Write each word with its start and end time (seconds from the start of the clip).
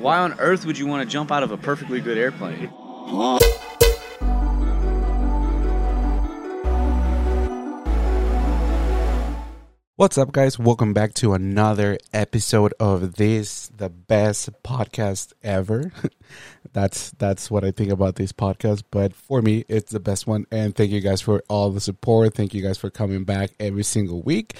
Why 0.00 0.18
on 0.18 0.38
earth 0.38 0.64
would 0.64 0.78
you 0.78 0.86
want 0.86 1.02
to 1.02 1.12
jump 1.12 1.32
out 1.32 1.42
of 1.42 1.50
a 1.50 1.56
perfectly 1.56 2.00
good 2.00 2.16
airplane? 2.16 2.68
What's 9.96 10.16
up, 10.16 10.30
guys? 10.30 10.56
Welcome 10.56 10.94
back 10.94 11.14
to 11.14 11.34
another 11.34 11.98
episode 12.12 12.74
of 12.78 13.16
this, 13.16 13.72
the 13.76 13.88
best 13.88 14.50
podcast 14.62 15.32
ever. 15.42 15.90
that's 16.72 17.10
that's 17.18 17.50
what 17.50 17.64
I 17.64 17.72
think 17.72 17.90
about 17.90 18.14
this 18.14 18.30
podcast. 18.30 18.84
But 18.92 19.12
for 19.12 19.42
me, 19.42 19.64
it's 19.66 19.90
the 19.90 19.98
best 19.98 20.28
one. 20.28 20.46
And 20.52 20.76
thank 20.76 20.92
you 20.92 21.00
guys 21.00 21.20
for 21.20 21.42
all 21.48 21.70
the 21.70 21.80
support. 21.80 22.34
Thank 22.34 22.54
you 22.54 22.62
guys 22.62 22.78
for 22.78 22.88
coming 22.88 23.24
back 23.24 23.50
every 23.58 23.82
single 23.82 24.22
week. 24.22 24.54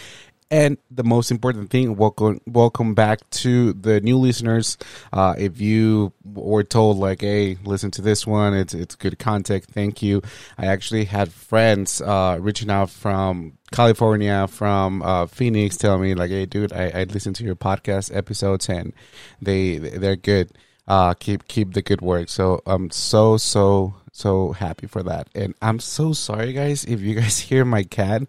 And 0.51 0.79
the 0.91 1.05
most 1.05 1.31
important 1.31 1.69
thing, 1.69 1.95
welcome, 1.97 2.41
welcome 2.47 2.95
back 2.95 3.29
to 3.31 3.75
the 3.75 4.01
new 4.01 4.17
listeners. 4.17 4.79
Uh, 5.13 5.35
if 5.37 5.61
you 5.61 6.15
were 6.25 6.65
told 6.65 6.97
like, 6.97 7.21
"Hey, 7.21 7.59
listen 7.65 7.91
to 7.93 8.03
this 8.03 8.27
one. 8.27 8.55
It's 8.55 8.73
it's 8.73 8.95
good 8.95 9.19
content." 9.19 9.67
Thank 9.67 10.03
you. 10.03 10.23
I 10.57 10.65
actually 10.67 11.05
had 11.05 11.31
friends 11.31 12.01
uh, 12.01 12.39
reaching 12.41 12.71
out 12.71 12.89
from 12.89 13.59
California, 13.73 14.49
from 14.49 15.03
uh, 15.03 15.27
Phoenix, 15.27 15.77
telling 15.77 16.01
me 16.01 16.15
like, 16.15 16.31
"Hey, 16.31 16.47
dude, 16.47 16.73
I, 16.73 16.93
I 16.95 17.05
listened 17.05 17.37
to 17.37 17.45
your 17.45 17.57
podcast 17.57 18.17
episodes 18.17 18.71
and 18.71 18.95
they 19.43 19.77
they're 19.77 20.17
good. 20.17 20.51
Uh, 20.89 21.15
keep 21.15 21.47
keep 21.47 21.75
the 21.75 21.83
good 21.83 22.01
work." 22.01 22.29
So 22.29 22.63
I'm 22.67 22.91
so 22.91 23.37
so 23.37 23.95
so 24.19 24.53
happy 24.53 24.89
for 24.89 25.03
that. 25.05 25.29
And 25.35 25.55
I'm 25.63 25.79
so 25.79 26.13
sorry, 26.13 26.53
guys, 26.53 26.85
if 26.85 27.01
you 27.01 27.15
guys 27.15 27.39
hear 27.51 27.65
my 27.65 27.85
cat. 27.85 28.23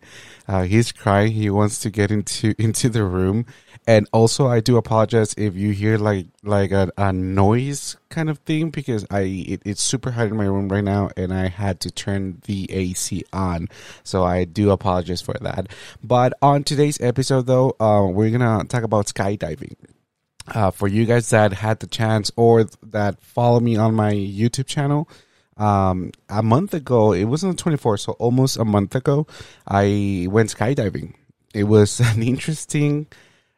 Uh, 0.48 0.63
he's 0.63 0.91
crying. 0.91 1.32
He 1.32 1.49
wants 1.49 1.80
to 1.80 1.90
get 1.90 2.12
into 2.12 2.54
into 2.62 2.90
the 2.90 3.04
room. 3.04 3.45
And 3.88 4.08
also, 4.13 4.45
I 4.45 4.59
do 4.59 4.77
apologize 4.77 5.34
if 5.35 5.55
you 5.55 5.72
hear 5.72 5.98
like 5.98 6.27
like 6.44 6.72
a, 6.72 6.91
a 6.98 7.12
noise 7.12 7.98
kind 8.09 8.30
of 8.30 8.38
thing 8.40 8.70
because 8.70 9.05
I 9.10 9.21
it, 9.21 9.62
it's 9.66 9.82
super 9.82 10.12
hot 10.12 10.27
in 10.27 10.38
my 10.38 10.46
room 10.46 10.70
right 10.70 10.84
now, 10.84 11.10
and 11.18 11.34
I 11.34 11.48
had 11.48 11.80
to 11.82 11.91
turn 11.91 12.41
the 12.46 12.71
AC 12.71 13.24
on. 13.34 13.68
So 14.04 14.24
I 14.24 14.46
do 14.46 14.70
apologize 14.70 15.21
for 15.21 15.35
that. 15.41 15.68
But 16.04 16.34
on 16.41 16.63
today's 16.63 17.02
episode, 17.02 17.48
though, 17.48 17.76
uh, 17.80 18.05
we're 18.05 18.30
gonna 18.30 18.63
talk 18.65 18.84
about 18.84 19.07
skydiving. 19.07 19.76
Uh, 20.54 20.72
for 20.72 20.88
you 20.88 21.05
guys 21.05 21.30
that 21.30 21.54
had 21.54 21.80
the 21.80 21.88
chance 21.88 22.32
or 22.36 22.66
that 22.84 23.22
follow 23.22 23.60
me 23.60 23.76
on 23.76 23.94
my 23.94 24.14
YouTube 24.14 24.66
channel, 24.66 25.08
um, 25.60 26.12
a 26.30 26.42
month 26.42 26.74
ago, 26.74 27.12
it 27.12 27.26
was 27.26 27.44
on 27.44 27.52
the 27.52 27.55
24th, 27.58 28.00
so 28.00 28.14
almost 28.14 28.58
a 28.58 28.66
month 28.66 28.96
ago, 28.96 29.27
I 29.68 30.27
went 30.30 30.55
skydiving. 30.55 31.16
It 31.54 31.66
was 31.66 32.00
an 32.04 32.24
interesting 32.24 33.08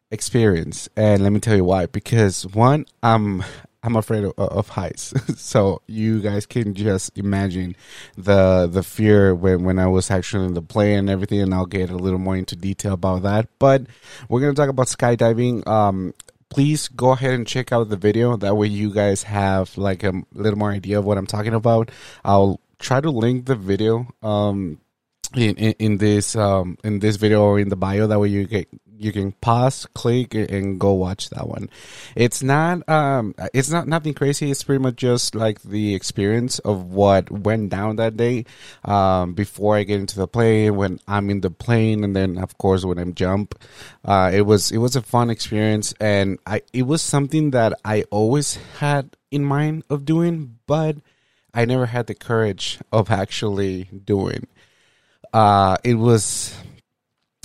experience, 0.10 0.90
and 0.98 1.24
let 1.24 1.32
me 1.32 1.40
tell 1.40 1.56
you 1.56 1.64
why. 1.64 1.86
Because 1.86 2.46
one, 2.48 2.86
I'm 3.04 3.44
I'm 3.84 3.96
afraid 3.96 4.24
of, 4.24 4.34
of 4.38 4.70
heights, 4.70 5.14
so 5.40 5.84
you 5.86 6.22
guys 6.22 6.48
can 6.48 6.74
just 6.74 7.18
imagine 7.18 7.76
the 8.18 8.68
the 8.68 8.82
fear 8.82 9.36
when 9.36 9.64
when 9.64 9.78
I 9.78 9.86
was 9.88 10.10
actually 10.10 10.48
in 10.48 10.56
the 10.56 10.62
plane 10.62 10.98
and 10.98 11.10
everything. 11.10 11.42
And 11.42 11.54
I'll 11.54 11.68
get 11.68 11.92
a 11.92 11.96
little 11.96 12.20
more 12.20 12.36
into 12.36 12.56
detail 12.56 12.94
about 12.94 13.22
that. 13.24 13.48
But 13.60 13.84
we're 14.28 14.42
gonna 14.42 14.54
talk 14.54 14.70
about 14.70 14.88
skydiving. 14.88 15.68
Um, 15.68 16.16
please 16.52 16.90
go 16.90 17.12
ahead 17.12 17.34
and 17.34 17.48
check 17.48 17.72
out 17.72 17.90
the 17.90 17.98
video. 17.98 18.38
That 18.38 18.56
way, 18.56 18.68
you 18.68 18.94
guys 18.94 19.24
have 19.24 19.76
like 19.78 20.04
a 20.04 20.14
little 20.34 20.60
more 20.60 20.70
idea 20.70 21.00
of 21.00 21.06
what 21.06 21.18
I'm 21.18 21.26
talking 21.26 21.56
about. 21.56 21.90
I'll 22.24 22.60
try 22.78 23.02
to 23.02 23.10
link 23.10 23.46
the 23.46 23.56
video 23.56 24.08
um, 24.22 24.80
in, 25.34 25.56
in, 25.56 25.74
in 25.80 25.98
this 25.98 26.36
um, 26.36 26.78
in 26.84 27.00
this 27.00 27.16
video 27.16 27.42
or 27.42 27.60
in 27.60 27.70
the 27.70 27.76
bio. 27.76 28.06
That 28.06 28.20
way, 28.20 28.28
you 28.28 28.46
get 28.46 28.68
you 29.02 29.12
can 29.12 29.32
pause, 29.34 29.88
click, 29.94 30.34
and 30.36 30.80
go 30.80 30.94
watch 30.94 31.30
that 31.32 31.48
one. 31.48 31.70
It's 32.16 32.44
not 32.44 32.88
um, 32.88 33.34
it's 33.54 33.70
not 33.70 33.88
nothing 33.88 34.14
crazy. 34.14 34.52
It's 34.52 34.64
pretty 34.64 34.82
much 34.82 34.96
just 34.96 35.36
like 35.36 35.62
the 35.64 35.96
experience 35.96 36.60
of 36.60 36.92
what 36.92 37.32
went 37.32 37.70
down 37.70 37.96
that 37.98 38.16
day. 38.16 38.46
Um, 38.86 39.34
before 39.34 39.76
I 39.76 39.84
get 39.84 40.00
into 40.00 40.18
the 40.18 40.28
plane, 40.28 40.76
when 40.76 41.00
I'm 41.08 41.30
in 41.30 41.42
the 41.42 41.52
plane, 41.52 42.04
and 42.04 42.16
then 42.16 42.38
of 42.38 42.58
course 42.58 42.86
when 42.86 43.00
I'm 43.00 43.14
jump, 43.16 43.58
uh, 44.06 44.32
it 44.34 44.42
was 44.42 44.72
it 44.72 44.78
was 44.78 44.96
a 44.96 45.02
fun 45.02 45.30
experience, 45.30 45.94
and 46.00 46.40
I 46.46 46.62
it 46.74 46.84
was 46.84 47.02
something 47.02 47.52
that 47.52 47.74
I 47.84 48.04
always 48.12 48.56
had 48.80 49.18
in 49.32 49.44
mind 49.44 49.84
of 49.90 50.06
doing, 50.06 50.60
but 50.68 50.98
I 51.54 51.66
never 51.66 51.88
had 51.88 52.08
the 52.08 52.16
courage 52.16 52.80
of 52.92 53.10
actually 53.10 53.84
doing. 54.06 54.48
Uh, 55.34 55.78
it 55.84 55.96
was 55.96 56.54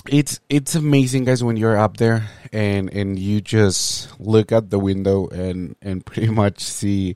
it's 0.09 0.39
it's 0.49 0.75
amazing 0.75 1.25
guys 1.25 1.43
when 1.43 1.57
you're 1.57 1.77
up 1.77 1.97
there 1.97 2.27
and 2.53 2.91
and 2.93 3.19
you 3.19 3.41
just 3.41 4.19
look 4.19 4.51
at 4.51 4.69
the 4.69 4.79
window 4.79 5.27
and 5.27 5.75
and 5.81 6.05
pretty 6.05 6.29
much 6.29 6.59
see 6.59 7.15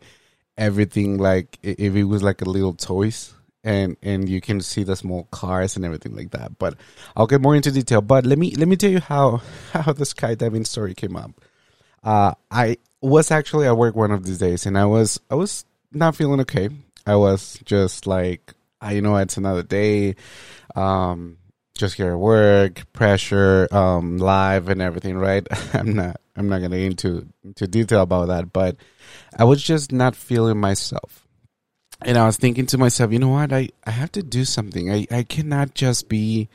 everything 0.57 1.17
like 1.17 1.57
if 1.63 1.95
it 1.95 2.03
was 2.03 2.21
like 2.21 2.41
a 2.41 2.49
little 2.49 2.73
toys 2.73 3.33
and 3.63 3.95
and 4.01 4.27
you 4.27 4.41
can 4.41 4.59
see 4.61 4.83
the 4.83 4.95
small 4.95 5.25
cars 5.31 5.75
and 5.75 5.85
everything 5.85 6.15
like 6.15 6.31
that. 6.31 6.57
But 6.57 6.75
i'll 7.15 7.27
get 7.27 7.41
more 7.41 7.55
into 7.55 7.71
detail. 7.71 8.01
But 8.01 8.25
let 8.25 8.37
me 8.37 8.55
let 8.55 8.67
me 8.67 8.75
tell 8.75 8.91
you 8.91 8.99
how 8.99 9.41
how 9.71 9.93
the 9.93 10.03
skydiving 10.03 10.65
story 10.65 10.93
came 10.93 11.15
up. 11.15 11.31
Uh 12.03 12.33
i 12.49 12.77
was 13.01 13.31
actually 13.31 13.67
at 13.67 13.77
work 13.77 13.95
one 13.95 14.11
of 14.11 14.23
these 14.25 14.37
days 14.37 14.67
and 14.67 14.77
i 14.77 14.85
was 14.85 15.19
i 15.29 15.35
was 15.35 15.65
not 15.91 16.15
feeling 16.15 16.41
okay. 16.41 16.69
I 17.05 17.15
was 17.15 17.59
just 17.65 18.07
like 18.07 18.53
i 18.79 18.93
you 18.93 19.01
know 19.01 19.15
it's 19.17 19.37
another 19.37 19.63
day. 19.63 20.15
Um 20.75 21.37
just 21.75 21.99
at 21.99 22.15
work, 22.15 22.91
pressure, 22.93 23.67
um, 23.71 24.17
live 24.17 24.69
and 24.69 24.81
everything, 24.81 25.17
right? 25.17 25.45
I'm 25.73 25.93
not 25.93 26.21
I'm 26.35 26.49
not 26.49 26.61
gonna 26.61 26.77
get 26.77 26.85
into 26.85 27.27
into 27.43 27.67
detail 27.67 28.01
about 28.01 28.27
that, 28.27 28.53
but 28.53 28.77
I 29.37 29.43
was 29.43 29.63
just 29.63 29.91
not 29.91 30.15
feeling 30.15 30.59
myself. 30.59 31.27
And 32.03 32.17
I 32.17 32.25
was 32.25 32.37
thinking 32.37 32.65
to 32.67 32.77
myself, 32.77 33.11
you 33.11 33.19
know 33.19 33.29
what, 33.29 33.53
I, 33.53 33.69
I 33.85 33.91
have 33.91 34.11
to 34.13 34.23
do 34.23 34.43
something. 34.43 34.91
I, 34.91 35.05
I 35.11 35.21
cannot 35.21 35.75
just 35.75 36.09
be 36.09 36.49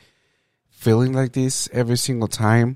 feeling 0.69 1.13
like 1.13 1.31
this 1.31 1.69
every 1.71 1.97
single 1.97 2.27
time. 2.27 2.75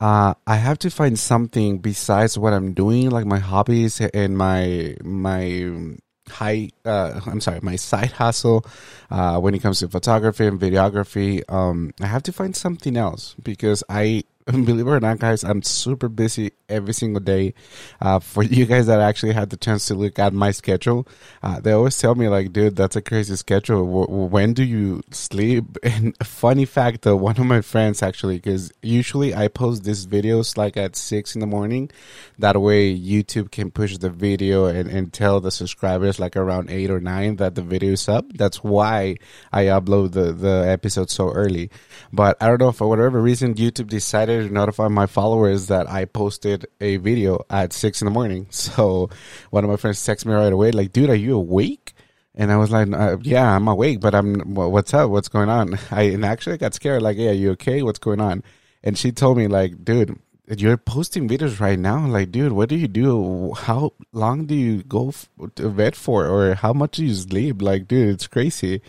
Uh, 0.00 0.34
I 0.44 0.56
have 0.56 0.78
to 0.80 0.90
find 0.90 1.16
something 1.18 1.78
besides 1.78 2.36
what 2.36 2.52
I'm 2.52 2.72
doing, 2.72 3.10
like 3.10 3.26
my 3.26 3.38
hobbies 3.38 4.00
and 4.00 4.36
my 4.36 4.96
my 5.04 5.96
high 6.30 6.68
uh, 6.84 7.20
i'm 7.26 7.40
sorry 7.40 7.60
my 7.62 7.76
side 7.76 8.12
hustle 8.12 8.64
uh, 9.10 9.38
when 9.38 9.54
it 9.54 9.60
comes 9.60 9.80
to 9.80 9.88
photography 9.88 10.46
and 10.46 10.60
videography 10.60 11.42
um, 11.52 11.92
i 12.00 12.06
have 12.06 12.22
to 12.22 12.32
find 12.32 12.56
something 12.56 12.96
else 12.96 13.34
because 13.42 13.84
i 13.88 14.22
believe 14.46 14.86
it 14.86 14.90
or 14.90 15.00
not, 15.00 15.18
guys, 15.18 15.44
I'm 15.44 15.62
super 15.62 16.08
busy 16.08 16.52
every 16.68 16.94
single 16.94 17.20
day. 17.20 17.52
Uh, 18.00 18.18
for 18.18 18.42
you 18.42 18.64
guys 18.64 18.86
that 18.86 18.98
actually 18.98 19.32
had 19.32 19.50
the 19.50 19.56
chance 19.56 19.86
to 19.86 19.94
look 19.94 20.18
at 20.18 20.32
my 20.32 20.50
schedule, 20.50 21.06
uh, 21.42 21.60
they 21.60 21.72
always 21.72 21.98
tell 21.98 22.14
me 22.14 22.26
like, 22.28 22.52
"Dude, 22.52 22.74
that's 22.74 22.96
a 22.96 23.02
crazy 23.02 23.36
schedule. 23.36 23.84
W- 23.84 24.26
when 24.26 24.54
do 24.54 24.64
you 24.64 25.02
sleep?" 25.10 25.76
And 25.90 26.16
funny 26.24 26.64
fact, 26.64 27.02
though, 27.02 27.16
one 27.16 27.38
of 27.38 27.44
my 27.46 27.60
friends 27.60 28.02
actually, 28.02 28.36
because 28.36 28.72
usually 28.80 29.34
I 29.34 29.48
post 29.48 29.84
these 29.84 30.06
videos 30.06 30.56
like 30.56 30.76
at 30.76 30.96
six 30.96 31.34
in 31.34 31.40
the 31.40 31.46
morning. 31.46 31.90
That 32.38 32.58
way, 32.60 32.96
YouTube 32.96 33.50
can 33.50 33.70
push 33.70 33.98
the 33.98 34.08
video 34.08 34.66
and, 34.66 34.88
and 34.88 35.12
tell 35.12 35.40
the 35.40 35.50
subscribers 35.50 36.18
like 36.18 36.36
around 36.36 36.70
eight 36.70 36.90
or 36.90 37.00
nine 37.00 37.36
that 37.36 37.56
the 37.56 37.62
video 37.62 37.92
is 37.92 38.08
up. 38.08 38.24
That's 38.32 38.64
why 38.64 39.16
I 39.52 39.64
upload 39.64 40.12
the 40.12 40.32
the 40.32 40.64
episode 40.66 41.10
so 41.10 41.30
early. 41.30 41.70
But 42.12 42.36
I 42.40 42.46
don't 42.48 42.60
know 42.60 42.72
for 42.72 42.88
whatever 42.88 43.20
reason, 43.20 43.54
YouTube 43.54 43.88
decided 43.88 44.29
to 44.38 44.52
notify 44.52 44.88
my 44.88 45.06
followers 45.06 45.66
that 45.66 45.88
I 45.88 46.04
posted 46.04 46.66
a 46.80 46.96
video 46.98 47.44
at 47.50 47.72
six 47.72 48.00
in 48.00 48.06
the 48.06 48.10
morning. 48.10 48.46
So 48.70 49.10
one 49.50 49.64
of 49.64 49.70
my 49.70 49.76
friends 49.76 49.98
texted 49.98 50.26
me 50.26 50.34
right 50.34 50.52
away, 50.52 50.70
like, 50.70 50.92
dude, 50.92 51.10
are 51.10 51.14
you 51.14 51.36
awake? 51.36 51.92
And 52.34 52.52
I 52.52 52.56
was 52.56 52.70
like, 52.70 52.90
uh, 52.92 53.16
yeah, 53.22 53.56
I'm 53.56 53.66
awake, 53.66 54.00
but 54.00 54.14
I'm, 54.14 54.54
what's 54.54 54.94
up? 54.94 55.10
What's 55.10 55.28
going 55.28 55.48
on? 55.48 55.78
I, 55.90 56.02
and 56.02 56.24
actually 56.24 56.58
got 56.58 56.74
scared, 56.74 57.02
like, 57.02 57.16
yeah, 57.16 57.30
are 57.30 57.34
you 57.34 57.50
okay? 57.52 57.82
What's 57.82 57.98
going 57.98 58.20
on? 58.20 58.44
And 58.82 58.96
she 58.96 59.12
told 59.12 59.36
me, 59.36 59.48
like, 59.48 59.84
dude, 59.84 60.18
you're 60.58 60.76
posting 60.76 61.28
videos 61.28 61.60
right 61.60 61.78
now. 61.78 62.04
Like, 62.06 62.32
dude, 62.32 62.52
what 62.52 62.68
do 62.68 62.74
you 62.74 62.88
do? 62.88 63.52
How 63.52 63.92
long 64.12 64.46
do 64.46 64.54
you 64.56 64.82
go 64.82 65.12
to 65.54 65.70
bed 65.70 65.94
for? 65.94 66.26
Or 66.26 66.54
how 66.54 66.72
much 66.72 66.96
do 66.96 67.04
you 67.04 67.14
sleep? 67.14 67.62
Like, 67.62 67.86
dude, 67.86 68.08
it's 68.08 68.26
crazy. 68.26 68.82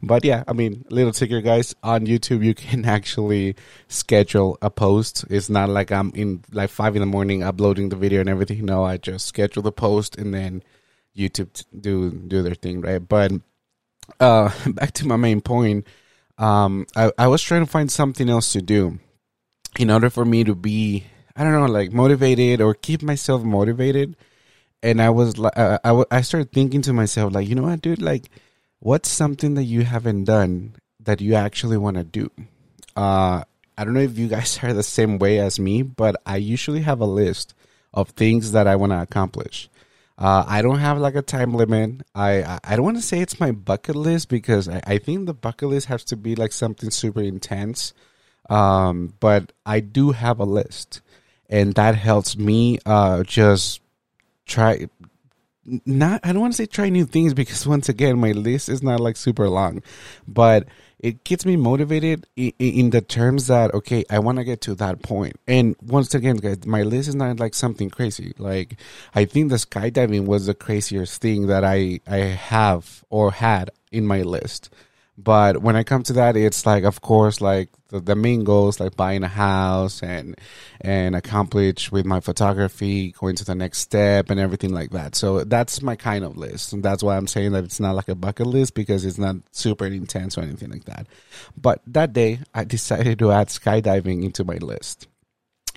But 0.00 0.24
yeah, 0.24 0.44
I 0.46 0.52
mean, 0.52 0.84
little 0.90 1.12
ticker 1.12 1.40
guys 1.40 1.74
on 1.82 2.06
YouTube, 2.06 2.44
you 2.44 2.54
can 2.54 2.84
actually 2.98 3.56
schedule 3.88 4.58
a 4.62 4.70
post. 4.70 5.24
It's 5.28 5.48
not 5.48 5.68
like 5.68 5.90
I'm 5.90 6.12
in 6.14 6.44
like 6.52 6.70
five 6.70 6.94
in 6.94 7.00
the 7.00 7.06
morning 7.06 7.42
uploading 7.42 7.88
the 7.88 7.96
video 7.96 8.20
and 8.20 8.28
everything. 8.28 8.64
No, 8.64 8.84
I 8.84 8.96
just 8.98 9.26
schedule 9.26 9.62
the 9.62 9.72
post 9.72 10.16
and 10.16 10.32
then 10.32 10.62
YouTube 11.16 11.64
do 11.80 12.12
do 12.12 12.42
their 12.42 12.54
thing, 12.54 12.80
right? 12.80 13.00
But 13.00 13.32
uh, 14.20 14.50
back 14.68 14.92
to 14.92 15.06
my 15.08 15.16
main 15.16 15.40
point. 15.40 15.84
Um, 16.38 16.86
I, 16.94 17.10
I 17.18 17.26
was 17.26 17.42
trying 17.42 17.64
to 17.64 17.70
find 17.70 17.90
something 17.90 18.30
else 18.30 18.52
to 18.52 18.62
do 18.62 19.00
in 19.78 19.90
order 19.90 20.10
for 20.10 20.24
me 20.24 20.44
to 20.44 20.54
be 20.54 21.04
I 21.36 21.44
don't 21.44 21.52
know 21.52 21.66
like 21.66 21.92
motivated 21.92 22.60
or 22.60 22.74
keep 22.74 23.02
myself 23.02 23.42
motivated 23.42 24.16
and 24.82 25.00
I 25.02 25.10
was 25.10 25.38
like 25.38 25.56
uh, 25.56 25.78
I, 25.84 25.88
w- 25.88 26.06
I 26.10 26.20
started 26.22 26.52
thinking 26.52 26.82
to 26.82 26.92
myself 26.92 27.32
like 27.32 27.48
you 27.48 27.54
know 27.54 27.62
what 27.62 27.82
dude 27.82 28.02
like 28.02 28.28
what's 28.80 29.08
something 29.08 29.54
that 29.54 29.64
you 29.64 29.82
haven't 29.82 30.24
done 30.24 30.76
that 31.00 31.20
you 31.20 31.34
actually 31.34 31.76
want 31.76 31.96
to 31.96 32.04
do 32.04 32.30
uh 32.96 33.42
I 33.76 33.84
don't 33.84 33.94
know 33.94 34.00
if 34.00 34.18
you 34.18 34.28
guys 34.28 34.58
are 34.62 34.72
the 34.72 34.82
same 34.82 35.18
way 35.18 35.38
as 35.38 35.60
me 35.60 35.82
but 35.82 36.16
I 36.26 36.36
usually 36.36 36.80
have 36.80 37.00
a 37.00 37.06
list 37.06 37.54
of 37.94 38.10
things 38.10 38.52
that 38.52 38.66
I 38.66 38.76
want 38.76 38.92
to 38.92 39.00
accomplish. 39.00 39.68
Uh, 40.16 40.44
I 40.46 40.62
don't 40.62 40.80
have 40.80 40.98
like 40.98 41.14
a 41.14 41.22
time 41.22 41.54
limit. 41.54 42.02
I 42.14 42.58
I, 42.64 42.74
don't 42.74 42.84
want 42.84 42.96
to 42.96 43.02
say 43.02 43.20
it's 43.20 43.38
my 43.38 43.52
bucket 43.52 43.94
list 43.94 44.28
because 44.28 44.68
I, 44.68 44.80
I 44.84 44.98
think 44.98 45.26
the 45.26 45.34
bucket 45.34 45.68
list 45.68 45.86
has 45.86 46.04
to 46.06 46.16
be 46.16 46.34
like 46.34 46.52
something 46.52 46.90
super 46.90 47.22
intense. 47.22 47.94
Um, 48.48 49.14
but 49.20 49.52
I 49.66 49.80
do 49.80 50.12
have 50.12 50.40
a 50.40 50.44
list, 50.44 51.00
and 51.50 51.74
that 51.74 51.94
helps 51.94 52.36
me 52.36 52.78
uh, 52.86 53.22
just 53.24 53.80
try 54.46 54.88
not 55.84 56.20
I 56.24 56.32
don't 56.32 56.40
want 56.40 56.54
to 56.54 56.56
say 56.56 56.66
try 56.66 56.88
new 56.88 57.04
things 57.04 57.34
because 57.34 57.66
once 57.74 57.88
again 57.88 58.18
my 58.18 58.32
list 58.32 58.68
is 58.68 58.82
not 58.82 59.00
like 59.00 59.16
super 59.16 59.48
long, 59.48 59.82
but 60.26 60.66
it 60.98 61.22
gets 61.22 61.46
me 61.46 61.54
motivated 61.56 62.26
in, 62.34 62.52
in 62.58 62.90
the 62.90 63.00
terms 63.00 63.46
that 63.46 63.72
okay 63.74 64.04
I 64.10 64.18
want 64.18 64.38
to 64.38 64.44
get 64.44 64.60
to 64.62 64.74
that 64.76 65.02
point. 65.02 65.36
And 65.46 65.76
once 65.82 66.14
again, 66.14 66.36
guys, 66.36 66.66
my 66.66 66.82
list 66.82 67.08
is 67.08 67.14
not 67.14 67.38
like 67.38 67.54
something 67.54 67.90
crazy. 67.90 68.34
Like 68.38 68.76
I 69.14 69.24
think 69.24 69.50
the 69.50 69.56
skydiving 69.56 70.26
was 70.26 70.46
the 70.46 70.54
craziest 70.54 71.20
thing 71.20 71.46
that 71.48 71.64
I 71.64 72.00
I 72.06 72.16
have 72.16 73.04
or 73.10 73.32
had 73.32 73.70
in 73.92 74.06
my 74.06 74.22
list. 74.22 74.70
But 75.20 75.62
when 75.62 75.74
I 75.74 75.82
come 75.82 76.04
to 76.04 76.12
that, 76.12 76.36
it's 76.36 76.64
like, 76.64 76.84
of 76.84 77.00
course, 77.00 77.40
like 77.40 77.70
the, 77.88 77.98
the 77.98 78.14
main 78.14 78.44
goals, 78.44 78.78
like 78.78 78.94
buying 78.96 79.24
a 79.24 79.28
house 79.28 80.00
and 80.00 80.38
and 80.80 81.16
accomplish 81.16 81.90
with 81.90 82.06
my 82.06 82.20
photography, 82.20 83.10
going 83.18 83.34
to 83.34 83.44
the 83.44 83.56
next 83.56 83.78
step, 83.78 84.30
and 84.30 84.38
everything 84.38 84.72
like 84.72 84.90
that. 84.90 85.16
So 85.16 85.42
that's 85.42 85.82
my 85.82 85.96
kind 85.96 86.24
of 86.24 86.36
list, 86.36 86.72
and 86.72 86.84
that's 86.84 87.02
why 87.02 87.16
I'm 87.16 87.26
saying 87.26 87.50
that 87.52 87.64
it's 87.64 87.80
not 87.80 87.96
like 87.96 88.08
a 88.08 88.14
bucket 88.14 88.46
list 88.46 88.74
because 88.74 89.04
it's 89.04 89.18
not 89.18 89.34
super 89.50 89.86
intense 89.86 90.38
or 90.38 90.42
anything 90.42 90.70
like 90.70 90.84
that. 90.84 91.08
But 91.60 91.82
that 91.88 92.12
day, 92.12 92.38
I 92.54 92.62
decided 92.76 93.18
to 93.18 93.32
add 93.32 93.48
skydiving 93.48 94.22
into 94.22 94.44
my 94.44 94.58
list. 94.58 95.08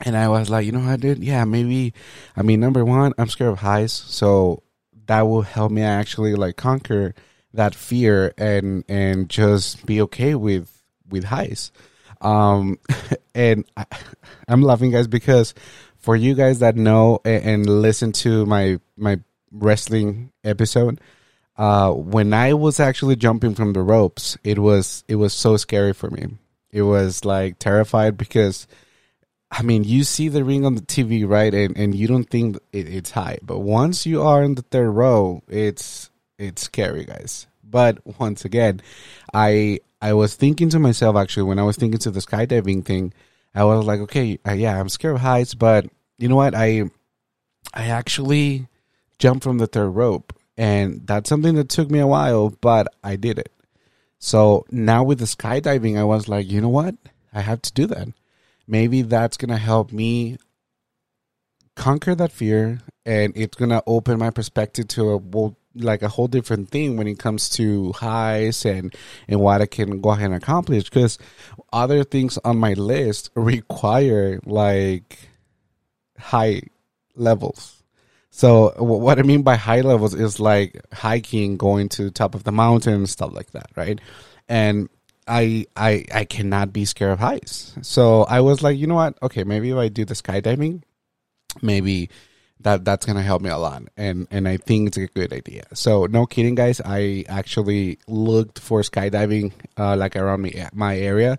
And 0.03 0.15
I 0.15 0.27
was 0.27 0.51
like, 0.51 0.67
you 0.67 0.71
know 0.71 0.81
what, 0.81 0.99
dude? 0.99 1.23
Yeah, 1.23 1.45
maybe. 1.45 1.93
I 2.37 2.43
mean, 2.43 2.59
number 2.59 2.85
one, 2.85 3.13
I'm 3.17 3.27
scared 3.27 3.53
of 3.53 3.59
heights, 3.59 3.93
so 3.93 4.61
that 5.07 5.21
will 5.21 5.41
help 5.41 5.71
me 5.71 5.81
actually 5.81 6.35
like 6.35 6.57
conquer 6.57 7.15
that 7.53 7.75
fear 7.75 8.33
and 8.37 8.83
and 8.87 9.29
just 9.29 9.85
be 9.85 10.01
okay 10.01 10.35
with 10.35 10.69
with 11.09 11.25
highs. 11.25 11.71
Um, 12.21 12.79
and 13.35 13.65
I, 13.75 13.85
I'm 14.47 14.61
laughing, 14.61 14.91
guys, 14.91 15.07
because 15.07 15.53
for 15.97 16.15
you 16.15 16.33
guys 16.33 16.59
that 16.59 16.75
know 16.75 17.19
and, 17.25 17.43
and 17.43 17.81
listen 17.81 18.11
to 18.13 18.45
my 18.45 18.79
my 18.97 19.19
wrestling 19.51 20.31
episode, 20.43 21.01
uh, 21.57 21.91
when 21.91 22.33
I 22.33 22.53
was 22.53 22.79
actually 22.79 23.15
jumping 23.15 23.55
from 23.55 23.73
the 23.73 23.81
ropes, 23.81 24.37
it 24.43 24.59
was 24.59 25.03
it 25.07 25.15
was 25.15 25.33
so 25.33 25.57
scary 25.57 25.93
for 25.93 26.09
me. 26.09 26.37
It 26.71 26.83
was 26.83 27.25
like 27.25 27.59
terrified 27.59 28.17
because. 28.17 28.67
I 29.53 29.63
mean, 29.63 29.83
you 29.83 30.05
see 30.05 30.29
the 30.29 30.45
ring 30.45 30.65
on 30.65 30.75
the 30.75 30.81
TV, 30.81 31.27
right? 31.27 31.53
And 31.53 31.75
and 31.75 31.93
you 31.93 32.07
don't 32.07 32.23
think 32.23 32.55
it, 32.71 32.87
it's 32.87 33.11
high, 33.11 33.37
but 33.41 33.59
once 33.59 34.05
you 34.05 34.21
are 34.21 34.41
in 34.41 34.55
the 34.55 34.61
third 34.61 34.91
row, 34.91 35.43
it's 35.49 36.10
it's 36.41 36.63
scary, 36.63 37.05
guys. 37.05 37.47
But 37.63 37.99
once 38.19 38.43
again, 38.45 38.81
I 39.33 39.79
I 40.01 40.13
was 40.13 40.35
thinking 40.35 40.69
to 40.69 40.79
myself 40.79 41.15
actually 41.15 41.43
when 41.43 41.59
I 41.59 41.63
was 41.63 41.77
thinking 41.77 41.99
to 41.99 42.11
the 42.11 42.19
skydiving 42.19 42.83
thing, 42.83 43.13
I 43.53 43.63
was 43.63 43.85
like, 43.85 43.99
okay, 44.01 44.39
uh, 44.47 44.53
yeah, 44.53 44.79
I'm 44.79 44.89
scared 44.89 45.15
of 45.15 45.21
heights, 45.21 45.53
but 45.53 45.85
you 46.17 46.27
know 46.27 46.35
what? 46.35 46.55
I 46.55 46.83
I 47.73 47.85
actually 47.85 48.67
jumped 49.19 49.43
from 49.43 49.59
the 49.59 49.67
third 49.67 49.89
rope, 49.89 50.33
and 50.57 51.05
that's 51.05 51.29
something 51.29 51.55
that 51.55 51.69
took 51.69 51.91
me 51.91 51.99
a 51.99 52.07
while, 52.07 52.49
but 52.49 52.87
I 53.03 53.15
did 53.15 53.39
it. 53.39 53.51
So 54.19 54.65
now 54.71 55.03
with 55.03 55.19
the 55.19 55.25
skydiving, 55.25 55.97
I 55.97 56.03
was 56.03 56.27
like, 56.27 56.49
you 56.49 56.61
know 56.61 56.69
what? 56.69 56.95
I 57.33 57.41
have 57.41 57.61
to 57.63 57.73
do 57.73 57.87
that. 57.87 58.07
Maybe 58.67 59.01
that's 59.03 59.37
gonna 59.37 59.57
help 59.57 59.91
me 59.91 60.37
conquer 61.75 62.15
that 62.15 62.31
fear, 62.31 62.81
and 63.05 63.33
it's 63.35 63.57
gonna 63.57 63.83
open 63.85 64.19
my 64.19 64.29
perspective 64.31 64.87
to 64.89 65.09
a 65.09 65.17
well, 65.17 65.55
like 65.75 66.01
a 66.01 66.09
whole 66.09 66.27
different 66.27 66.69
thing 66.69 66.97
when 66.97 67.07
it 67.07 67.19
comes 67.19 67.49
to 67.49 67.91
highs 67.93 68.65
and 68.65 68.93
and 69.27 69.39
what 69.39 69.61
I 69.61 69.65
can 69.65 70.01
go 70.01 70.09
ahead 70.11 70.25
and 70.25 70.35
accomplish 70.35 70.83
because 70.85 71.17
other 71.71 72.03
things 72.03 72.37
on 72.43 72.57
my 72.57 72.73
list 72.73 73.29
require 73.35 74.39
like 74.45 75.29
high 76.17 76.61
levels. 77.15 77.83
So 78.29 78.73
what 78.77 79.19
I 79.19 79.23
mean 79.23 79.43
by 79.43 79.55
high 79.55 79.81
levels 79.81 80.13
is 80.13 80.39
like 80.39 80.81
hiking, 80.93 81.57
going 81.57 81.89
to 81.89 82.05
the 82.05 82.11
top 82.11 82.33
of 82.33 82.43
the 82.43 82.51
mountain 82.51 83.05
stuff 83.07 83.33
like 83.33 83.51
that, 83.51 83.69
right? 83.75 83.99
And 84.47 84.89
I 85.27 85.65
I 85.75 86.05
I 86.13 86.25
cannot 86.25 86.73
be 86.73 86.85
scared 86.85 87.11
of 87.11 87.19
heights. 87.19 87.75
So 87.81 88.23
I 88.23 88.41
was 88.41 88.61
like, 88.61 88.77
you 88.77 88.87
know 88.87 88.95
what? 88.95 89.17
Okay, 89.21 89.43
maybe 89.43 89.71
if 89.71 89.77
I 89.77 89.89
do 89.89 90.05
the 90.05 90.13
skydiving, 90.13 90.83
maybe 91.61 92.09
that 92.63 92.85
that's 92.85 93.05
gonna 93.05 93.21
help 93.21 93.41
me 93.41 93.49
a 93.49 93.57
lot 93.57 93.83
and 93.97 94.27
and 94.31 94.47
i 94.47 94.57
think 94.57 94.87
it's 94.87 94.97
a 94.97 95.07
good 95.07 95.33
idea. 95.33 95.63
So 95.73 96.05
no 96.05 96.25
kidding 96.25 96.55
guys. 96.55 96.81
I 96.83 97.25
actually 97.27 97.99
looked 98.07 98.59
for 98.59 98.81
skydiving 98.81 99.51
uh, 99.77 99.95
like 99.95 100.15
around 100.15 100.41
me 100.41 100.63
my 100.73 100.97
area 100.97 101.37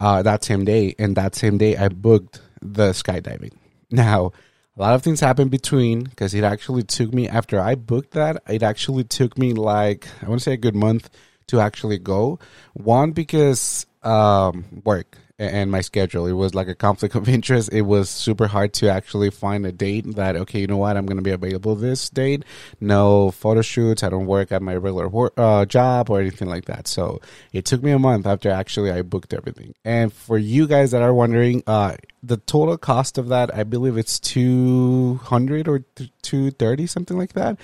uh, 0.00 0.22
that 0.22 0.44
same 0.44 0.64
day 0.64 0.94
and 0.98 1.16
that 1.16 1.34
same 1.34 1.58
day 1.58 1.76
i 1.76 1.88
booked 1.88 2.40
the 2.60 2.90
skydiving. 2.90 3.52
Now 3.90 4.32
a 4.76 4.80
lot 4.80 4.94
of 4.94 5.02
things 5.02 5.20
happened 5.20 5.50
between 5.50 6.04
because 6.04 6.34
it 6.34 6.44
actually 6.44 6.82
took 6.82 7.12
me 7.12 7.28
after 7.28 7.60
i 7.60 7.74
booked 7.74 8.12
that 8.12 8.42
it 8.48 8.62
actually 8.62 9.04
took 9.04 9.38
me 9.38 9.52
like 9.54 10.06
i 10.22 10.28
want 10.28 10.40
to 10.40 10.44
say 10.44 10.52
a 10.52 10.56
good 10.56 10.76
month 10.76 11.08
to 11.48 11.60
actually 11.60 11.98
go. 11.98 12.38
One 12.74 13.12
because 13.12 13.86
um, 14.02 14.64
work 14.84 15.18
and 15.38 15.70
my 15.70 15.80
schedule. 15.80 16.26
It 16.26 16.32
was 16.32 16.54
like 16.54 16.68
a 16.68 16.74
conflict 16.74 17.14
of 17.14 17.28
interest. 17.28 17.70
It 17.72 17.82
was 17.82 18.08
super 18.08 18.46
hard 18.46 18.72
to 18.74 18.88
actually 18.88 19.30
find 19.30 19.66
a 19.66 19.72
date 19.72 20.16
that, 20.16 20.36
okay, 20.36 20.60
you 20.60 20.66
know 20.66 20.78
what, 20.78 20.96
I'm 20.96 21.06
going 21.06 21.18
to 21.18 21.22
be 21.22 21.30
available 21.30 21.74
this 21.74 22.08
date. 22.08 22.44
No 22.80 23.30
photo 23.30 23.62
shoots. 23.62 24.02
I 24.02 24.08
don't 24.08 24.26
work 24.26 24.52
at 24.52 24.62
my 24.62 24.74
regular 24.74 25.08
work, 25.08 25.34
uh, 25.36 25.64
job 25.66 26.10
or 26.10 26.20
anything 26.20 26.48
like 26.48 26.64
that. 26.66 26.88
So 26.88 27.20
it 27.52 27.64
took 27.64 27.82
me 27.82 27.92
a 27.92 27.98
month 27.98 28.26
after 28.26 28.50
actually 28.50 28.90
I 28.90 29.02
booked 29.02 29.34
everything. 29.34 29.74
And 29.84 30.12
for 30.12 30.38
you 30.38 30.66
guys 30.66 30.90
that 30.92 31.02
are 31.02 31.14
wondering, 31.14 31.62
uh, 31.66 31.96
the 32.22 32.38
total 32.38 32.76
cost 32.76 33.18
of 33.18 33.28
that, 33.28 33.54
I 33.54 33.62
believe 33.62 33.96
it's 33.96 34.18
200 34.18 35.68
or 35.68 35.84
230, 36.22 36.86
something 36.86 37.16
like 37.16 37.34
that. 37.34 37.58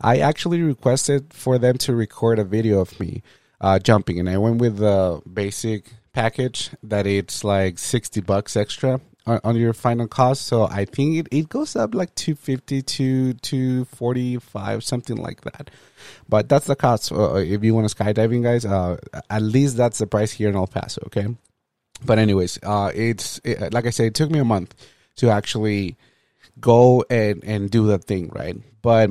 I 0.00 0.18
actually 0.18 0.62
requested 0.62 1.34
for 1.34 1.58
them 1.58 1.76
to 1.78 1.94
record 1.94 2.38
a 2.38 2.44
video 2.44 2.80
of 2.80 2.98
me 2.98 3.22
uh, 3.60 3.78
jumping, 3.78 4.18
and 4.18 4.28
I 4.28 4.38
went 4.38 4.60
with 4.60 4.78
the 4.78 5.20
basic 5.30 5.92
package 6.16 6.70
that 6.82 7.06
it's 7.06 7.44
like 7.44 7.78
60 7.78 8.22
bucks 8.22 8.56
extra 8.56 9.02
on, 9.26 9.38
on 9.44 9.56
your 9.56 9.74
final 9.74 10.08
cost. 10.08 10.46
So 10.46 10.66
I 10.66 10.86
think 10.86 11.18
it, 11.18 11.28
it 11.30 11.48
goes 11.50 11.76
up 11.76 11.94
like 11.94 12.14
250 12.14 12.80
to 12.80 13.34
245, 13.34 14.82
something 14.82 15.18
like 15.18 15.42
that. 15.42 15.70
But 16.26 16.48
that's 16.48 16.66
the 16.66 16.74
cost. 16.74 17.12
Uh, 17.12 17.34
if 17.34 17.62
you 17.62 17.74
want 17.74 17.86
to 17.86 17.94
skydiving, 17.94 18.42
guys, 18.42 18.64
uh, 18.64 18.96
at 19.28 19.42
least 19.42 19.76
that's 19.76 19.98
the 19.98 20.06
price 20.06 20.32
here 20.32 20.48
in 20.48 20.56
El 20.56 20.66
Paso. 20.66 21.02
Okay. 21.06 21.26
But 22.02 22.18
anyways, 22.18 22.60
uh, 22.62 22.92
it's 22.94 23.38
it, 23.44 23.74
like 23.74 23.84
I 23.84 23.90
said, 23.90 24.06
it 24.06 24.14
took 24.14 24.30
me 24.30 24.38
a 24.38 24.44
month 24.44 24.74
to 25.16 25.28
actually 25.28 25.96
go 26.58 27.04
and, 27.10 27.44
and 27.44 27.70
do 27.70 27.86
the 27.86 27.98
thing, 27.98 28.30
right? 28.34 28.56
But 28.80 29.10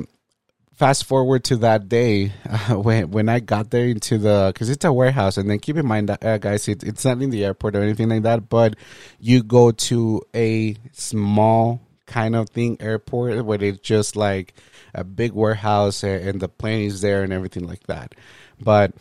fast 0.76 1.04
forward 1.06 1.42
to 1.44 1.56
that 1.56 1.88
day 1.88 2.32
uh, 2.48 2.74
when 2.80 3.10
when 3.10 3.28
I 3.28 3.40
got 3.40 3.70
there 3.70 3.86
into 3.86 4.18
the 4.18 4.50
because 4.52 4.70
it's 4.70 4.84
a 4.84 4.92
warehouse, 4.92 5.36
and 5.36 5.50
then 5.50 5.58
keep 5.58 5.76
in 5.76 5.86
mind 5.86 6.08
that 6.08 6.24
uh, 6.24 6.38
guys, 6.38 6.68
it, 6.68 6.84
it's 6.84 7.04
not 7.04 7.20
in 7.20 7.30
the 7.30 7.44
airport 7.44 7.74
or 7.74 7.82
anything 7.82 8.08
like 8.08 8.22
that, 8.22 8.48
but 8.48 8.76
you 9.18 9.42
go 9.42 9.72
to 9.72 10.22
a 10.34 10.76
small 10.92 11.80
kind 12.06 12.36
of 12.36 12.50
thing 12.50 12.76
airport 12.80 13.44
where 13.44 13.62
it's 13.62 13.80
just 13.80 14.14
like 14.14 14.54
a 14.94 15.02
big 15.02 15.32
warehouse 15.32 16.04
and, 16.04 16.28
and 16.28 16.40
the 16.40 16.48
plane 16.48 16.86
is 16.86 17.00
there 17.00 17.24
and 17.24 17.32
everything 17.32 17.66
like 17.66 17.84
that. 17.88 18.14
But 18.60 18.92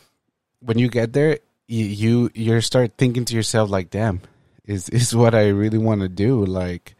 when 0.60 0.80
you 0.80 0.90
get 0.90 1.14
there, 1.14 1.40
you 1.68 1.86
you 1.86 2.32
you 2.34 2.62
start 2.62 2.94
thinking 2.98 3.26
to 3.26 3.36
yourself 3.36 3.70
like, 3.70 3.90
damn, 3.90 4.22
is 4.66 4.90
is 4.90 5.16
what 5.16 5.36
I 5.36 5.50
really 5.50 5.78
want 5.78 6.02
to 6.02 6.10
do? 6.10 6.46
Like, 6.46 6.96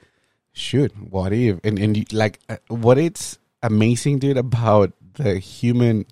shoot, 0.54 0.96
what 0.98 1.34
if 1.34 1.60
and 1.64 1.80
and 1.80 2.14
like 2.14 2.40
uh, 2.50 2.58
what 2.68 2.98
it's 2.98 3.40
amazing, 3.66 4.20
dude, 4.20 4.38
about 4.38 4.94
the 5.14 5.40
human 5.40 6.06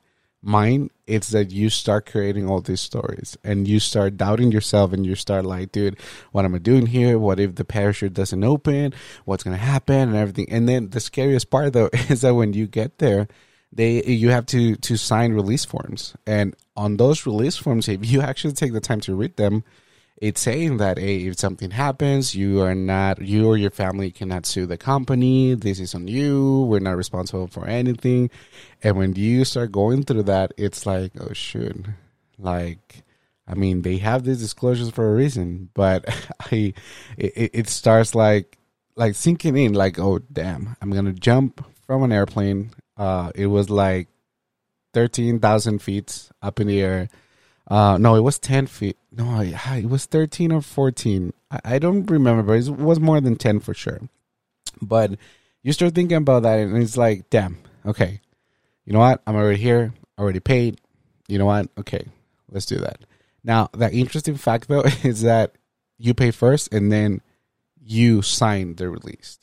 mind 0.44 0.92
it's 1.08 1.30
that 1.30 1.52
you 1.52 1.70
start 1.70 2.06
creating 2.06 2.50
all 2.50 2.60
these 2.60 2.82
stories 2.82 3.38
and 3.44 3.68
you 3.68 3.80
start 3.80 4.18
doubting 4.18 4.52
yourself 4.52 4.92
and 4.92 5.06
you 5.06 5.16
start 5.16 5.46
like 5.46 5.72
dude 5.72 5.98
what 6.32 6.44
am 6.44 6.54
i 6.54 6.58
doing 6.58 6.86
here? 6.86 7.18
What 7.18 7.40
if 7.40 7.56
the 7.56 7.66
parachute 7.66 8.14
doesn't 8.14 8.44
open? 8.44 8.94
What's 9.26 9.44
going 9.44 9.56
to 9.58 9.64
happen 9.64 10.10
and 10.10 10.16
everything? 10.16 10.48
And 10.50 10.68
then 10.68 10.90
the 10.90 11.00
scariest 11.00 11.50
part 11.50 11.74
though 11.74 11.90
is 12.10 12.22
that 12.22 12.36
when 12.36 12.54
you 12.54 12.68
get 12.68 13.00
there 13.00 13.28
they 13.72 14.04
you 14.04 14.30
have 14.30 14.46
to 14.48 14.76
to 14.76 14.98
sign 14.98 15.34
release 15.34 15.66
forms. 15.66 16.14
And 16.28 16.56
on 16.76 16.98
those 16.98 17.26
release 17.26 17.56
forms 17.56 17.88
if 17.88 18.06
you 18.06 18.22
actually 18.22 18.54
take 18.54 18.74
the 18.74 18.82
time 18.82 19.00
to 19.02 19.16
read 19.16 19.38
them 19.38 19.64
it's 20.18 20.42
saying 20.42 20.78
that 20.78 20.98
hey, 20.98 21.26
if 21.26 21.38
something 21.38 21.72
happens, 21.72 22.36
you 22.36 22.62
are 22.62 22.76
not 22.76 23.22
you 23.22 23.48
or 23.48 23.58
your 23.58 23.72
family 23.72 24.12
cannot 24.12 24.46
sue 24.46 24.66
the 24.66 24.78
company. 24.78 25.54
This 25.56 25.80
is 25.80 25.96
on 25.96 26.08
you. 26.08 26.64
We're 26.70 26.80
not 26.80 26.98
responsible 26.98 27.48
for 27.48 27.66
anything. 27.68 28.30
And 28.82 28.98
when 28.98 29.16
you 29.16 29.44
start 29.46 29.72
going 29.72 30.04
through 30.04 30.24
that, 30.24 30.54
it's 30.58 30.86
like, 30.86 31.12
oh 31.20 31.34
shoot, 31.34 31.86
like. 32.38 33.04
I 33.46 33.56
mean, 33.56 33.82
they 33.82 33.98
have 33.98 34.24
these 34.24 34.40
disclosures 34.40 34.90
for 34.90 35.12
a 35.12 35.14
reason, 35.14 35.70
but 35.74 36.08
I, 36.40 36.74
it, 37.18 37.52
it 37.54 37.68
starts 37.68 38.16
like 38.16 38.58
like 38.96 39.16
sinking 39.16 39.58
in, 39.58 39.74
like, 39.74 40.00
oh 40.00 40.20
damn, 40.32 40.78
I'm 40.82 40.92
gonna 40.92 41.12
jump 41.12 41.66
from 41.86 42.04
an 42.04 42.12
airplane. 42.12 42.72
Uh, 42.96 43.32
it 43.36 43.48
was 43.48 43.70
like 43.70 44.08
thirteen 44.94 45.40
thousand 45.40 45.82
feet 45.82 46.30
up 46.42 46.60
in 46.60 46.68
the 46.68 46.82
air. 46.82 47.10
Uh, 47.68 47.98
no, 47.98 48.16
it 48.16 48.22
was 48.22 48.40
ten 48.40 48.68
feet. 48.68 48.98
No, 49.12 49.40
it 49.42 49.90
was 49.90 50.06
thirteen 50.06 50.52
or 50.52 50.62
fourteen. 50.62 51.34
I, 51.50 51.60
I 51.66 51.80
don't 51.80 52.10
remember, 52.10 52.44
but 52.44 52.68
it 52.68 52.70
was 52.70 53.00
more 53.00 53.22
than 53.22 53.36
ten 53.36 53.60
for 53.60 53.74
sure. 53.74 54.02
But 54.82 55.18
you 55.62 55.72
start 55.72 55.96
thinking 55.96 56.18
about 56.18 56.44
that, 56.44 56.60
and 56.60 56.82
it's 56.82 56.98
like, 56.98 57.30
damn, 57.30 57.58
okay, 57.86 58.20
you 58.86 58.94
know 58.94 59.00
what? 59.00 59.22
I'm 59.26 59.36
already 59.36 59.62
here, 59.62 59.94
already 60.18 60.40
paid. 60.40 60.82
You 61.28 61.38
know 61.38 61.46
what? 61.46 61.70
Okay, 61.78 62.06
let's 62.52 62.66
do 62.66 62.78
that. 62.78 63.00
Now, 63.44 63.70
the 63.74 63.92
interesting 63.92 64.36
fact 64.36 64.68
though 64.68 64.84
is 65.04 65.22
that 65.22 65.56
you 65.98 66.14
pay 66.14 66.32
first, 66.32 66.74
and 66.74 66.92
then 66.92 67.22
you 67.82 68.22
sign 68.22 68.76
the 68.76 68.90
release. 68.90 69.40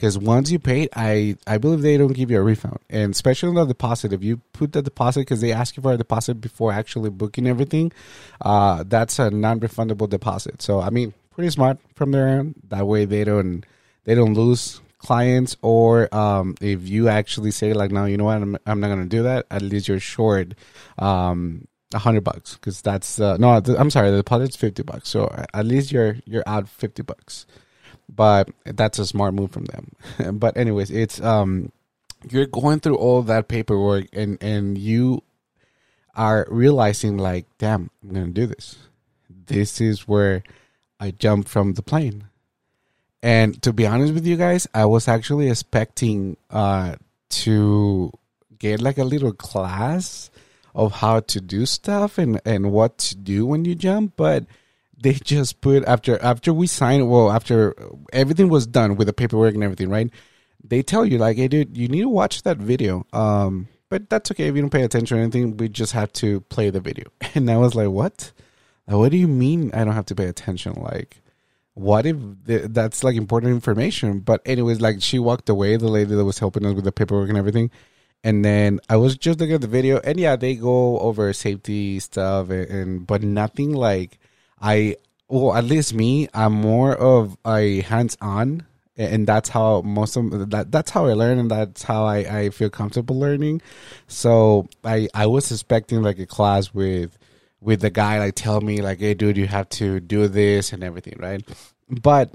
Because 0.00 0.16
once 0.16 0.50
you 0.50 0.58
pay, 0.58 0.88
I 0.96 1.36
I 1.46 1.58
believe 1.58 1.82
they 1.82 1.98
don't 1.98 2.14
give 2.14 2.30
you 2.30 2.38
a 2.38 2.42
refund, 2.42 2.78
and 2.88 3.12
especially 3.12 3.50
on 3.50 3.56
the 3.56 3.66
deposit. 3.66 4.14
If 4.14 4.24
you 4.24 4.38
put 4.54 4.72
the 4.72 4.80
deposit, 4.80 5.20
because 5.20 5.42
they 5.42 5.52
ask 5.52 5.76
you 5.76 5.82
for 5.82 5.92
a 5.92 5.98
deposit 5.98 6.40
before 6.40 6.72
actually 6.72 7.10
booking 7.10 7.46
everything, 7.46 7.92
uh, 8.40 8.82
that's 8.86 9.18
a 9.18 9.30
non-refundable 9.30 10.08
deposit. 10.08 10.62
So 10.62 10.80
I 10.80 10.88
mean, 10.88 11.12
pretty 11.28 11.50
smart 11.50 11.76
from 11.96 12.12
their 12.12 12.26
end. 12.26 12.54
That 12.68 12.86
way 12.86 13.04
they 13.04 13.24
don't 13.24 13.66
they 14.04 14.14
don't 14.14 14.32
lose 14.32 14.80
clients, 14.96 15.58
or 15.60 16.08
um, 16.14 16.54
if 16.62 16.88
you 16.88 17.08
actually 17.08 17.50
say 17.50 17.74
like, 17.74 17.90
no, 17.90 18.06
you 18.06 18.16
know 18.16 18.24
what, 18.24 18.40
I'm, 18.40 18.56
I'm 18.64 18.80
not 18.80 18.88
gonna 18.88 19.04
do 19.04 19.24
that. 19.24 19.44
At 19.50 19.60
least 19.60 19.86
you're 19.86 20.00
short 20.00 20.54
um, 20.98 21.68
a 21.92 21.98
hundred 21.98 22.24
bucks 22.24 22.54
because 22.54 22.80
that's 22.80 23.20
uh, 23.20 23.36
no, 23.36 23.50
I'm 23.50 23.90
sorry, 23.90 24.10
the 24.10 24.16
deposit's 24.16 24.56
fifty 24.56 24.82
bucks. 24.82 25.10
So 25.10 25.30
at 25.52 25.66
least 25.66 25.92
you're 25.92 26.16
you're 26.24 26.44
out 26.46 26.70
fifty 26.70 27.02
bucks 27.02 27.44
but 28.14 28.50
that's 28.64 28.98
a 28.98 29.06
smart 29.06 29.34
move 29.34 29.52
from 29.52 29.66
them. 29.66 29.92
but 30.38 30.56
anyways, 30.56 30.90
it's 30.90 31.20
um 31.20 31.72
you're 32.28 32.46
going 32.46 32.80
through 32.80 32.96
all 32.96 33.22
that 33.22 33.48
paperwork 33.48 34.06
and 34.12 34.42
and 34.42 34.76
you 34.76 35.22
are 36.14 36.46
realizing 36.50 37.16
like, 37.16 37.46
damn, 37.58 37.90
I'm 38.02 38.14
gonna 38.14 38.26
do 38.28 38.46
this. 38.46 38.76
This 39.28 39.80
is 39.80 40.08
where 40.08 40.42
I 40.98 41.12
jumped 41.12 41.48
from 41.48 41.74
the 41.74 41.82
plane. 41.82 42.24
And 43.22 43.60
to 43.62 43.72
be 43.72 43.86
honest 43.86 44.14
with 44.14 44.26
you 44.26 44.36
guys, 44.36 44.66
I 44.74 44.86
was 44.86 45.08
actually 45.08 45.48
expecting 45.48 46.36
uh 46.50 46.96
to 47.46 48.12
get 48.58 48.80
like 48.80 48.98
a 48.98 49.04
little 49.04 49.32
class 49.32 50.30
of 50.74 50.92
how 50.92 51.20
to 51.20 51.40
do 51.40 51.66
stuff 51.66 52.18
and 52.18 52.40
and 52.44 52.72
what 52.72 52.98
to 52.98 53.16
do 53.16 53.46
when 53.46 53.64
you 53.64 53.74
jump, 53.74 54.14
but 54.16 54.44
they 55.00 55.14
just 55.14 55.60
put 55.60 55.84
after 55.84 56.22
after 56.22 56.52
we 56.52 56.66
signed 56.66 57.10
well 57.10 57.30
after 57.30 57.74
everything 58.12 58.48
was 58.48 58.66
done 58.66 58.96
with 58.96 59.06
the 59.06 59.12
paperwork 59.12 59.54
and 59.54 59.64
everything 59.64 59.88
right? 59.88 60.10
They 60.62 60.82
tell 60.82 61.04
you 61.04 61.18
like 61.18 61.36
hey 61.36 61.48
dude 61.48 61.76
you 61.76 61.88
need 61.88 62.02
to 62.02 62.08
watch 62.08 62.42
that 62.42 62.58
video. 62.58 63.06
Um 63.12 63.68
but 63.88 64.08
that's 64.08 64.30
okay 64.30 64.46
if 64.46 64.54
you 64.54 64.60
don't 64.62 64.70
pay 64.70 64.82
attention 64.82 65.18
or 65.18 65.22
anything. 65.22 65.56
We 65.56 65.68
just 65.68 65.92
have 65.92 66.12
to 66.14 66.40
play 66.42 66.70
the 66.70 66.80
video. 66.80 67.06
And 67.34 67.50
i 67.50 67.56
was 67.56 67.74
like 67.74 67.88
what? 67.88 68.32
What 68.86 69.10
do 69.10 69.16
you 69.16 69.28
mean 69.28 69.70
i 69.72 69.84
don't 69.84 69.94
have 69.94 70.06
to 70.06 70.14
pay 70.14 70.26
attention? 70.26 70.74
Like 70.74 71.22
what 71.74 72.04
if 72.04 72.16
that's 72.44 73.02
like 73.02 73.16
important 73.16 73.52
information? 73.52 74.20
But 74.20 74.42
anyways 74.44 74.80
like 74.80 75.00
she 75.00 75.18
walked 75.18 75.48
away 75.48 75.76
the 75.76 75.88
lady 75.88 76.14
that 76.14 76.24
was 76.24 76.38
helping 76.38 76.66
us 76.66 76.74
with 76.74 76.84
the 76.84 76.92
paperwork 76.92 77.28
and 77.28 77.38
everything. 77.38 77.70
And 78.22 78.44
then 78.44 78.80
I 78.90 78.96
was 78.96 79.16
just 79.16 79.40
looking 79.40 79.54
at 79.54 79.62
the 79.62 79.66
video, 79.66 79.98
and 80.04 80.20
yeah, 80.20 80.36
they 80.36 80.54
go 80.54 80.98
over 80.98 81.32
safety 81.32 81.98
stuff, 82.00 82.50
and, 82.50 82.70
and 82.70 83.06
but 83.06 83.22
nothing 83.22 83.72
like 83.72 84.18
I 84.60 84.96
well 85.28 85.54
at 85.54 85.64
least 85.64 85.94
me 85.94 86.28
I'm 86.34 86.52
more 86.52 86.94
of 86.94 87.36
a 87.46 87.80
hands 87.82 88.16
on 88.20 88.66
and 88.96 89.26
that's 89.26 89.48
how 89.48 89.80
most 89.82 90.16
of 90.16 90.50
that 90.50 90.70
that's 90.70 90.90
how 90.90 91.06
I 91.06 91.14
learn 91.14 91.38
and 91.38 91.50
that's 91.50 91.82
how 91.82 92.04
I, 92.04 92.18
I 92.18 92.50
feel 92.50 92.68
comfortable 92.70 93.18
learning. 93.18 93.62
So 94.08 94.68
I 94.84 95.08
I 95.14 95.26
was 95.26 95.50
expecting 95.50 96.02
like 96.02 96.18
a 96.18 96.26
class 96.26 96.74
with 96.74 97.16
with 97.60 97.80
the 97.80 97.90
guy 97.90 98.18
like 98.18 98.34
tell 98.34 98.60
me 98.60 98.82
like 98.82 98.98
hey 99.00 99.14
dude 99.14 99.36
you 99.36 99.46
have 99.46 99.68
to 99.70 100.00
do 100.00 100.28
this 100.28 100.72
and 100.72 100.82
everything 100.82 101.16
right 101.18 101.46
but 101.88 102.32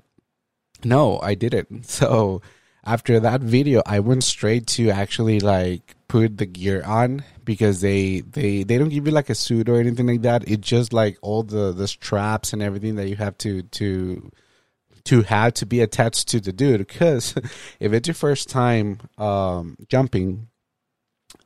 no 0.84 1.20
I 1.20 1.36
didn't 1.36 1.86
so 1.90 2.42
after 2.84 3.20
that 3.20 3.42
video 3.42 3.82
I 3.86 4.00
went 4.00 4.24
straight 4.24 4.68
to 4.68 4.90
actually 4.90 5.40
like 5.40 5.95
put 6.08 6.38
the 6.38 6.46
gear 6.46 6.84
on 6.86 7.24
because 7.44 7.82
they 7.82 8.22
they 8.22 8.64
they 8.64 8.78
don't 8.78 8.90
give 8.90 9.06
you 9.06 9.12
like 9.12 9.30
a 9.30 9.36
suit 9.36 9.70
or 9.70 9.80
anything 9.80 10.08
like 10.08 10.22
that. 10.22 10.48
It's 10.48 10.68
just 10.68 10.94
like 10.94 11.18
all 11.22 11.44
the 11.44 11.72
the 11.72 11.88
straps 11.88 12.54
and 12.54 12.62
everything 12.62 12.96
that 12.96 13.08
you 13.08 13.16
have 13.16 13.38
to 13.40 13.64
to 13.64 14.32
to 15.06 15.22
have 15.24 15.54
to 15.54 15.66
be 15.66 15.82
attached 15.82 16.28
to 16.30 16.40
the 16.40 16.52
dude. 16.52 16.80
Because 16.80 17.36
if 17.80 17.94
it's 17.94 18.08
your 18.08 18.16
first 18.16 18.50
time 18.50 19.00
um, 19.18 19.78
jumping, 19.88 20.48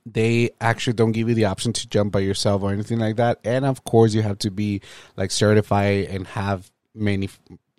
they 0.06 0.50
actually 0.60 0.94
don't 0.94 1.12
give 1.12 1.30
you 1.30 1.36
the 1.36 1.46
option 1.46 1.74
to 1.74 1.88
jump 1.88 2.12
by 2.12 2.20
yourself 2.20 2.62
or 2.62 2.72
anything 2.72 3.00
like 3.00 3.18
that. 3.18 3.39
And 3.44 3.66
of 3.66 3.84
course, 3.84 4.13
you 4.13 4.22
have 4.22 4.39
to 4.39 4.51
be 4.51 4.82
like 5.16 5.32
certified 5.32 6.06
and 6.06 6.28
have 6.28 6.70
many 6.96 7.30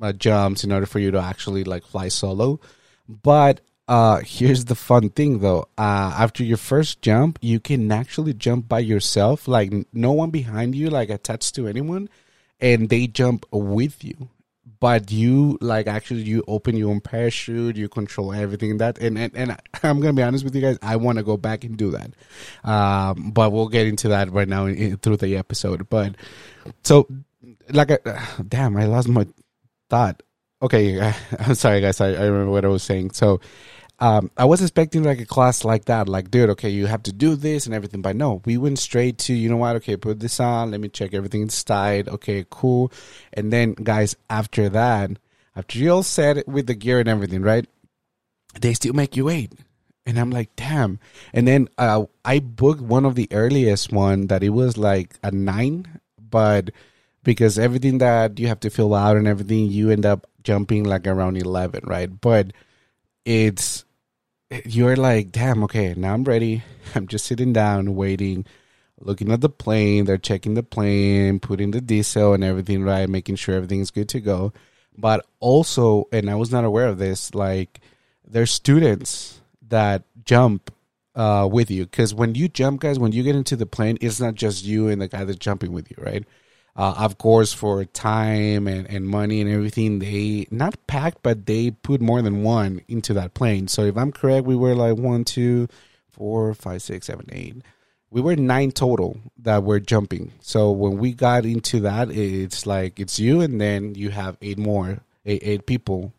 uh, 0.01 0.13
jumps 0.13 0.65
in 0.65 0.73
order 0.73 0.87
for 0.87 0.99
you 0.99 1.11
to 1.11 1.19
actually 1.19 1.65
like 1.65 1.85
fly 1.85 2.09
solo. 2.09 2.61
But 3.09 3.61
uh, 3.91 4.21
here's 4.25 4.67
the 4.67 4.77
fun 4.77 5.11
thing 5.11 5.41
though. 5.41 5.67
Uh, 5.77 6.15
after 6.17 6.45
your 6.45 6.57
first 6.57 7.03
jump, 7.03 7.41
you 7.43 7.59
can 7.59 7.91
actually 7.91 8.33
jump 8.33 8.69
by 8.69 8.79
yourself, 8.79 9.49
like 9.49 9.73
no 9.93 10.13
one 10.13 10.31
behind 10.31 10.77
you, 10.77 10.89
like 10.89 11.11
attached 11.11 11.57
to 11.57 11.67
anyone, 11.67 12.09
and 12.61 12.89
they 12.89 13.09
jump 13.09 13.45
with 13.51 14.05
you. 14.05 14.29
But 14.79 15.11
you 15.11 15.59
like 15.61 15.89
actually 15.89 16.23
you 16.23 16.45
open 16.47 16.77
your 16.77 16.91
own 16.91 17.01
parachute, 17.01 17.77
you 17.77 17.89
control 17.89 18.33
everything 18.33 18.79
that, 18.79 18.97
and 18.99 19.19
and, 19.19 19.35
and 19.35 19.57
I'm 19.83 19.99
gonna 19.99 20.13
be 20.13 20.23
honest 20.23 20.45
with 20.45 20.55
you 20.55 20.61
guys, 20.63 20.79
I 20.83 20.95
want 20.95 21.19
to 21.19 21.25
go 21.25 21.37
back 21.37 21.65
and 21.65 21.77
do 21.77 21.91
that. 21.91 22.13
Um, 22.63 23.33
but 23.33 23.51
we'll 23.51 23.69
get 23.69 23.89
into 23.89 24.07
that 24.11 24.31
right 24.31 24.49
now 24.49 24.67
in, 24.67 24.77
in, 24.77 24.97
through 24.99 25.17
the 25.17 25.37
episode. 25.37 25.91
But 25.91 26.15
so, 26.85 27.09
like, 27.71 27.91
uh, 27.91 28.21
damn, 28.49 28.77
I 28.77 28.85
lost 28.85 29.09
my 29.09 29.27
thought. 29.89 30.23
Okay, 30.63 31.01
I'm 31.41 31.57
sorry, 31.57 31.81
guys. 31.81 32.01
I, 32.01 32.11
I 32.11 32.27
remember 32.27 32.53
what 32.53 32.65
I 32.65 32.69
was 32.69 32.85
saying. 32.85 33.11
So 33.11 33.41
um, 34.01 34.31
I 34.37 34.47
was 34.47 34.63
expecting 34.63 35.03
like 35.03 35.21
a 35.21 35.27
class 35.27 35.65
like 35.65 35.85
that, 35.85 36.09
like, 36.09 36.31
dude, 36.31 36.51
okay, 36.51 36.71
you 36.71 36.87
have 36.87 37.03
to 37.03 37.13
do 37.13 37.37
this 37.37 37.67
and 37.67 37.75
everything. 37.75 38.01
But 38.01 38.17
no, 38.17 38.41
we 38.47 38.57
went 38.57 38.79
straight 38.79 39.19
to, 39.19 39.35
you 39.35 39.51
know 39.51 39.59
what? 39.59 39.77
Okay, 39.77 39.97
put 39.97 40.21
this 40.21 40.41
on. 40.41 40.71
Let 40.71 40.81
me 40.81 40.89
check 40.89 41.13
everything 41.13 41.43
inside. 41.43 42.09
Okay, 42.09 42.47
cool. 42.49 42.91
And 43.33 43.53
then, 43.53 43.75
guys, 43.75 44.17
after 44.31 44.71
that, 44.71 45.11
after 45.55 45.79
you 45.79 45.93
all 45.93 46.03
set 46.03 46.49
with 46.49 46.67
the 46.67 46.75
gear 46.75 46.99
and 47.01 47.09
everything, 47.09 47.43
right? 47.43 47.67
They 48.59 48.73
still 48.73 48.95
make 48.95 49.17
you 49.17 49.27
wait. 49.27 49.53
And 50.07 50.19
I'm 50.19 50.31
like, 50.31 50.57
damn. 50.57 50.99
And 51.35 51.47
then 51.47 51.69
uh, 51.77 52.07
I 52.25 52.39
booked 52.39 52.81
one 52.81 53.05
of 53.05 53.17
the 53.17 53.29
earliest 53.31 53.93
one 53.93 54.29
that 54.29 54.43
it 54.43 54.49
was 54.49 54.79
like 54.79 55.19
a 55.23 55.31
nine, 55.31 56.01
but 56.19 56.71
because 57.23 57.59
everything 57.59 57.99
that 57.99 58.39
you 58.39 58.49
have 58.49 58.61
to 58.61 58.71
fill 58.71 58.95
out 58.95 59.19
and 59.19 59.29
everything, 59.29 59.67
you 59.67 59.91
end 59.91 60.07
up 60.07 60.27
jumping 60.43 60.85
like 60.85 61.07
around 61.07 61.37
11, 61.37 61.85
right? 61.85 62.09
But 62.21 62.55
it's 63.27 63.85
you're 64.65 64.97
like, 64.97 65.33
damn, 65.33 65.63
okay, 65.65 65.95
now 65.97 66.15
I'm 66.15 66.25
ready. 66.25 66.63
I'm 66.95 67.07
just 67.07 67.27
sitting 67.27 67.53
down, 67.53 67.95
waiting, 67.95 68.47
looking 68.99 69.31
at 69.33 69.41
the 69.41 69.49
plane. 69.49 70.05
They're 70.05 70.19
checking 70.19 70.55
the 70.55 70.63
plane, 70.63 71.41
putting 71.41 71.71
the 71.71 71.81
diesel 71.81 72.35
and 72.35 72.45
everything 72.45 72.83
right, 72.83 73.09
making 73.09 73.37
sure 73.37 73.55
everything's 73.55 73.91
good 73.91 74.09
to 74.11 74.21
go. 74.21 74.53
But 74.97 75.25
also, 75.39 76.09
and 76.13 76.29
I 76.29 76.35
was 76.35 76.51
not 76.51 76.65
aware 76.65 76.89
of 76.89 76.99
this, 76.99 77.35
like, 77.35 77.81
there's 78.27 78.51
students 78.51 79.41
that 79.69 80.03
jump 80.25 80.73
uh, 81.15 81.49
with 81.51 81.71
you. 81.71 81.85
Because 81.85 82.15
when 82.15 82.35
you 82.35 82.49
jump, 82.49 82.81
guys, 82.81 82.99
when 82.99 83.13
you 83.13 83.23
get 83.23 83.37
into 83.37 83.57
the 83.57 83.67
plane, 83.67 83.99
it's 84.01 84.21
not 84.21 84.35
just 84.35 84.65
you 84.65 84.89
and 84.89 85.01
the 85.01 85.09
guy 85.09 85.25
that's 85.25 85.39
jumping 85.39 85.73
with 85.73 85.91
you, 85.91 85.97
right? 86.03 86.25
Uh, 86.77 86.95
of 86.99 87.19
course, 87.19 87.53
for 87.53 87.85
time 87.85 88.69
and, 88.69 88.89
and 88.89 89.07
money 89.07 89.41
and 89.41 89.51
everything, 89.51 89.99
they 89.99 90.47
not 90.51 90.75
packed, 90.87 91.23
but 91.23 91.47
they 91.47 91.71
put 91.71 92.01
more 92.01 92.23
than 92.23 92.43
one 92.43 92.81
into 92.89 93.13
that 93.15 93.35
plane. 93.35 93.69
So 93.69 93.83
if 93.83 93.97
I'm 93.97 94.13
correct, 94.13 94.47
we 94.47 94.57
were 94.57 94.75
like 94.75 94.97
one, 94.97 95.25
two, 95.25 95.69
four, 96.11 96.55
five, 96.55 96.83
six, 96.83 97.07
seven, 97.07 97.27
eight. 97.33 97.57
We 98.11 98.21
were 98.21 98.37
nine 98.37 98.71
total 98.71 99.21
that 99.39 99.65
were 99.65 99.81
jumping. 99.81 100.33
So 100.41 100.71
when 100.71 100.99
we 100.99 101.13
got 101.13 101.45
into 101.45 101.81
that, 101.81 102.11
it's 102.11 102.67
like 102.67 102.99
it's 103.01 103.19
you, 103.19 103.41
and 103.41 103.61
then 103.61 103.95
you 103.95 104.11
have 104.11 104.37
eight 104.41 104.59
more, 104.59 105.01
eight, 105.27 105.43
eight 105.45 105.67
people 105.67 106.13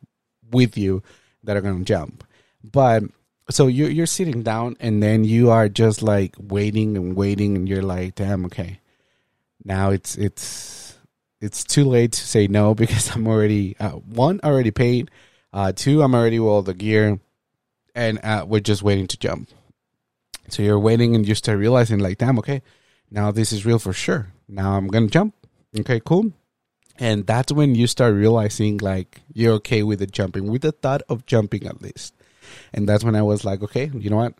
with 0.52 0.78
you 0.78 1.02
that 1.44 1.56
are 1.58 1.62
going 1.62 1.80
to 1.80 1.86
jump. 1.86 2.26
But 2.64 3.04
so 3.50 3.68
you're 3.68 3.90
you're 3.90 4.06
sitting 4.06 4.44
down, 4.44 4.76
and 4.80 5.02
then 5.02 5.24
you 5.24 5.50
are 5.50 5.70
just 5.70 6.02
like 6.02 6.36
waiting 6.40 6.98
and 6.98 7.16
waiting, 7.16 7.56
and 7.56 7.68
you're 7.68 7.82
like, 7.82 8.16
damn, 8.16 8.46
okay 8.46 8.80
now 9.64 9.92
it's 9.92 10.18
it's 10.18 10.98
it's 11.40 11.64
too 11.64 11.86
late 11.86 12.14
to 12.14 12.26
say 12.26 12.48
no 12.48 12.74
because 12.82 13.14
I'm 13.16 13.28
already 13.28 13.76
uh, 13.80 13.92
one 13.92 14.40
already 14.44 14.72
paid, 14.72 15.12
uh, 15.54 15.72
two 15.76 16.02
I'm 16.02 16.16
already 16.16 16.40
with 16.40 16.50
all 16.50 16.62
the 16.62 16.74
gear, 16.74 17.20
and 17.96 18.20
uh, 18.24 18.46
we're 18.48 18.60
just 18.60 18.84
waiting 18.84 19.08
to 19.08 19.18
jump. 19.18 19.50
So 20.50 20.64
you're 20.64 20.80
waiting 20.80 21.16
and 21.16 21.28
you 21.28 21.36
start 21.36 21.60
realizing 21.60 22.00
like, 22.00 22.18
damn, 22.18 22.38
okay, 22.40 22.62
now 23.10 23.32
this 23.32 23.52
is 23.52 23.66
real 23.66 23.80
for 23.80 23.94
sure. 23.94 24.34
Now 24.48 24.74
I'm 24.74 24.88
gonna 24.88 25.08
jump. 25.08 25.36
Okay, 25.80 26.02
cool. 26.04 26.34
And 27.00 27.26
that's 27.26 27.52
when 27.52 27.74
you 27.74 27.88
start 27.88 28.14
realizing 28.14 28.78
like 28.78 29.22
you're 29.34 29.54
okay 29.54 29.82
with 29.82 30.00
the 30.00 30.08
jumping, 30.08 30.52
with 30.52 30.62
the 30.62 30.72
thought 30.72 31.02
of 31.10 31.26
jumping 31.26 31.66
at 31.66 31.82
least. 31.82 32.14
And 32.74 32.88
that's 32.88 33.04
when 33.04 33.16
I 33.16 33.22
was 33.22 33.46
like, 33.46 33.64
okay, 33.64 33.90
you 33.94 34.10
know 34.10 34.18
what? 34.18 34.34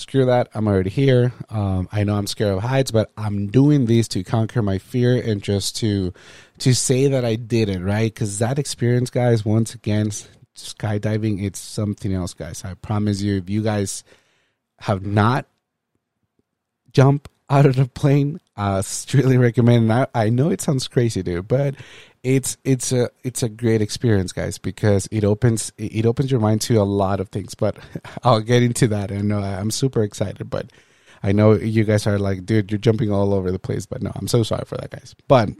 Screw 0.00 0.24
that. 0.24 0.48
I'm 0.54 0.66
already 0.66 0.88
here. 0.88 1.34
Um, 1.50 1.86
I 1.92 2.04
know 2.04 2.16
I'm 2.16 2.26
scared 2.26 2.56
of 2.56 2.62
heights, 2.62 2.90
but 2.90 3.12
I'm 3.18 3.48
doing 3.48 3.84
these 3.84 4.08
to 4.08 4.24
conquer 4.24 4.62
my 4.62 4.78
fear 4.78 5.14
and 5.14 5.42
just 5.42 5.76
to 5.76 6.14
to 6.60 6.74
say 6.74 7.08
that 7.08 7.22
I 7.26 7.34
did 7.34 7.68
it, 7.68 7.80
right? 7.80 8.12
Because 8.12 8.38
that 8.38 8.58
experience, 8.58 9.10
guys, 9.10 9.44
once 9.44 9.74
again, 9.74 10.08
skydiving, 10.56 11.44
it's 11.44 11.58
something 11.58 12.14
else, 12.14 12.32
guys. 12.32 12.64
I 12.64 12.74
promise 12.74 13.20
you, 13.20 13.36
if 13.36 13.50
you 13.50 13.62
guys 13.62 14.02
have 14.78 15.04
not 15.04 15.44
jumped 16.92 17.28
out 17.50 17.66
of 17.66 17.74
the 17.74 17.86
plane, 17.86 18.40
I 18.56 18.80
strictly 18.82 19.36
recommend. 19.36 19.92
I, 19.92 20.06
I 20.14 20.30
know 20.30 20.50
it 20.50 20.60
sounds 20.60 20.86
crazy, 20.86 21.22
dude, 21.22 21.48
but 21.48 21.74
it's 22.22 22.56
it's 22.64 22.92
a 22.92 23.10
it's 23.24 23.42
a 23.42 23.48
great 23.48 23.82
experience, 23.82 24.32
guys, 24.32 24.56
because 24.56 25.08
it 25.10 25.24
opens 25.24 25.72
it 25.76 26.06
opens 26.06 26.30
your 26.30 26.40
mind 26.40 26.60
to 26.62 26.76
a 26.76 26.84
lot 26.84 27.18
of 27.18 27.28
things. 27.30 27.54
But 27.54 27.76
I'll 28.22 28.40
get 28.40 28.62
into 28.62 28.86
that. 28.88 29.10
I 29.10 29.16
know 29.16 29.40
I'm 29.40 29.72
super 29.72 30.02
excited, 30.04 30.48
but 30.48 30.70
I 31.22 31.32
know 31.32 31.52
you 31.52 31.84
guys 31.84 32.06
are 32.06 32.18
like, 32.18 32.46
dude, 32.46 32.70
you're 32.70 32.78
jumping 32.78 33.10
all 33.10 33.34
over 33.34 33.50
the 33.50 33.58
place. 33.58 33.84
But 33.84 34.02
no, 34.02 34.12
I'm 34.14 34.28
so 34.28 34.44
sorry 34.44 34.64
for 34.64 34.76
that, 34.76 34.90
guys. 34.90 35.16
But 35.26 35.50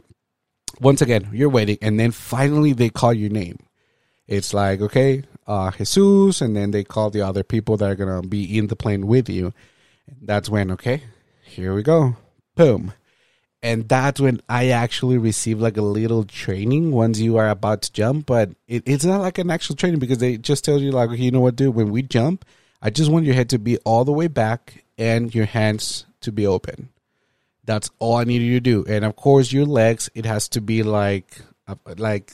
once 0.79 1.01
again, 1.01 1.29
you're 1.33 1.49
waiting, 1.49 1.77
and 1.81 1.99
then 1.99 2.11
finally 2.11 2.71
they 2.71 2.89
call 2.89 3.13
your 3.13 3.29
name. 3.29 3.59
It's 4.27 4.53
like, 4.53 4.79
okay, 4.79 5.23
uh, 5.45 5.71
Jesus, 5.71 6.39
and 6.39 6.55
then 6.55 6.71
they 6.71 6.85
call 6.85 7.09
the 7.09 7.21
other 7.21 7.43
people 7.43 7.75
that 7.77 7.89
are 7.89 7.95
gonna 7.95 8.21
be 8.21 8.57
in 8.57 8.67
the 8.67 8.77
plane 8.77 9.07
with 9.07 9.27
you. 9.27 9.53
That's 10.21 10.49
when, 10.49 10.71
okay, 10.71 11.03
here 11.51 11.73
we 11.73 11.83
go. 11.83 12.15
Boom. 12.55 12.93
And 13.61 13.87
that's 13.87 14.19
when 14.19 14.41
I 14.49 14.69
actually 14.69 15.17
receive 15.17 15.61
like 15.61 15.77
a 15.77 15.83
little 15.83 16.23
training 16.23 16.91
once 16.91 17.19
you 17.19 17.37
are 17.37 17.49
about 17.49 17.83
to 17.83 17.91
jump, 17.91 18.25
but 18.25 18.49
it, 18.67 18.83
it's 18.87 19.05
not 19.05 19.21
like 19.21 19.37
an 19.37 19.51
actual 19.51 19.75
training 19.75 19.99
because 19.99 20.17
they 20.17 20.37
just 20.37 20.65
tell 20.65 20.79
you 20.79 20.91
like, 20.91 21.09
okay, 21.09 21.21
you 21.21 21.31
know 21.31 21.41
what, 21.41 21.55
dude, 21.55 21.75
when 21.75 21.91
we 21.91 22.01
jump, 22.01 22.45
I 22.81 22.89
just 22.89 23.11
want 23.11 23.25
your 23.25 23.35
head 23.35 23.49
to 23.49 23.59
be 23.59 23.77
all 23.79 24.03
the 24.03 24.11
way 24.11 24.27
back 24.27 24.83
and 24.97 25.33
your 25.35 25.45
hands 25.45 26.05
to 26.21 26.31
be 26.31 26.47
open. 26.47 26.89
That's 27.63 27.91
all 27.99 28.15
I 28.15 28.23
need 28.23 28.41
you 28.41 28.55
to 28.55 28.59
do. 28.59 28.85
And 28.87 29.05
of 29.05 29.15
course, 29.15 29.51
your 29.51 29.65
legs, 29.65 30.09
it 30.15 30.25
has 30.25 30.49
to 30.49 30.61
be 30.61 30.81
like, 30.81 31.41
like 31.97 32.33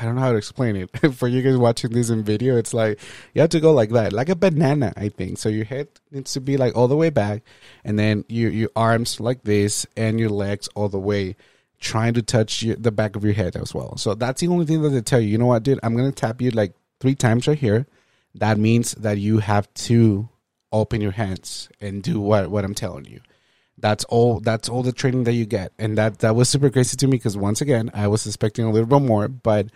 I 0.00 0.04
don't 0.04 0.14
know 0.14 0.22
how 0.22 0.32
to 0.32 0.38
explain 0.38 0.76
it. 0.76 0.90
For 1.14 1.28
you 1.28 1.42
guys 1.42 1.56
watching 1.56 1.90
this 1.90 2.10
in 2.10 2.22
video, 2.22 2.56
it's 2.56 2.74
like 2.74 2.98
you 3.34 3.40
have 3.40 3.50
to 3.50 3.60
go 3.60 3.72
like 3.72 3.90
that, 3.90 4.12
like 4.12 4.28
a 4.28 4.36
banana, 4.36 4.92
I 4.96 5.08
think. 5.08 5.38
So 5.38 5.48
your 5.48 5.64
head 5.64 5.88
needs 6.10 6.32
to 6.34 6.40
be 6.40 6.56
like 6.56 6.76
all 6.76 6.88
the 6.88 6.96
way 6.96 7.10
back, 7.10 7.42
and 7.84 7.98
then 7.98 8.24
your 8.28 8.50
your 8.50 8.70
arms 8.76 9.20
like 9.20 9.42
this, 9.42 9.86
and 9.96 10.18
your 10.18 10.30
legs 10.30 10.68
all 10.74 10.88
the 10.88 10.98
way, 10.98 11.36
trying 11.80 12.14
to 12.14 12.22
touch 12.22 12.62
your, 12.62 12.76
the 12.76 12.92
back 12.92 13.16
of 13.16 13.24
your 13.24 13.34
head 13.34 13.56
as 13.56 13.74
well. 13.74 13.96
So 13.96 14.14
that's 14.14 14.40
the 14.40 14.48
only 14.48 14.66
thing 14.66 14.82
that 14.82 14.90
they 14.90 15.00
tell 15.00 15.20
you. 15.20 15.28
You 15.28 15.38
know 15.38 15.46
what, 15.46 15.62
dude? 15.62 15.80
I'm 15.82 15.96
gonna 15.96 16.12
tap 16.12 16.40
you 16.40 16.50
like 16.50 16.74
three 17.00 17.14
times 17.14 17.46
right 17.46 17.58
here. 17.58 17.86
That 18.34 18.58
means 18.58 18.92
that 18.92 19.18
you 19.18 19.38
have 19.38 19.72
to 19.74 20.28
open 20.72 21.00
your 21.00 21.12
hands 21.12 21.68
and 21.80 22.02
do 22.02 22.20
what 22.20 22.50
what 22.50 22.64
I'm 22.64 22.74
telling 22.74 23.06
you 23.06 23.20
that's 23.80 24.04
all 24.04 24.40
that's 24.40 24.68
all 24.68 24.82
the 24.82 24.92
training 24.92 25.24
that 25.24 25.32
you 25.32 25.46
get. 25.46 25.72
And 25.78 25.96
that 25.98 26.18
that 26.18 26.36
was 26.36 26.48
super 26.48 26.70
crazy 26.70 26.96
to 26.96 27.06
me 27.06 27.12
because 27.12 27.36
once 27.36 27.60
again 27.60 27.90
i 27.94 28.06
was 28.06 28.26
expecting 28.26 28.64
a 28.64 28.70
little 28.70 28.86
bit 28.86 29.06
more 29.06 29.28
but 29.28 29.66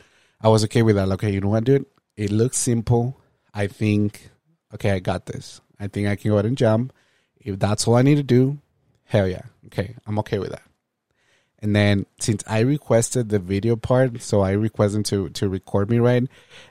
i 0.41 0.49
was 0.49 0.65
okay 0.65 0.83
with 0.83 0.97
that. 0.97 1.09
Okay 1.13 1.33
you 1.33 1.41
know 1.41 1.49
what 1.49 1.65
dude? 1.65 1.87
It 2.17 2.31
looks 2.31 2.59
simple. 2.59 3.21
I 3.53 3.67
think 3.67 4.31
okay 4.75 4.91
i 4.93 4.99
got 4.99 5.27
this. 5.27 5.61
I 5.79 5.89
think 5.89 6.09
i 6.09 6.17
can 6.17 6.31
go 6.31 6.37
ahead 6.37 6.47
and 6.47 6.59
jump. 6.59 6.93
If 7.41 7.59
that's 7.59 7.87
all 7.87 7.97
i 7.97 8.03
need 8.03 8.17
to 8.17 8.23
do 8.23 8.59
hell 9.05 9.29
yeah. 9.29 9.43
Okay 9.67 9.97
i'm 10.07 10.19
okay 10.21 10.39
with 10.39 10.51
that. 10.51 10.63
And 11.61 11.75
then 11.75 12.05
since 12.21 12.45
i 12.47 12.61
requested 12.61 13.31
the 13.31 13.39
video 13.39 13.75
part 13.75 14.21
so 14.21 14.43
i 14.43 14.51
requested 14.53 14.97
them 14.97 15.05
to 15.05 15.29
to 15.31 15.49
record 15.49 15.91
me 15.91 15.99
right? 15.99 16.25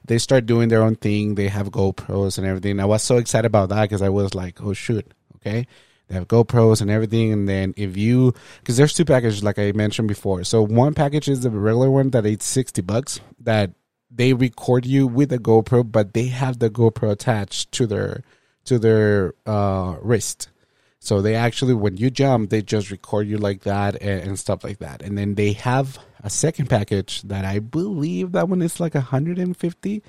They 0.05 0.19
start 0.19 0.45
doing 0.45 0.69
their 0.69 0.83
own 0.83 0.95
thing. 0.95 1.35
They 1.35 1.47
have 1.47 1.71
gopros 1.71 2.37
and 2.37 2.45
everything. 2.45 2.79
I 2.79 2.85
was 2.85 3.01
so 3.01 3.17
excited 3.17 3.47
about 3.47 3.69
that 3.69 3.81
because 3.83 4.01
i 4.01 4.09
was 4.09 4.35
like 4.35 4.61
oh 4.61 4.73
shoot. 4.73 5.11
Okay 5.37 5.67
they 6.13 6.19
have 6.19 6.27
GoPros 6.27 6.81
and 6.81 6.91
everything. 6.91 7.33
And 7.33 7.49
then 7.49 7.73
if 7.75 7.97
you, 7.97 8.33
because 8.59 8.77
there's 8.77 8.93
two 8.93 9.05
packages, 9.05 9.43
like 9.43 9.59
I 9.59 9.71
mentioned 9.71 10.07
before. 10.07 10.43
So 10.43 10.61
one 10.61 10.93
package 10.93 11.27
is 11.27 11.41
the 11.41 11.49
regular 11.49 11.89
one 11.89 12.11
that 12.11 12.25
it's 12.25 12.45
60 12.45 12.81
bucks 12.83 13.19
that 13.39 13.71
they 14.11 14.33
record 14.33 14.85
you 14.85 15.07
with 15.07 15.31
a 15.33 15.39
GoPro, 15.39 15.91
but 15.91 16.13
they 16.13 16.27
have 16.27 16.59
the 16.59 16.69
GoPro 16.69 17.11
attached 17.11 17.71
to 17.73 17.87
their, 17.87 18.23
to 18.65 18.77
their, 18.77 19.33
uh, 19.45 19.95
wrist. 20.01 20.49
So 20.99 21.21
they 21.21 21.35
actually, 21.35 21.73
when 21.73 21.97
you 21.97 22.09
jump, 22.09 22.49
they 22.49 22.61
just 22.61 22.91
record 22.91 23.27
you 23.27 23.37
like 23.37 23.63
that 23.63 24.01
and, 24.01 24.21
and, 24.21 24.39
stuff 24.39 24.63
like 24.63 24.77
that. 24.77 25.01
And 25.01 25.17
then 25.17 25.35
they 25.35 25.53
have 25.53 25.99
a 26.23 26.29
second 26.29 26.69
package 26.69 27.21
that 27.23 27.45
I 27.45 27.59
believe 27.59 28.31
that 28.31 28.49
one 28.49 28.61
is 28.61 28.79
like 28.79 28.95
150 28.95 30.03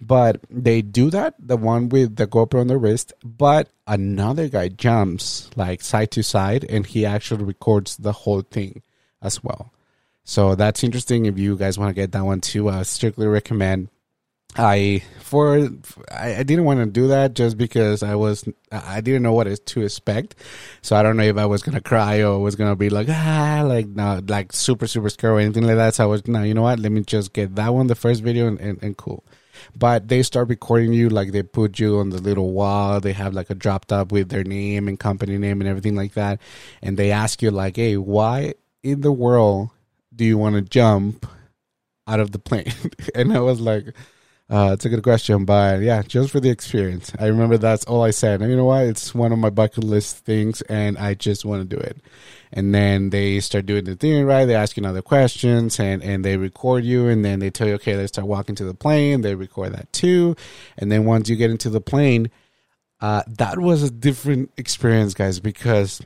but 0.00 0.40
they 0.50 0.82
do 0.82 1.10
that, 1.10 1.34
the 1.38 1.56
one 1.56 1.88
with 1.88 2.16
the 2.16 2.26
GoPro 2.26 2.60
on 2.60 2.66
the 2.66 2.78
wrist, 2.78 3.12
but 3.24 3.68
another 3.86 4.48
guy 4.48 4.68
jumps 4.68 5.50
like 5.56 5.82
side 5.82 6.10
to 6.12 6.22
side 6.22 6.64
and 6.68 6.86
he 6.86 7.06
actually 7.06 7.44
records 7.44 7.96
the 7.96 8.12
whole 8.12 8.42
thing 8.42 8.82
as 9.22 9.42
well. 9.42 9.72
So 10.24 10.54
that's 10.54 10.84
interesting. 10.84 11.26
If 11.26 11.38
you 11.38 11.56
guys 11.56 11.78
want 11.78 11.90
to 11.90 11.94
get 11.94 12.12
that 12.12 12.24
one 12.24 12.40
too, 12.40 12.68
I 12.68 12.82
strictly 12.82 13.26
recommend. 13.26 13.88
I 14.56 15.02
for 15.18 15.68
I, 16.12 16.36
I 16.36 16.42
didn't 16.44 16.64
want 16.64 16.80
to 16.80 16.86
do 16.86 17.08
that 17.08 17.34
just 17.34 17.58
because 17.58 18.02
I 18.02 18.14
was 18.14 18.44
I 18.70 19.00
didn't 19.00 19.22
know 19.22 19.32
what 19.32 19.66
to 19.66 19.82
expect, 19.82 20.36
so 20.80 20.94
I 20.94 21.02
don't 21.02 21.16
know 21.16 21.24
if 21.24 21.36
I 21.36 21.46
was 21.46 21.62
gonna 21.62 21.80
cry 21.80 22.22
or 22.22 22.38
was 22.38 22.54
gonna 22.54 22.76
be 22.76 22.88
like 22.88 23.08
ah 23.10 23.64
like 23.66 23.88
no 23.88 24.20
like 24.28 24.52
super 24.52 24.86
super 24.86 25.08
scared 25.10 25.34
or 25.34 25.40
anything 25.40 25.64
like 25.64 25.76
that. 25.76 25.94
So 25.94 26.04
I 26.04 26.06
was 26.06 26.26
no, 26.28 26.42
you 26.42 26.54
know 26.54 26.62
what? 26.62 26.78
Let 26.78 26.92
me 26.92 27.02
just 27.02 27.32
get 27.32 27.56
that 27.56 27.74
one 27.74 27.88
the 27.88 27.94
first 27.96 28.22
video 28.22 28.46
and, 28.46 28.60
and, 28.60 28.82
and 28.82 28.96
cool. 28.96 29.24
But 29.76 30.08
they 30.08 30.22
start 30.22 30.48
recording 30.48 30.92
you 30.92 31.08
like 31.08 31.32
they 31.32 31.42
put 31.42 31.78
you 31.80 31.98
on 31.98 32.10
the 32.10 32.20
little 32.20 32.52
wall. 32.52 33.00
They 33.00 33.12
have 33.12 33.34
like 33.34 33.50
a 33.50 33.54
drop 33.54 33.86
top 33.86 34.12
with 34.12 34.28
their 34.28 34.44
name 34.44 34.86
and 34.86 34.98
company 35.00 35.36
name 35.36 35.60
and 35.60 35.68
everything 35.68 35.96
like 35.96 36.14
that. 36.14 36.40
And 36.80 36.96
they 36.96 37.10
ask 37.10 37.42
you 37.42 37.50
like 37.50 37.76
hey 37.76 37.96
why 37.96 38.54
in 38.84 39.00
the 39.00 39.12
world 39.12 39.70
do 40.14 40.24
you 40.24 40.38
want 40.38 40.54
to 40.54 40.62
jump 40.62 41.26
out 42.06 42.20
of 42.20 42.30
the 42.30 42.38
plane? 42.38 42.72
And 43.16 43.32
i 43.32 43.40
was 43.40 43.60
like 43.60 43.94
uh, 44.54 44.72
it's 44.72 44.84
a 44.84 44.88
good 44.88 45.02
question, 45.02 45.44
but 45.44 45.80
yeah, 45.80 46.00
just 46.02 46.30
for 46.30 46.38
the 46.38 46.48
experience. 46.48 47.10
I 47.18 47.26
remember 47.26 47.58
that's 47.58 47.84
all 47.86 48.04
I 48.04 48.12
said. 48.12 48.40
And 48.40 48.48
you 48.48 48.56
know 48.56 48.66
what? 48.66 48.84
It's 48.84 49.12
one 49.12 49.32
of 49.32 49.38
my 49.40 49.50
bucket 49.50 49.82
list 49.82 50.18
things, 50.18 50.62
and 50.62 50.96
I 50.96 51.14
just 51.14 51.44
want 51.44 51.68
to 51.68 51.76
do 51.76 51.82
it. 51.82 51.96
And 52.52 52.72
then 52.72 53.10
they 53.10 53.40
start 53.40 53.66
doing 53.66 53.82
the 53.82 53.96
thing 53.96 54.24
right. 54.24 54.44
They 54.44 54.54
ask 54.54 54.76
you 54.76 54.84
other 54.84 55.02
questions, 55.02 55.80
and 55.80 56.04
and 56.04 56.24
they 56.24 56.36
record 56.36 56.84
you, 56.84 57.08
and 57.08 57.24
then 57.24 57.40
they 57.40 57.50
tell 57.50 57.66
you, 57.66 57.74
okay, 57.74 57.96
let's 57.96 58.12
start 58.12 58.28
walking 58.28 58.54
to 58.54 58.64
the 58.64 58.74
plane. 58.74 59.22
They 59.22 59.34
record 59.34 59.72
that 59.74 59.92
too, 59.92 60.36
and 60.78 60.92
then 60.92 61.04
once 61.04 61.28
you 61.28 61.34
get 61.34 61.50
into 61.50 61.68
the 61.68 61.80
plane, 61.80 62.30
uh, 63.00 63.24
that 63.26 63.58
was 63.58 63.82
a 63.82 63.90
different 63.90 64.52
experience, 64.56 65.14
guys. 65.14 65.40
Because 65.40 66.00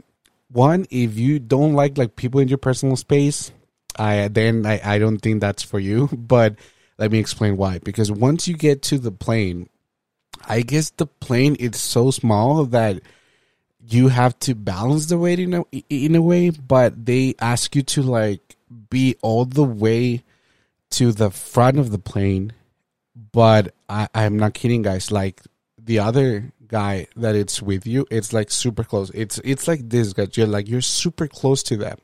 one, 0.50 0.86
if 0.88 1.18
you 1.18 1.38
don't 1.38 1.74
like 1.74 1.98
like 1.98 2.16
people 2.16 2.40
in 2.40 2.48
your 2.48 2.56
personal 2.56 2.96
space, 2.96 3.52
I 3.98 4.28
then 4.28 4.64
I 4.64 4.80
I 4.82 4.98
don't 4.98 5.18
think 5.18 5.42
that's 5.42 5.62
for 5.62 5.78
you, 5.78 6.06
but 6.12 6.54
let 6.98 7.12
me 7.12 7.18
explain 7.18 7.56
why. 7.56 7.78
Because 7.78 8.10
once 8.10 8.48
you 8.48 8.56
get 8.56 8.82
to 8.82 8.98
the 8.98 9.12
plane, 9.12 9.68
I 10.46 10.62
guess 10.62 10.90
the 10.90 11.06
plane 11.06 11.54
is 11.56 11.76
so 11.76 12.10
small 12.10 12.64
that 12.66 13.00
you 13.80 14.08
have 14.08 14.38
to 14.40 14.54
balance 14.54 15.06
the 15.06 15.18
weight 15.18 15.38
in 15.38 15.54
a 15.54 15.64
in 15.88 16.14
a 16.14 16.22
way, 16.22 16.50
but 16.50 17.06
they 17.06 17.34
ask 17.40 17.74
you 17.74 17.82
to 17.82 18.02
like 18.02 18.56
be 18.90 19.16
all 19.22 19.44
the 19.44 19.64
way 19.64 20.24
to 20.90 21.12
the 21.12 21.30
front 21.30 21.78
of 21.78 21.90
the 21.90 21.98
plane. 21.98 22.52
But 23.32 23.74
I, 23.88 24.08
I'm 24.14 24.38
not 24.38 24.54
kidding, 24.54 24.82
guys. 24.82 25.10
Like 25.10 25.42
the 25.82 26.00
other 26.00 26.52
guy 26.66 27.06
that 27.16 27.34
it's 27.34 27.62
with 27.62 27.86
you, 27.86 28.06
it's 28.10 28.32
like 28.32 28.50
super 28.50 28.84
close. 28.84 29.10
It's 29.14 29.38
it's 29.44 29.66
like 29.66 29.88
this, 29.88 30.12
guys. 30.12 30.36
You're 30.36 30.46
like 30.46 30.68
you're 30.68 30.80
super 30.80 31.26
close 31.26 31.62
to 31.64 31.76
them, 31.76 31.98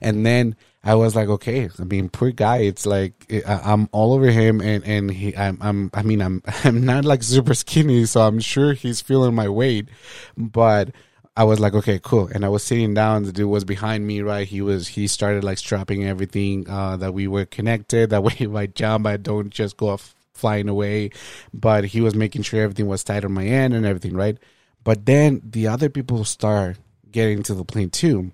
and 0.00 0.26
then 0.26 0.56
I 0.84 0.96
was 0.96 1.14
like, 1.14 1.28
okay, 1.28 1.70
I 1.78 1.84
mean, 1.84 2.08
poor 2.08 2.32
guy. 2.32 2.58
It's 2.58 2.86
like 2.86 3.32
I'm 3.46 3.88
all 3.92 4.12
over 4.14 4.30
him, 4.30 4.60
and 4.60 4.84
and 4.84 5.10
he, 5.10 5.36
I'm, 5.36 5.58
I'm, 5.60 5.90
I 5.94 6.02
mean, 6.02 6.20
I'm, 6.20 6.42
I'm 6.64 6.84
not 6.84 7.04
like 7.04 7.22
super 7.22 7.54
skinny, 7.54 8.04
so 8.06 8.22
I'm 8.22 8.40
sure 8.40 8.72
he's 8.72 9.00
feeling 9.00 9.34
my 9.34 9.48
weight, 9.48 9.88
but. 10.36 10.90
I 11.34 11.44
was 11.44 11.58
like, 11.58 11.72
okay, 11.72 11.98
cool. 12.02 12.26
And 12.26 12.44
I 12.44 12.50
was 12.50 12.62
sitting 12.62 12.92
down. 12.92 13.22
The 13.22 13.32
dude 13.32 13.48
was 13.48 13.64
behind 13.64 14.06
me, 14.06 14.20
right? 14.20 14.46
He 14.46 14.60
was, 14.60 14.86
he 14.86 15.06
started 15.08 15.42
like 15.42 15.56
strapping 15.56 16.04
everything, 16.04 16.68
uh, 16.68 16.98
that 16.98 17.14
we 17.14 17.26
were 17.26 17.46
connected. 17.46 18.10
That 18.10 18.22
way, 18.22 18.34
if 18.38 18.54
I 18.54 18.66
jump, 18.66 19.06
I 19.06 19.16
don't 19.16 19.48
just 19.48 19.78
go 19.78 19.88
off 19.88 20.14
flying 20.34 20.68
away. 20.68 21.08
But 21.54 21.86
he 21.86 22.02
was 22.02 22.14
making 22.14 22.42
sure 22.42 22.60
everything 22.60 22.86
was 22.86 23.02
tight 23.02 23.24
on 23.24 23.32
my 23.32 23.46
end 23.46 23.72
and 23.72 23.86
everything, 23.86 24.12
right? 24.14 24.36
But 24.84 25.06
then 25.06 25.40
the 25.42 25.68
other 25.68 25.88
people 25.88 26.22
start 26.26 26.76
getting 27.10 27.42
to 27.44 27.54
the 27.54 27.64
plane 27.64 27.88
too 27.88 28.32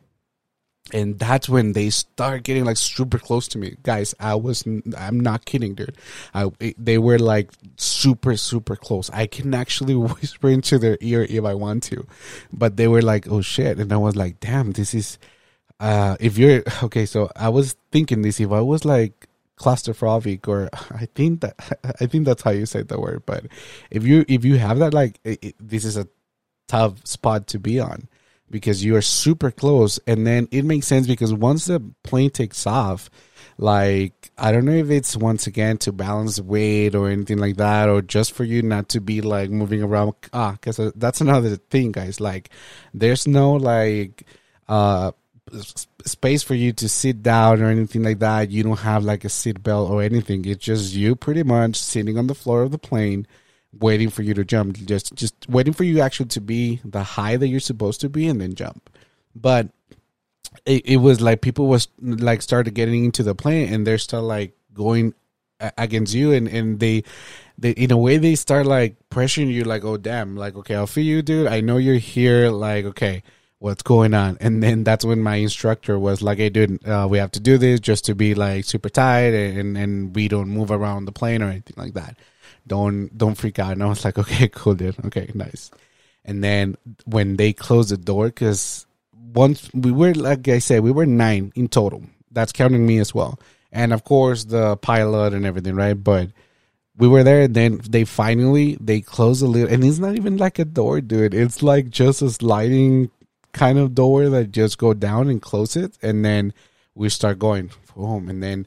and 0.93 1.19
that's 1.19 1.51
when 1.51 1.75
they 1.75 1.91
start 1.91 2.43
getting 2.45 2.65
like 2.65 2.79
super 2.79 3.19
close 3.19 3.47
to 3.47 3.59
me 3.59 3.77
guys 3.83 4.15
i 4.21 4.35
was 4.35 4.65
i'm 4.97 5.21
not 5.21 5.45
kidding 5.45 5.75
dude 5.75 5.97
I, 6.33 6.51
they 6.79 6.97
were 6.97 7.19
like 7.19 7.51
super 7.77 8.37
super 8.39 8.75
close 8.75 9.11
i 9.11 9.27
can 9.27 9.53
actually 9.55 9.95
whisper 9.97 10.49
into 10.49 10.79
their 10.79 10.97
ear 11.01 11.27
if 11.29 11.45
i 11.45 11.53
want 11.53 11.83
to 11.85 12.07
but 12.53 12.77
they 12.77 12.89
were 12.89 13.03
like 13.03 13.29
oh 13.29 13.43
shit 13.43 13.79
and 13.79 13.93
i 13.93 13.99
was 13.99 14.17
like 14.17 14.41
damn 14.41 14.73
this 14.73 14.95
is 14.95 15.19
uh, 15.81 16.17
if 16.21 16.39
you're 16.39 16.63
okay, 16.83 17.07
so 17.07 17.31
I 17.37 17.49
was 17.49 17.77
thinking 17.91 18.23
this. 18.23 18.41
If 18.41 18.53
I 18.53 18.61
was 18.61 18.85
like 18.85 19.29
claustrophobic, 19.59 20.47
or 20.49 20.69
I 20.91 21.07
think 21.15 21.41
that 21.41 21.57
I 22.01 22.07
think 22.07 22.25
that's 22.25 22.43
how 22.43 22.51
you 22.51 22.67
say 22.67 22.83
the 22.83 23.01
word. 23.01 23.23
But 23.27 23.47
if 23.91 24.05
you 24.05 24.25
if 24.29 24.45
you 24.45 24.59
have 24.59 24.79
that, 24.79 24.95
like 24.95 25.21
it, 25.25 25.39
it, 25.43 25.55
this 25.61 25.85
is 25.85 25.97
a 25.97 26.09
tough 26.67 27.07
spot 27.07 27.47
to 27.49 27.59
be 27.59 27.81
on 27.81 28.09
because 28.51 28.85
you 28.85 28.97
are 28.97 29.03
super 29.03 29.51
close, 29.51 29.99
and 30.07 30.27
then 30.27 30.49
it 30.51 30.65
makes 30.65 30.87
sense 30.87 31.07
because 31.07 31.33
once 31.33 31.67
the 31.67 31.81
plane 32.03 32.31
takes 32.31 32.67
off, 32.67 33.11
like 33.59 34.31
I 34.39 34.53
don't 34.53 34.65
know 34.65 34.73
if 34.73 34.91
it's 34.91 35.17
once 35.17 35.47
again 35.47 35.79
to 35.79 35.93
balance 35.93 36.41
weight 36.41 36.95
or 36.95 37.09
anything 37.09 37.39
like 37.39 37.57
that, 37.57 37.89
or 37.89 38.03
just 38.03 38.33
for 38.33 38.45
you 38.45 38.63
not 38.63 38.89
to 38.91 39.01
be 39.01 39.21
like 39.21 39.51
moving 39.51 39.83
around. 39.83 40.15
Ah, 40.33 40.53
because 40.53 40.79
uh, 40.79 40.93
that's 40.95 41.21
another 41.21 41.57
thing, 41.57 41.93
guys. 41.93 42.21
Like, 42.21 42.51
there's 42.95 43.27
no 43.27 43.53
like 43.55 44.25
uh 44.69 45.13
space 46.05 46.43
for 46.43 46.55
you 46.55 46.73
to 46.75 46.89
sit 46.89 47.23
down 47.23 47.63
or 47.63 47.67
anything 47.67 48.03
like 48.03 48.19
that. 48.19 48.51
You 48.51 48.63
don't 48.63 48.81
have 48.81 49.05
like 49.05 49.25
a 49.25 49.29
seat 49.29 49.63
belt 49.63 49.91
or 49.91 50.03
anything. 50.03 50.45
It's 50.45 50.65
just 50.65 50.95
you 50.95 51.17
pretty 51.17 51.43
much 51.43 51.77
sitting 51.77 52.19
on 52.19 52.27
the 52.27 52.35
floor 52.35 52.63
of 52.63 52.71
the 52.71 52.79
plane 52.79 53.27
waiting 53.73 54.11
for 54.11 54.23
you 54.23 54.35
to 54.35 54.45
jump. 54.45 54.77
Just 54.77 55.15
just 55.15 55.35
waiting 55.49 55.73
for 55.73 55.85
you 55.85 56.01
actually 56.01 56.29
to 56.31 56.41
be 56.41 56.81
the 56.85 57.03
high 57.03 57.37
that 57.37 57.49
you're 57.49 57.61
supposed 57.61 58.01
to 58.03 58.09
be 58.09 58.29
and 58.29 58.41
then 58.41 58.55
jump. 58.55 58.91
But 59.35 59.69
it, 60.65 60.87
it 60.87 60.97
was 60.99 61.21
like 61.21 61.41
people 61.41 61.67
was 61.67 61.89
like 62.01 62.43
started 62.43 62.75
getting 62.75 63.05
into 63.05 63.23
the 63.23 63.35
plane 63.35 63.73
and 63.73 63.87
they're 63.87 63.99
still 63.99 64.23
like 64.23 64.55
going 64.75 65.15
against 65.77 66.15
you 66.15 66.33
and 66.33 66.47
and 66.47 66.79
they 66.79 67.03
they 67.59 67.71
in 67.71 67.91
a 67.91 67.97
way 67.97 68.17
they 68.17 68.37
start 68.37 68.65
like 68.65 68.97
pressuring 69.11 69.53
you 69.53 69.65
like 69.65 69.85
oh 69.85 69.97
damn 69.97 70.37
like 70.37 70.55
okay 70.55 70.77
I'll 70.77 70.87
feel 70.87 71.05
you 71.05 71.23
dude 71.23 71.49
I 71.49 71.61
know 71.61 71.79
you're 71.79 71.97
here 71.97 72.51
like 72.51 72.85
okay 72.85 73.25
what's 73.59 73.83
going 73.83 74.15
on 74.15 74.39
and 74.41 74.63
then 74.63 74.85
that's 74.85 75.05
when 75.05 75.21
my 75.21 75.37
instructor 75.37 75.99
was 75.99 76.23
like 76.23 76.39
hey 76.39 76.49
dude 76.49 76.87
uh, 76.87 77.09
we 77.11 77.19
have 77.19 77.33
to 77.33 77.41
do 77.41 77.59
this 77.59 77.81
just 77.81 78.05
to 78.05 78.15
be 78.15 78.37
like 78.37 78.65
super 78.65 78.89
tight 78.89 79.35
and 79.35 79.77
and 79.77 80.15
we 80.15 80.29
don't 80.29 80.49
move 80.49 80.71
around 80.71 81.07
the 81.07 81.13
plane 81.13 81.43
or 81.43 81.51
anything 81.51 81.75
like 81.77 81.95
that 81.95 82.17
don't 82.69 83.17
don't 83.17 83.35
freak 83.35 83.59
out. 83.59 83.73
And 83.73 83.83
i 83.83 83.87
was 83.87 84.05
like 84.05 84.19
okay 84.23 84.49
cool 84.49 84.75
dude. 84.75 84.97
Okay 85.07 85.31
nice. 85.35 85.71
And 86.25 86.45
then 86.45 86.77
when 87.07 87.37
they 87.37 87.53
closed 87.53 87.91
the 87.91 87.97
door 87.97 88.27
because 88.27 88.87
once 89.35 89.71
we 89.75 89.93
were 89.93 90.15
like 90.15 90.49
i 90.49 90.59
said 90.59 90.83
we 90.83 90.93
were 90.93 91.07
nine 91.07 91.53
in 91.55 91.69
total. 91.69 92.03
That's 92.31 92.53
counting 92.53 92.87
me 92.87 92.99
as 92.99 93.15
well. 93.15 93.39
And 93.73 93.93
of 93.93 94.05
course 94.05 94.45
the 94.45 94.77
pilot 94.77 95.33
and 95.33 95.47
everything 95.47 95.75
right? 95.75 95.95
But 95.95 96.31
we 96.97 97.09
were 97.09 97.23
there 97.23 97.43
and 97.43 97.55
then 97.55 97.81
they 97.89 98.05
finally 98.05 98.77
they 98.81 99.01
closed 99.01 99.43
a 99.43 99.47
little 99.47 99.73
and 99.73 99.85
it's 99.85 99.99
not 99.99 100.17
even 100.17 100.37
like 100.37 100.59
a 100.59 100.65
door 100.65 101.01
dude. 101.01 101.35
It's 101.35 101.63
like 101.63 101.91
just 101.91 102.23
a 102.23 102.31
sliding 102.31 103.11
kind 103.53 103.79
of 103.79 103.95
door 103.95 104.29
that 104.29 104.53
just 104.53 104.79
go 104.79 104.93
down 104.95 105.29
and 105.29 105.41
close 105.41 105.75
it 105.75 105.97
and 106.03 106.25
then 106.25 106.53
we 106.95 107.09
start 107.09 107.39
going 107.39 107.71
home. 107.95 108.29
And 108.29 108.43
then 108.43 108.67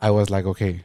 i 0.00 0.10
was 0.10 0.30
like 0.30 0.44
okay 0.44 0.84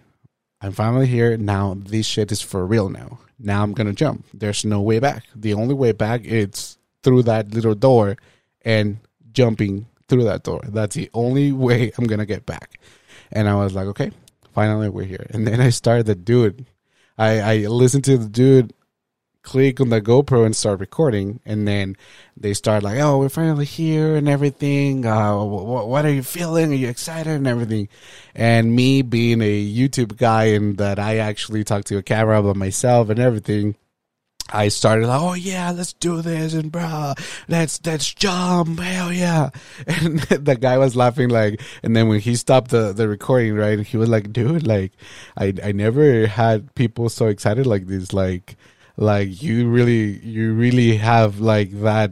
i'm 0.63 0.71
finally 0.71 1.07
here. 1.07 1.37
Now 1.37 1.75
this 1.77 2.05
shit 2.05 2.31
is 2.31 2.41
for 2.41 2.65
real 2.65 2.89
now. 2.89 3.19
Now 3.37 3.61
i'm 3.61 3.73
gonna 3.73 3.93
jump. 3.93 4.25
There's 4.33 4.65
no 4.65 4.81
way 4.81 4.99
back. 4.99 5.25
The 5.35 5.53
only 5.53 5.75
way 5.75 5.91
back 5.91 6.23
is 6.23 6.77
through 7.03 7.23
that 7.23 7.53
little 7.53 7.75
door 7.75 8.17
and 8.63 8.97
jumping 9.33 9.85
through 10.07 10.23
that 10.23 10.43
door. 10.43 10.61
That's 10.67 10.95
the 10.95 11.09
only 11.13 11.51
way 11.51 11.91
i'm 11.97 12.05
gonna 12.05 12.25
get 12.25 12.45
back. 12.45 12.79
And 13.31 13.47
i 13.47 13.55
was 13.55 13.73
like 13.75 13.87
okay 13.87 14.11
finally 14.53 14.89
we're 14.89 15.05
here. 15.05 15.27
And 15.31 15.45
then 15.45 15.59
i 15.59 15.69
started 15.69 16.05
the 16.05 16.15
dude. 16.15 16.65
I 17.17 17.39
i 17.39 17.55
listened 17.67 18.05
to 18.05 18.17
the 18.17 18.29
dude 18.29 18.73
click 19.43 19.79
on 19.79 19.89
the 19.89 20.01
GoPro 20.01 20.45
and 20.45 20.55
start 20.55 20.79
recording, 20.79 21.39
and 21.45 21.67
then 21.67 21.95
they 22.35 22.53
start 22.53 22.81
like, 22.81 22.99
"Oh, 22.99 23.19
we're 23.19 23.29
finally 23.29 23.65
here 23.65 24.15
and 24.15 24.27
everything. 24.27 25.05
Uh, 25.05 25.43
what, 25.43 25.87
what 25.87 26.05
are 26.05 26.11
you 26.11 26.23
feeling? 26.23 26.71
Are 26.71 26.75
you 26.75 26.87
excited 26.89 27.33
and 27.33 27.47
everything?" 27.47 27.89
And 28.33 28.75
me 28.75 29.01
being 29.03 29.41
a 29.41 29.65
YouTube 29.65 30.17
guy 30.17 30.45
and 30.45 30.77
that 30.77 30.97
I 30.97 31.17
actually 31.17 31.63
talk 31.63 31.83
to 31.85 31.97
a 31.97 32.03
camera 32.03 32.41
by 32.41 32.53
myself 32.53 33.09
and 33.09 33.19
everything. 33.19 33.75
I 34.51 34.67
started 34.67 35.07
like, 35.07 35.21
oh 35.21 35.33
yeah, 35.33 35.71
let's 35.71 35.93
do 35.93 36.21
this, 36.21 36.53
and 36.53 36.71
bro, 36.71 37.13
let's 37.47 37.79
let's 37.85 38.13
jump, 38.13 38.79
hell 38.79 39.11
yeah! 39.11 39.49
And 39.87 40.19
the 40.49 40.55
guy 40.55 40.77
was 40.77 40.95
laughing 40.95 41.29
like, 41.29 41.61
and 41.81 41.95
then 41.95 42.07
when 42.07 42.19
he 42.19 42.35
stopped 42.35 42.69
the 42.71 42.93
the 42.93 43.07
recording, 43.07 43.55
right, 43.55 43.79
he 43.79 43.97
was 43.97 44.09
like, 44.09 44.33
dude, 44.33 44.67
like, 44.67 44.91
I 45.37 45.53
I 45.63 45.71
never 45.71 46.27
had 46.27 46.75
people 46.75 47.09
so 47.09 47.27
excited 47.27 47.65
like 47.65 47.87
this, 47.87 48.13
like, 48.13 48.57
like 48.97 49.41
you 49.41 49.69
really 49.69 50.19
you 50.19 50.53
really 50.53 50.97
have 50.97 51.39
like 51.39 51.71
that 51.81 52.11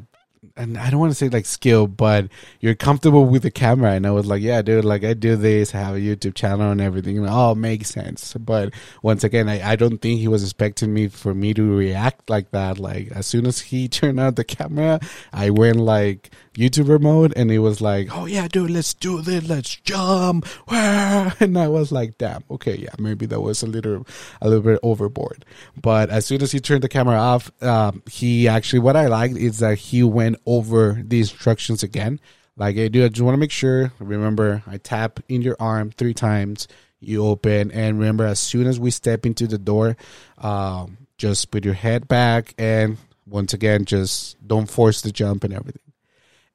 and 0.58 0.78
I 0.78 0.90
don't 0.90 1.00
want 1.00 1.12
to 1.12 1.16
say 1.16 1.30
like 1.30 1.46
skill, 1.46 1.88
but 1.88 2.28
you're 2.60 2.76
comfortable 2.76 3.26
with 3.26 3.44
the 3.44 3.52
camera. 3.52 3.92
And 3.92 4.06
I 4.06 4.12
was 4.12 4.28
like, 4.28 4.42
yeah, 4.42 4.62
dude, 4.62 4.86
like 4.86 5.04
I 5.04 5.14
do 5.14 5.36
this, 5.36 5.74
I 5.74 5.80
have 5.80 5.96
a 5.96 6.00
YouTube 6.00 6.36
channel 6.36 6.72
and 6.72 6.82
everything. 6.82 7.18
And, 7.18 7.28
oh, 7.30 7.56
makes 7.56 7.90
sense. 7.90 8.34
But 8.36 8.74
once 9.02 9.24
again, 9.24 9.50
I, 9.50 9.72
I 9.72 9.76
don't 9.76 10.00
think 10.00 10.20
he 10.20 10.28
was 10.28 10.44
expecting 10.44 10.94
me 10.94 11.08
for 11.08 11.34
me 11.34 11.54
to 11.54 11.64
react 11.76 12.30
like 12.30 12.52
that. 12.52 12.80
Like 12.80 13.12
as 13.12 13.26
soon 13.26 13.46
as 13.46 13.60
he 13.60 13.88
turned 13.90 14.20
on 14.20 14.36
the 14.36 14.44
camera, 14.44 15.00
I 15.34 15.50
went 15.50 15.78
like 15.78 16.32
YouTuber 16.54 17.00
mode 17.00 17.34
and 17.36 17.50
it 17.50 17.60
was 17.60 17.80
like, 17.80 18.10
oh 18.12 18.26
yeah, 18.26 18.48
dude, 18.48 18.72
let's 18.72 18.94
do 18.94 19.22
this, 19.22 19.48
let's 19.48 19.76
jump. 19.76 20.46
And 20.72 21.58
I 21.58 21.68
was 21.68 21.92
like, 21.92 22.18
damn, 22.18 22.44
okay, 22.52 22.76
yeah, 22.76 22.94
maybe 23.00 23.26
that 23.28 23.42
was 23.42 23.64
a 23.64 23.68
little, 23.68 24.06
a 24.42 24.50
little 24.50 24.64
bit 24.64 24.80
overboard. 24.84 25.46
But 25.82 26.10
as 26.10 26.26
soon 26.26 26.42
as 26.42 26.52
he 26.52 26.60
turned 26.60 26.84
the 26.84 26.90
camera 26.90 27.18
off, 27.18 27.52
um, 27.64 28.04
he 28.10 28.48
actually, 28.48 28.80
what 28.80 28.96
I 28.96 29.08
liked 29.08 29.38
is 29.38 29.60
that 29.60 29.78
he 29.78 30.04
went 30.04 30.38
over 30.46 31.02
the 31.04 31.20
instructions 31.20 31.84
again. 31.84 32.20
Like, 32.58 32.76
hey, 32.76 32.90
dude, 32.90 33.06
I 33.06 33.08
just 33.10 33.22
want 33.22 33.34
to 33.34 33.40
make 33.40 33.52
sure. 33.52 33.94
Remember, 34.00 34.62
I 34.68 34.78
tap 34.78 35.20
in 35.30 35.42
your 35.42 35.56
arm 35.60 35.92
three 35.92 36.14
times. 36.14 36.68
You 37.00 37.26
open, 37.26 37.72
and 37.72 37.98
remember, 37.98 38.26
as 38.26 38.40
soon 38.40 38.68
as 38.68 38.80
we 38.80 38.92
step 38.92 39.26
into 39.26 39.48
the 39.48 39.58
door, 39.58 39.98
um, 40.38 40.98
just 41.18 41.50
put 41.50 41.66
your 41.66 41.74
head 41.74 42.08
back, 42.08 42.54
and 42.60 42.98
once 43.26 43.54
again, 43.54 43.86
just 43.86 44.36
don't 44.46 44.70
force 44.70 45.02
the 45.02 45.12
jump 45.12 45.44
and 45.44 45.54
everything. 45.54 45.91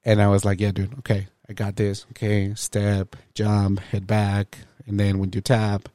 And 0.06 0.22
I 0.22 0.28
was 0.28 0.44
like, 0.44 0.60
yeah, 0.60 0.70
dude, 0.70 0.96
okay, 1.00 1.26
I 1.48 1.52
got 1.52 1.76
this. 1.76 2.06
Okay, 2.12 2.54
step, 2.54 3.16
jump, 3.34 3.80
head 3.80 4.06
back, 4.06 4.56
and 4.86 4.98
then 4.98 5.18
when 5.18 5.32
you 5.34 5.42
tap, 5.42 5.88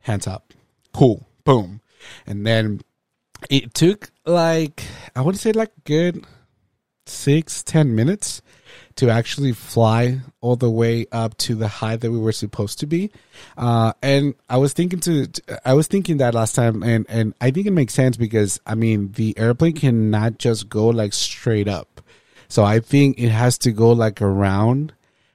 hands 0.00 0.26
up. 0.26 0.54
Cool, 0.94 1.26
boom, 1.44 1.80
and 2.26 2.46
then 2.46 2.80
it 3.50 3.74
took 3.74 4.10
like 4.24 4.84
I 5.14 5.20
want 5.20 5.36
to 5.36 5.42
say 5.42 5.52
like 5.52 5.72
good 5.84 6.24
six, 7.06 7.62
ten 7.62 7.94
minutes 7.94 8.42
to 8.96 9.10
actually 9.10 9.52
fly 9.52 10.20
all 10.40 10.56
the 10.56 10.70
way 10.70 11.06
up 11.12 11.36
to 11.38 11.54
the 11.54 11.68
height 11.68 12.00
that 12.00 12.10
we 12.10 12.18
were 12.18 12.32
supposed 12.32 12.80
to 12.80 12.86
be. 12.86 13.10
Uh, 13.56 13.92
and 14.02 14.34
I 14.48 14.56
was 14.56 14.72
thinking 14.72 15.00
to, 15.00 15.28
I 15.64 15.74
was 15.74 15.86
thinking 15.86 16.18
that 16.18 16.34
last 16.34 16.54
time, 16.54 16.82
and 16.82 17.06
and 17.08 17.34
I 17.40 17.50
think 17.50 17.66
it 17.66 17.72
makes 17.72 17.94
sense 17.94 18.16
because 18.16 18.60
I 18.66 18.74
mean 18.74 19.12
the 19.12 19.36
airplane 19.38 19.74
cannot 19.74 20.38
just 20.38 20.68
go 20.68 20.88
like 20.88 21.12
straight 21.12 21.68
up, 21.68 22.00
so 22.48 22.64
I 22.64 22.80
think 22.80 23.18
it 23.18 23.30
has 23.30 23.58
to 23.58 23.72
go 23.72 23.92
like 23.92 24.20
around 24.22 24.92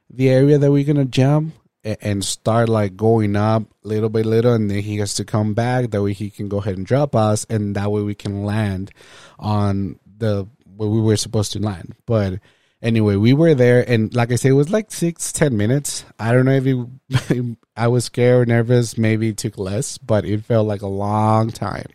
the 0.10 0.30
area 0.30 0.58
that 0.58 0.72
we're 0.72 0.86
gonna 0.86 1.06
jump 1.06 1.54
and 1.84 2.24
start 2.24 2.70
like 2.70 2.96
going 2.96 3.36
up 3.36 3.64
little 3.84 4.10
by 4.10 4.22
little 4.22 4.54
and 4.54 4.70
then 4.72 4.80
he 4.80 4.98
has 4.98 5.16
to 5.16 5.26
come 5.26 5.54
back 5.54 5.90
that 5.90 6.02
way 6.02 6.14
he 6.14 6.30
can 6.30 6.48
go 6.48 6.60
ahead 6.60 6.78
and 6.78 6.86
drop 6.86 7.14
us 7.16 7.46
and 7.50 7.76
that 7.76 7.92
way 7.92 8.02
we 8.02 8.16
can 8.16 8.46
land 8.46 8.92
on 9.38 10.00
the 10.18 10.48
where 10.76 10.90
we 10.90 11.02
were 11.02 11.18
supposed 11.18 11.52
to 11.54 11.60
land. 11.60 11.96
But 12.06 12.40
anyway, 12.82 13.16
we 13.16 13.34
were 13.34 13.56
there, 13.56 13.88
and 13.88 14.14
like 14.14 14.32
I 14.32 14.36
said, 14.36 14.52
it 14.52 14.56
was 14.56 14.72
like 14.72 14.92
six, 14.92 15.32
ten 15.32 15.58
minutes. 15.58 16.06
I 16.20 16.32
don't 16.32 16.46
know 16.46 16.60
if 16.62 16.66
it, 16.66 17.58
I 17.78 17.88
was 17.88 18.06
scared, 18.06 18.48
nervous, 18.48 18.98
maybe 18.98 19.30
it 19.30 19.38
took 19.38 19.58
less, 19.58 19.98
but 19.98 20.26
it 20.26 20.46
felt 20.46 20.68
like 20.68 20.82
a 20.82 20.88
long 20.88 21.50
time. 21.50 21.88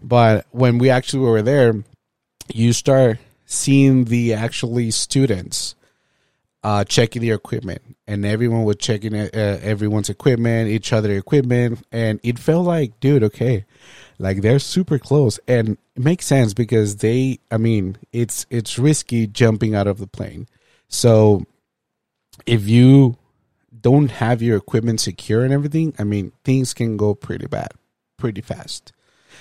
But 0.00 0.46
when 0.50 0.78
we 0.78 0.90
actually 0.90 1.26
were 1.26 1.42
there, 1.42 1.84
you 2.52 2.72
start 2.72 3.18
seeing 3.52 4.04
the 4.04 4.32
actually 4.32 4.90
students 4.90 5.74
uh, 6.64 6.84
checking 6.84 7.22
their 7.22 7.34
equipment, 7.34 7.82
and 8.06 8.24
everyone 8.24 8.64
was 8.64 8.76
checking 8.76 9.14
uh, 9.14 9.28
everyone's 9.62 10.08
equipment, 10.08 10.70
each 10.70 10.92
other 10.92 11.12
equipment, 11.12 11.84
and 11.92 12.18
it 12.22 12.38
felt 12.38 12.64
like, 12.64 12.98
dude, 13.00 13.22
okay, 13.22 13.64
like 14.18 14.40
they're 14.40 14.58
super 14.58 14.98
close, 14.98 15.38
and 15.46 15.76
it 15.94 16.02
makes 16.02 16.26
sense 16.26 16.54
because 16.54 16.96
they. 16.96 17.40
I 17.50 17.58
mean, 17.58 17.96
it's 18.12 18.46
it's 18.48 18.78
risky 18.78 19.26
jumping 19.26 19.74
out 19.74 19.86
of 19.86 19.98
the 19.98 20.06
plane. 20.06 20.46
So 20.88 21.44
if 22.46 22.68
you 22.68 23.16
don't 23.78 24.10
have 24.12 24.40
your 24.40 24.56
equipment 24.56 25.00
secure 25.00 25.44
and 25.44 25.52
everything, 25.52 25.94
I 25.98 26.04
mean, 26.04 26.32
things 26.44 26.72
can 26.72 26.96
go 26.96 27.14
pretty 27.14 27.46
bad, 27.46 27.72
pretty 28.16 28.40
fast. 28.40 28.92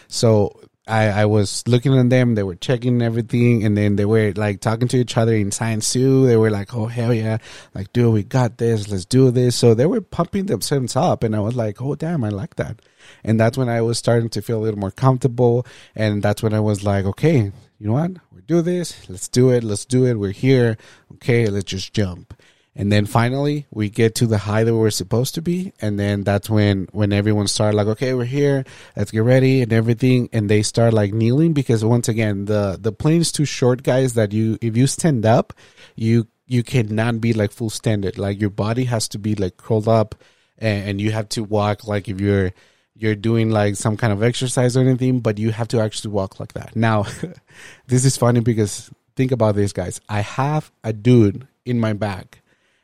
So 0.08 0.60
I, 0.91 1.21
I 1.21 1.25
was 1.25 1.63
looking 1.67 1.97
at 1.97 2.10
them, 2.10 2.36
they 2.36 2.43
were 2.43 2.56
checking 2.56 3.01
everything, 3.01 3.63
and 3.63 3.77
then 3.77 3.95
they 3.95 4.06
were 4.06 4.34
like 4.36 4.60
talking 4.60 4.89
to 4.89 4.97
each 4.97 5.15
other 5.15 5.34
in 5.34 5.51
science 5.51 5.93
too. 5.93 6.27
They 6.27 6.36
were 6.36 6.49
like, 6.49 6.75
oh, 6.75 6.88
hell 6.88 7.13
yeah. 7.13 7.38
Like, 7.73 7.93
dude, 7.93 8.13
we 8.13 8.23
got 8.23 8.58
this. 8.58 8.89
Let's 8.89 9.06
do 9.06 9.32
this. 9.32 9.56
So 9.56 9.73
they 9.73 9.86
were 9.86 10.01
pumping 10.01 10.47
themselves 10.47 10.95
up, 10.95 11.23
and 11.23 11.36
I 11.36 11.39
was 11.39 11.56
like, 11.56 11.82
oh, 11.82 11.95
damn, 11.95 12.23
I 12.23 12.30
like 12.30 12.56
that. 12.56 12.82
And 13.23 13.39
that's 13.39 13.58
when 13.58 13.69
I 13.69 13.82
was 13.82 13.97
starting 13.97 14.30
to 14.30 14.41
feel 14.41 14.60
a 14.60 14.63
little 14.63 14.80
more 14.80 14.91
comfortable. 14.91 15.65
And 15.95 16.21
that's 16.21 16.43
when 16.43 16.54
I 16.54 16.60
was 16.60 16.84
like, 16.84 17.06
okay, 17.06 17.51
you 17.80 17.88
know 17.88 17.93
what? 17.93 18.12
We 18.36 18.41
do 18.41 18.62
this. 18.62 19.10
Let's 19.10 19.27
do 19.27 19.49
it. 19.49 19.63
Let's 19.63 19.86
do 19.86 20.06
it. 20.06 20.15
We're 20.15 20.32
here. 20.32 20.77
Okay, 21.13 21.47
let's 21.47 21.65
just 21.65 21.93
jump. 21.93 22.34
And 22.75 22.91
then 22.91 23.05
finally 23.05 23.67
we 23.69 23.89
get 23.89 24.15
to 24.15 24.27
the 24.27 24.38
high 24.38 24.63
that 24.63 24.73
we 24.73 24.79
were 24.79 24.91
supposed 24.91 25.36
to 25.36 25.41
be. 25.41 25.73
And 25.81 25.99
then 25.99 26.23
that's 26.23 26.49
when, 26.49 26.88
when 26.91 27.12
everyone 27.12 27.47
started 27.47 27.75
like, 27.75 27.88
okay, 27.88 28.13
we're 28.13 28.25
here. 28.25 28.63
Let's 28.95 29.12
get 29.12 29.23
ready 29.23 29.62
and 29.62 29.73
everything. 29.73 30.29
And 30.31 30.49
they 30.49 30.62
start 30.62 30.93
like 30.93 31.13
kneeling 31.13 31.53
because 31.53 31.84
once 31.84 32.07
again, 32.07 32.45
the, 32.45 32.77
the 32.79 32.93
plane's 32.93 33.31
too 33.31 33.45
short, 33.45 33.84
guys, 33.84 34.13
that 34.13 34.31
you, 34.31 34.57
if 34.62 34.77
you 34.77 34.88
stand 34.88 35.25
up, 35.25 35.53
you, 35.95 36.27
you 36.47 36.63
cannot 36.63 37.19
be 37.19 37.34
like 37.34 37.51
full 37.51 37.69
standard. 37.69 38.17
Like 38.17 38.39
your 38.39 38.49
body 38.49 38.86
has 38.86 39.07
to 39.10 39.19
be 39.19 39.36
like 39.36 39.57
curled 39.57 39.89
up 39.89 40.15
and, 40.57 40.89
and 40.89 41.01
you 41.01 41.12
have 41.12 41.27
to 41.29 41.43
walk 41.43 41.88
like 41.88 42.07
if 42.07 42.21
you're, 42.21 42.51
you're 42.95 43.15
doing 43.15 43.49
like 43.49 43.75
some 43.75 43.97
kind 43.97 44.13
of 44.13 44.23
exercise 44.23 44.77
or 44.77 44.81
anything, 44.81 45.19
but 45.19 45.38
you 45.38 45.51
have 45.51 45.67
to 45.69 45.81
actually 45.81 46.12
walk 46.12 46.39
like 46.39 46.53
that. 46.53 46.73
Now, 46.75 47.05
this 47.88 48.05
is 48.05 48.15
funny 48.15 48.39
because 48.39 48.89
think 49.17 49.34
about 49.34 49.55
this, 49.55 49.73
guys. 49.73 49.99
I 50.07 50.21
have 50.21 50.71
a 50.86 50.93
dude 50.93 51.47
in 51.65 51.79
my 51.79 51.93
back 51.93 52.40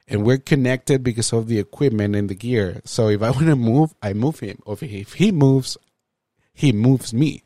and 0.08 0.26
we're 0.26 0.38
connected 0.38 1.04
because 1.04 1.34
of 1.34 1.48
the 1.48 1.60
equipment 1.60 2.16
and 2.16 2.30
the 2.30 2.36
gear. 2.36 2.82
So 2.86 3.10
if 3.10 3.22
I 3.22 3.30
want 3.32 3.48
to 3.48 3.56
move, 3.56 3.94
I 4.02 4.14
move 4.14 4.40
him. 4.40 4.60
Or 4.66 4.78
if 4.80 5.14
he 5.14 5.32
moves, 5.32 5.78
he 6.54 6.72
moves 6.72 7.14
me. 7.14 7.44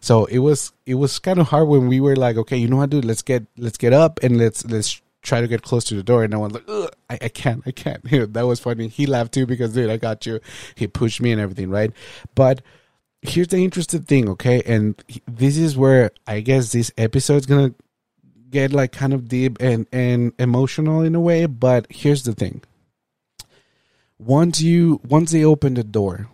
So 0.00 0.26
it 0.26 0.38
was 0.38 0.72
it 0.86 0.94
was 0.94 1.18
kind 1.18 1.38
of 1.38 1.48
hard 1.48 1.68
when 1.68 1.88
we 1.88 2.00
were 2.00 2.16
like, 2.16 2.36
okay, 2.36 2.56
you 2.56 2.68
know 2.68 2.76
what, 2.76 2.90
dude, 2.90 3.04
let's 3.04 3.22
get 3.22 3.46
let's 3.56 3.78
get 3.78 3.92
up 3.92 4.20
and 4.22 4.38
let's 4.38 4.64
let's 4.66 5.00
try 5.22 5.40
to 5.40 5.48
get 5.48 5.62
close 5.62 5.84
to 5.84 5.94
the 5.94 6.02
door. 6.02 6.24
And 6.24 6.34
I 6.34 6.36
was 6.36 6.52
like, 6.52 6.68
I, 7.08 7.18
I 7.22 7.28
can't, 7.28 7.62
I 7.66 7.70
can't. 7.70 8.02
You 8.10 8.20
know, 8.20 8.26
that 8.26 8.46
was 8.46 8.60
funny. 8.60 8.88
He 8.88 9.06
laughed 9.06 9.32
too 9.32 9.46
because 9.46 9.74
dude, 9.74 9.90
I 9.90 9.96
got 9.96 10.26
you. 10.26 10.40
He 10.74 10.86
pushed 10.86 11.20
me 11.20 11.32
and 11.32 11.40
everything, 11.40 11.70
right? 11.70 11.92
But 12.34 12.62
here's 13.22 13.48
the 13.48 13.58
interesting 13.58 14.02
thing, 14.02 14.28
okay? 14.30 14.62
And 14.66 15.02
this 15.26 15.56
is 15.56 15.76
where 15.76 16.10
I 16.26 16.40
guess 16.40 16.72
this 16.72 16.92
episode 16.98 17.36
is 17.36 17.46
gonna 17.46 17.74
get 18.52 18.72
like 18.72 18.92
kind 18.92 19.12
of 19.12 19.28
deep 19.28 19.56
and 19.60 19.86
and 19.90 20.32
emotional 20.38 21.00
in 21.02 21.14
a 21.14 21.20
way 21.20 21.46
but 21.46 21.86
here's 21.90 22.22
the 22.22 22.34
thing. 22.34 22.62
Once 24.18 24.60
you 24.60 25.00
once 25.08 25.32
they 25.32 25.44
open 25.44 25.74
the 25.74 25.82
door 25.82 26.28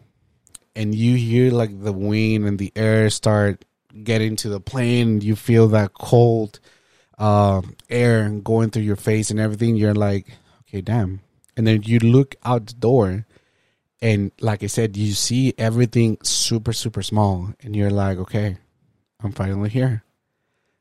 and 0.77 0.95
you 0.95 1.17
hear 1.17 1.51
like 1.51 1.83
the 1.83 1.93
wind 1.93 2.45
and 2.45 2.59
the 2.59 2.73
air 2.77 3.09
start 3.09 3.65
getting 4.03 4.37
to 4.37 4.49
the 4.49 4.61
plane 4.61 5.21
you 5.23 5.35
feel 5.35 5.69
that 5.69 5.95
cold 5.95 6.61
uh, 7.19 7.63
air 7.89 8.29
going 8.29 8.71
through 8.71 8.83
your 8.83 8.97
face 8.97 9.31
and 9.31 9.41
everything 9.41 9.77
you're 9.77 9.95
like 9.95 10.27
okay 10.63 10.83
damn. 10.83 11.21
And 11.57 11.67
then 11.67 11.83
you 11.83 11.99
look 12.01 12.35
out 12.45 12.67
the 12.67 12.75
door 12.75 13.27
and 14.01 14.31
like 14.41 14.63
i 14.63 14.67
said 14.67 14.97
you 14.97 15.13
see 15.13 15.55
everything 15.59 16.19
super 16.23 16.73
super 16.73 17.03
small 17.03 17.53
and 17.63 17.75
you're 17.75 17.91
like 17.91 18.19
okay 18.19 18.59
i'm 19.23 19.33
finally 19.33 19.71
here. 19.71 20.03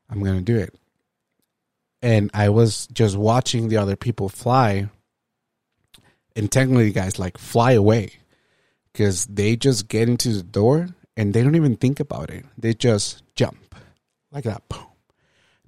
I'm 0.10 0.24
gonna 0.24 0.42
do 0.42 0.58
it 0.58 0.74
and 2.02 2.30
I 2.34 2.50
was 2.50 2.88
just 2.88 3.18
watching 3.18 3.70
the 3.70 3.78
other 3.78 3.96
people 3.96 4.30
fly, 4.30 4.90
and 6.36 6.52
technically, 6.52 6.92
guys, 6.92 7.20
like 7.20 7.38
fly 7.38 7.72
away 7.74 8.12
because 8.92 9.26
they 9.26 9.56
just 9.56 9.88
get 9.88 10.10
into 10.10 10.30
the 10.30 10.44
door 10.44 10.90
and 11.16 11.34
they 11.34 11.44
don't 11.44 11.56
even 11.56 11.76
think 11.76 12.00
about 12.00 12.30
it. 12.30 12.46
They 12.58 12.74
just 12.74 13.24
jump 13.36 13.76
like 14.32 14.44
that. 14.44 14.68
Boom. 14.70 14.86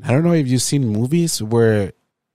I 0.04 0.12
don't 0.12 0.24
know 0.24 0.34
if 0.34 0.48
you've 0.48 0.62
seen 0.62 0.88
movies 0.88 1.42
where 1.42 1.94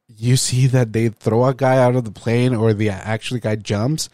you 0.09 0.37
see 0.37 0.67
that 0.67 0.93
they 0.93 1.09
throw 1.09 1.47
a 1.47 1.55
guy 1.55 1.79
out 1.79 1.97
of 1.97 2.05
the 2.05 2.11
plane 2.11 2.55
or 2.55 2.75
the 2.75 2.91
actual 2.91 3.39
guy 3.39 3.57
jumps 3.57 4.09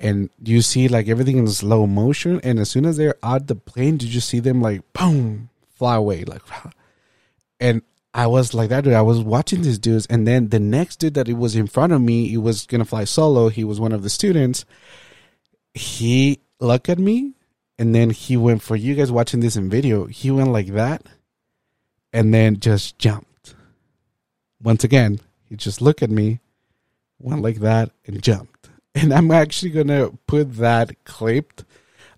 and 0.00 0.30
you 0.42 0.62
see 0.62 0.88
like 0.88 1.08
everything 1.08 1.38
in 1.38 1.48
slow 1.48 1.86
motion 1.86 2.40
and 2.42 2.58
as 2.58 2.70
soon 2.70 2.84
as 2.86 2.96
they're 2.96 3.16
out 3.22 3.46
the 3.46 3.54
plane 3.54 3.94
you 4.00 4.08
just 4.08 4.28
see 4.28 4.40
them 4.40 4.60
like 4.60 4.80
boom 4.92 5.48
fly 5.74 5.96
away 5.96 6.24
like 6.24 6.42
and 7.60 7.82
I 8.16 8.26
was 8.28 8.54
like 8.54 8.70
that 8.70 8.82
dude. 8.82 8.94
I 8.94 9.02
was 9.02 9.20
watching 9.20 9.60
these 9.60 9.78
dudes, 9.78 10.06
and 10.06 10.26
then 10.26 10.48
the 10.48 10.58
next 10.58 10.96
dude 10.96 11.12
that 11.14 11.28
it 11.28 11.34
was 11.34 11.54
in 11.54 11.66
front 11.66 11.92
of 11.92 12.00
me, 12.00 12.28
he 12.28 12.38
was 12.38 12.64
gonna 12.64 12.86
fly 12.86 13.04
solo. 13.04 13.50
He 13.50 13.62
was 13.62 13.78
one 13.78 13.92
of 13.92 14.02
the 14.02 14.08
students. 14.08 14.64
He 15.74 16.40
looked 16.58 16.88
at 16.88 16.98
me, 16.98 17.34
and 17.78 17.94
then 17.94 18.08
he 18.08 18.38
went 18.38 18.62
for 18.62 18.74
you 18.74 18.94
guys 18.94 19.12
watching 19.12 19.40
this 19.40 19.54
in 19.54 19.68
video. 19.68 20.06
He 20.06 20.30
went 20.30 20.50
like 20.50 20.68
that, 20.68 21.02
and 22.10 22.32
then 22.32 22.58
just 22.58 22.98
jumped. 22.98 23.54
Once 24.62 24.82
again, 24.82 25.20
he 25.44 25.54
just 25.54 25.82
looked 25.82 26.02
at 26.02 26.08
me, 26.08 26.40
went 27.18 27.42
like 27.42 27.56
that, 27.56 27.90
and 28.06 28.22
jumped. 28.22 28.70
And 28.94 29.12
I'm 29.12 29.30
actually 29.30 29.72
gonna 29.72 30.08
put 30.26 30.56
that 30.56 31.04
clipped 31.04 31.66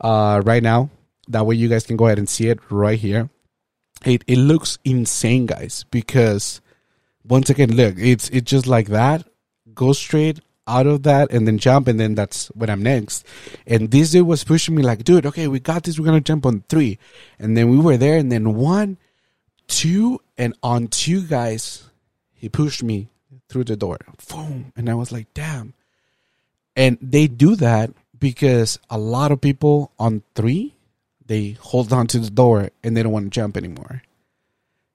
uh, 0.00 0.42
right 0.44 0.62
now. 0.62 0.90
That 1.26 1.44
way, 1.44 1.56
you 1.56 1.68
guys 1.68 1.84
can 1.84 1.96
go 1.96 2.06
ahead 2.06 2.20
and 2.20 2.28
see 2.28 2.46
it 2.50 2.60
right 2.70 3.00
here 3.00 3.30
it 4.04 4.22
it 4.26 4.38
looks 4.38 4.78
insane, 4.84 5.46
guys, 5.46 5.84
because 5.90 6.60
once 7.24 7.50
again, 7.50 7.74
look, 7.74 7.94
it's 7.98 8.28
it's 8.30 8.50
just 8.50 8.66
like 8.66 8.88
that. 8.88 9.26
Go 9.74 9.92
straight 9.92 10.40
out 10.66 10.86
of 10.86 11.02
that 11.04 11.32
and 11.32 11.46
then 11.46 11.58
jump 11.58 11.88
and 11.88 11.98
then 11.98 12.14
that's 12.14 12.48
when 12.48 12.68
I'm 12.68 12.82
next. 12.82 13.26
And 13.66 13.90
this 13.90 14.10
dude 14.10 14.26
was 14.26 14.44
pushing 14.44 14.74
me 14.74 14.82
like, 14.82 15.02
dude, 15.02 15.26
okay, 15.26 15.48
we 15.48 15.60
got 15.60 15.82
this, 15.84 15.98
we're 15.98 16.04
gonna 16.04 16.20
jump 16.20 16.44
on 16.44 16.62
three. 16.68 16.98
And 17.38 17.56
then 17.56 17.70
we 17.70 17.78
were 17.78 17.96
there 17.96 18.18
and 18.18 18.30
then 18.30 18.54
one, 18.54 18.98
two, 19.66 20.20
and 20.36 20.54
on 20.62 20.88
two 20.88 21.22
guys, 21.22 21.84
he 22.34 22.48
pushed 22.48 22.82
me 22.82 23.08
through 23.48 23.64
the 23.64 23.76
door. 23.76 23.98
Boom. 24.30 24.72
And 24.76 24.90
I 24.90 24.94
was 24.94 25.10
like, 25.10 25.32
damn. 25.32 25.72
And 26.76 26.98
they 27.00 27.26
do 27.26 27.56
that 27.56 27.90
because 28.18 28.78
a 28.90 28.98
lot 28.98 29.32
of 29.32 29.40
people 29.40 29.90
on 29.98 30.22
three 30.34 30.74
they 31.28 31.52
hold 31.60 31.92
on 31.92 32.06
to 32.08 32.18
the 32.18 32.30
door 32.30 32.70
and 32.82 32.96
they 32.96 33.02
don't 33.02 33.12
want 33.12 33.26
to 33.26 33.30
jump 33.30 33.56
anymore. 33.56 34.02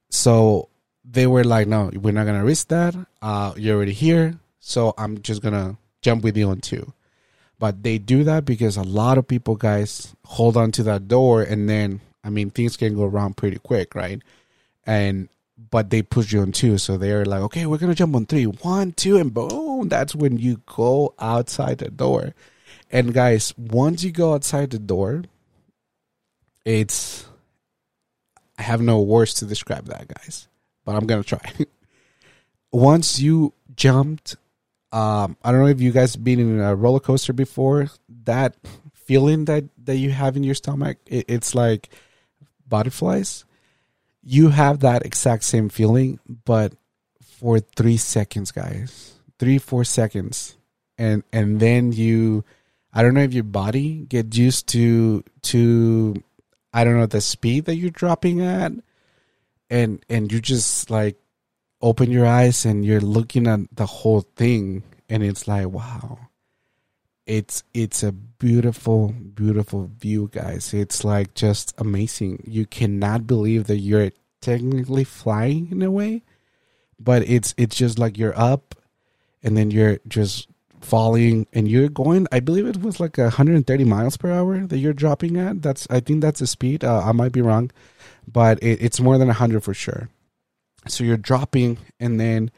So 0.09 0.67
they 1.09 1.25
were 1.25 1.43
like, 1.43 1.67
"No, 1.67 1.89
we're 1.93 2.13
not 2.13 2.25
gonna 2.25 2.43
risk 2.43 2.67
that. 2.67 2.95
Uh, 3.21 3.53
you're 3.55 3.77
already 3.77 3.93
here, 3.93 4.37
so 4.59 4.93
I'm 4.97 5.21
just 5.21 5.41
gonna 5.41 5.77
jump 6.01 6.23
with 6.23 6.35
you 6.35 6.49
on 6.49 6.59
two. 6.59 6.93
But 7.59 7.83
they 7.83 7.97
do 7.97 8.23
that 8.25 8.45
because 8.45 8.77
a 8.77 8.83
lot 8.83 9.17
of 9.17 9.27
people, 9.27 9.55
guys, 9.55 10.15
hold 10.25 10.57
on 10.57 10.71
to 10.73 10.83
that 10.83 11.07
door, 11.07 11.41
and 11.41 11.69
then 11.69 12.01
I 12.23 12.29
mean 12.29 12.49
things 12.49 12.77
can 12.77 12.95
go 12.95 13.05
wrong 13.05 13.33
pretty 13.33 13.59
quick, 13.59 13.95
right? 13.95 14.21
And 14.85 15.29
but 15.69 15.89
they 15.89 16.01
push 16.01 16.33
you 16.33 16.41
on 16.41 16.51
two, 16.51 16.77
so 16.77 16.97
they're 16.97 17.25
like, 17.25 17.41
"Okay, 17.41 17.65
we're 17.65 17.77
gonna 17.77 17.95
jump 17.95 18.15
on 18.15 18.25
three, 18.25 18.45
one, 18.45 18.91
two, 18.93 19.17
and 19.17 19.33
boom!" 19.33 19.89
That's 19.89 20.15
when 20.15 20.37
you 20.37 20.61
go 20.65 21.13
outside 21.19 21.77
the 21.77 21.91
door. 21.91 22.33
And 22.91 23.13
guys, 23.13 23.53
once 23.57 24.03
you 24.03 24.11
go 24.11 24.33
outside 24.33 24.69
the 24.69 24.79
door, 24.79 25.23
it's 26.65 27.25
I 28.57 28.63
have 28.63 28.81
no 28.81 29.01
words 29.01 29.33
to 29.35 29.45
describe 29.45 29.85
that, 29.87 30.07
guys, 30.07 30.47
but 30.85 30.95
I'm 30.95 31.05
gonna 31.05 31.23
try. 31.23 31.51
Once 32.71 33.19
you 33.19 33.53
jumped, 33.75 34.35
um, 34.91 35.37
I 35.43 35.51
don't 35.51 35.61
know 35.61 35.67
if 35.67 35.81
you 35.81 35.91
guys 35.91 36.15
been 36.15 36.39
in 36.39 36.59
a 36.59 36.75
roller 36.75 36.99
coaster 36.99 37.33
before. 37.33 37.89
That 38.25 38.55
feeling 38.93 39.45
that 39.45 39.65
that 39.85 39.97
you 39.97 40.11
have 40.11 40.37
in 40.37 40.43
your 40.43 40.55
stomach, 40.55 40.97
it, 41.05 41.25
it's 41.27 41.55
like 41.55 41.89
butterflies. 42.67 43.45
You 44.21 44.49
have 44.49 44.79
that 44.79 45.05
exact 45.05 45.43
same 45.43 45.69
feeling, 45.69 46.19
but 46.45 46.73
for 47.21 47.59
three 47.59 47.97
seconds, 47.97 48.51
guys, 48.51 49.15
three 49.39 49.57
four 49.57 49.83
seconds, 49.83 50.55
and 50.97 51.23
and 51.33 51.59
then 51.59 51.91
you, 51.91 52.45
I 52.93 53.01
don't 53.01 53.13
know 53.13 53.21
if 53.21 53.33
your 53.33 53.43
body 53.43 54.05
get 54.07 54.35
used 54.37 54.67
to 54.69 55.23
to 55.41 56.23
I 56.73 56.83
don't 56.83 56.97
know 56.97 57.05
the 57.05 57.21
speed 57.21 57.65
that 57.65 57.75
you're 57.75 57.91
dropping 57.91 58.41
at, 58.41 58.71
and 59.69 60.03
and 60.09 60.31
you 60.31 60.41
just 60.41 60.89
like 60.89 61.17
open 61.81 62.09
your 62.09 62.25
eyes 62.25 62.65
and 62.65 62.85
you're 62.85 63.01
looking 63.01 63.47
at 63.47 63.59
the 63.71 63.85
whole 63.85 64.21
thing, 64.21 64.83
and 65.09 65.23
it's 65.23 65.47
like 65.47 65.67
wow, 65.67 66.17
it's 67.25 67.63
it's 67.73 68.03
a 68.03 68.11
beautiful 68.11 69.09
beautiful 69.09 69.89
view, 69.99 70.29
guys. 70.31 70.73
It's 70.73 71.03
like 71.03 71.35
just 71.35 71.73
amazing. 71.77 72.43
You 72.47 72.65
cannot 72.65 73.27
believe 73.27 73.67
that 73.67 73.77
you're 73.77 74.11
technically 74.41 75.03
flying 75.03 75.71
in 75.71 75.81
a 75.81 75.91
way, 75.91 76.23
but 76.99 77.21
it's 77.27 77.53
it's 77.57 77.75
just 77.75 77.99
like 77.99 78.17
you're 78.17 78.37
up, 78.37 78.75
and 79.43 79.55
then 79.55 79.69
you're 79.71 79.99
just 80.07 80.47
falling 80.83 81.47
and 81.53 81.67
you're 81.67 81.89
going 81.89 82.27
i 82.31 82.39
believe 82.39 82.65
it 82.65 82.81
was 82.81 82.99
like 82.99 83.17
130 83.17 83.83
miles 83.83 84.17
per 84.17 84.31
hour 84.31 84.65
that 84.67 84.77
you're 84.77 84.93
dropping 84.93 85.37
at. 85.37 85.61
That's 85.61 85.87
i 85.89 85.99
think 85.99 86.21
that's 86.21 86.39
the 86.39 86.47
speed. 86.47 86.83
Uh, 86.83 87.01
i 87.03 87.11
might 87.11 87.31
be 87.31 87.41
wrong 87.41 87.71
but 88.27 88.61
it, 88.61 88.81
it's 88.81 88.99
more 88.99 89.17
than 89.17 89.27
100 89.27 89.63
for 89.63 89.73
sure. 89.73 90.09
So 90.87 91.03
you're 91.03 91.17
dropping 91.17 91.77
and 91.99 92.19
then 92.19 92.51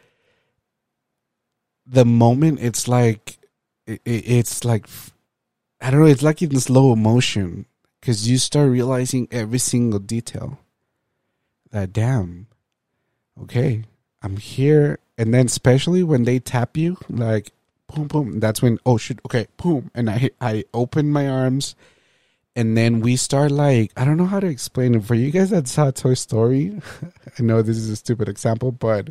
the 1.86 2.06
moment 2.06 2.60
it's 2.62 2.88
like 2.88 3.38
it, 3.86 4.02
it's 4.06 4.66
like 4.66 4.88
i 5.80 5.92
don't 5.92 6.00
know 6.00 6.08
it's 6.08 6.24
like 6.24 6.42
in 6.42 6.60
slow 6.60 6.96
motion 6.96 7.68
because 8.02 8.28
you 8.28 8.38
start 8.40 8.70
realizing 8.70 9.28
every 9.30 9.60
single 9.60 10.00
detail 10.00 10.58
that 11.72 11.94
damn 11.94 12.48
okay 13.40 13.84
i'm 14.24 14.38
here. 14.38 15.00
And 15.18 15.34
then 15.34 15.46
especially 15.46 16.04
when 16.04 16.24
they 16.24 16.40
tap 16.40 16.76
you 16.76 16.98
like 17.08 17.52
boom, 17.88 18.08
boom. 18.08 18.40
That's 18.40 18.62
when 18.62 18.80
oh 18.86 18.98
shit, 18.98 19.20
okay, 19.26 19.48
boom, 19.58 19.92
and 19.94 20.10
I 20.10 20.30
I 20.42 20.66
open 20.74 21.12
my 21.12 21.28
arms, 21.28 21.76
and 22.56 22.78
then 22.78 23.00
we 23.02 23.16
start 23.16 23.52
like 23.52 23.92
I 23.98 24.06
don't 24.06 24.18
know 24.18 24.26
how 24.26 24.40
to 24.40 24.48
explain 24.48 24.96
it 24.96 25.04
for 25.04 25.16
you 25.16 25.32
guys 25.32 25.50
that 25.52 25.68
saw 25.68 25.92
Toy 25.92 26.14
Story. 26.14 26.80
I 27.40 27.42
know 27.42 27.62
this 27.62 27.78
is 27.78 27.90
a 27.90 27.96
stupid 27.96 28.30
example, 28.30 28.72
but 28.72 29.10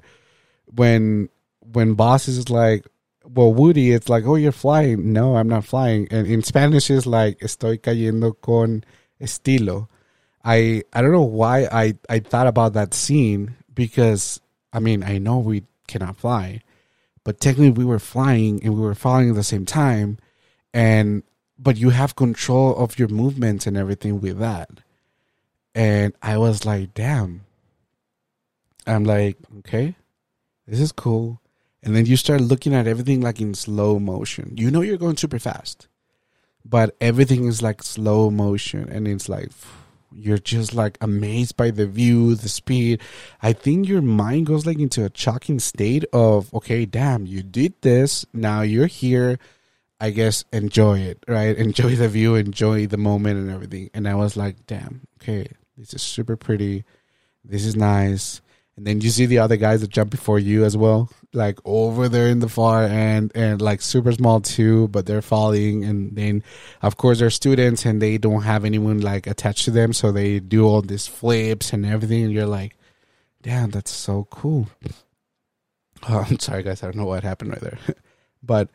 when 0.66 1.28
when 1.60 1.94
Buzz 1.94 2.28
is 2.28 2.50
like 2.50 2.87
well, 3.26 3.54
Woody, 3.54 3.92
it's 3.92 4.10
like, 4.10 4.24
oh, 4.26 4.34
you're 4.34 4.52
flying. 4.52 5.14
No, 5.14 5.37
I'm 5.37 5.48
not 5.48 5.64
flying. 5.64 6.06
And 6.10 6.26
in 6.26 6.42
Spanish, 6.42 6.90
it's 6.90 7.06
like, 7.06 7.38
estoy 7.38 7.80
cayendo 7.80 8.38
con 8.38 8.84
estilo. 9.18 9.88
I 10.44 10.82
I 10.92 11.00
don't 11.00 11.12
know 11.12 11.22
why 11.22 11.66
I 11.72 11.94
I 12.08 12.18
thought 12.18 12.46
about 12.46 12.74
that 12.74 12.92
scene 12.92 13.56
because 13.74 14.40
I 14.72 14.80
mean 14.80 15.02
I 15.02 15.18
know 15.18 15.38
we 15.38 15.64
cannot 15.88 16.18
fly, 16.18 16.60
but 17.24 17.40
technically 17.40 17.70
we 17.70 17.84
were 17.84 17.98
flying 17.98 18.62
and 18.62 18.74
we 18.74 18.80
were 18.80 18.94
falling 18.94 19.30
at 19.30 19.34
the 19.34 19.42
same 19.42 19.66
time, 19.66 20.18
and 20.72 21.22
but 21.58 21.76
you 21.76 21.90
have 21.90 22.16
control 22.16 22.76
of 22.76 22.98
your 22.98 23.08
movements 23.08 23.66
and 23.66 23.76
everything 23.76 24.20
with 24.20 24.38
that, 24.38 24.70
and 25.74 26.12
I 26.22 26.38
was 26.38 26.64
like, 26.64 26.94
damn. 26.94 27.42
I'm 28.87 29.04
like, 29.04 29.38
okay, 29.60 29.96
this 30.66 30.78
is 30.78 30.92
cool. 30.92 31.40
And 31.82 31.96
then 31.96 32.04
you 32.06 32.16
start 32.16 32.42
looking 32.42 32.74
at 32.74 32.87
everything 32.87 33.22
like 33.22 33.40
in 33.40 33.54
slow 33.54 33.98
motion. 33.98 34.52
You 34.56 34.70
know 34.70 34.82
you're 34.82 34.98
going 34.98 35.16
super 35.16 35.38
fast, 35.38 35.88
but 36.64 36.94
everything 37.00 37.46
is 37.46 37.62
like 37.62 37.82
slow 37.82 38.30
motion, 38.30 38.88
and 38.90 39.08
it's 39.08 39.28
like 39.28 39.50
you're 40.16 40.38
just 40.38 40.74
like 40.74 40.98
amazed 41.00 41.57
by 41.57 41.70
the 41.70 41.87
view, 41.87 42.35
the 42.35 42.48
speed. 42.48 43.00
I 43.42 43.53
think 43.53 43.88
your 43.88 44.03
mind 44.03 44.46
goes 44.46 44.66
like 44.66 44.79
into 44.79 45.05
a 45.05 45.11
shocking 45.14 45.59
state 45.59 46.05
of, 46.12 46.53
okay, 46.55 46.87
damn, 46.87 47.27
you 47.27 47.42
did 47.42 47.74
this. 47.83 48.24
Now 48.33 48.62
you're 48.62 48.87
here. 48.87 49.38
I 50.00 50.11
guess 50.11 50.44
enjoy 50.53 51.00
it, 51.00 51.24
right? 51.29 51.57
Enjoy 51.66 51.94
the 51.94 52.09
view, 52.09 52.35
enjoy 52.35 52.87
the 52.87 52.98
moment 52.98 53.38
and 53.38 53.50
everything. 53.50 53.90
And 53.94 54.07
I 54.09 54.16
was 54.16 54.37
like, 54.37 54.66
damn, 54.66 55.03
okay, 55.22 55.46
this 55.79 55.94
is 55.94 56.03
super 56.03 56.37
pretty. 56.37 56.85
This 57.44 57.64
is 57.64 57.77
nice 57.77 58.42
and 58.76 58.87
then 58.87 59.00
you 59.00 59.10
see 59.10 59.26
the 59.26 59.38
other 59.38 59.56
guys 59.56 59.82
that 59.82 59.90
jump 59.90 60.10
before 60.10 60.38
you 60.38 60.64
as 60.64 60.76
well, 60.76 61.08
like 61.32 61.58
over 61.64 62.08
there 62.08 62.26
in 62.26 62.40
the 62.40 62.48
far 62.48 62.82
end 62.82 63.30
and 63.34 63.62
like 63.62 63.80
super 63.80 64.10
small 64.10 64.40
too, 64.40 64.88
but 64.88 65.06
they're 65.06 65.22
falling. 65.22 65.84
And 65.84 66.16
then, 66.16 66.42
of 66.82 66.96
course, 66.96 67.20
they're 67.20 67.30
students 67.30 67.84
and 67.84 68.02
they 68.02 68.18
don't 68.18 68.42
have 68.42 68.64
anyone 68.64 69.00
like 69.00 69.28
attached 69.28 69.64
to 69.66 69.70
them, 69.70 69.92
so 69.92 70.10
they 70.10 70.40
do 70.40 70.66
all 70.66 70.82
these 70.82 71.06
flips 71.06 71.72
and 71.72 71.87
everything. 71.87 72.24
And 72.24 72.32
you're 72.32 72.46
like, 72.46 72.76
damn, 73.42 73.70
that's 73.70 73.92
so 73.92 74.26
cool. 74.30 74.68
Oh, 76.06 76.26
I'm 76.28 76.38
sorry, 76.38 76.62
guys, 76.62 76.82
I 76.82 76.87
don't 76.87 76.96
know 76.96 77.06
what 77.06 77.22
happened 77.22 77.48
right 77.48 77.60
there, 77.62 77.78
but 78.42 78.68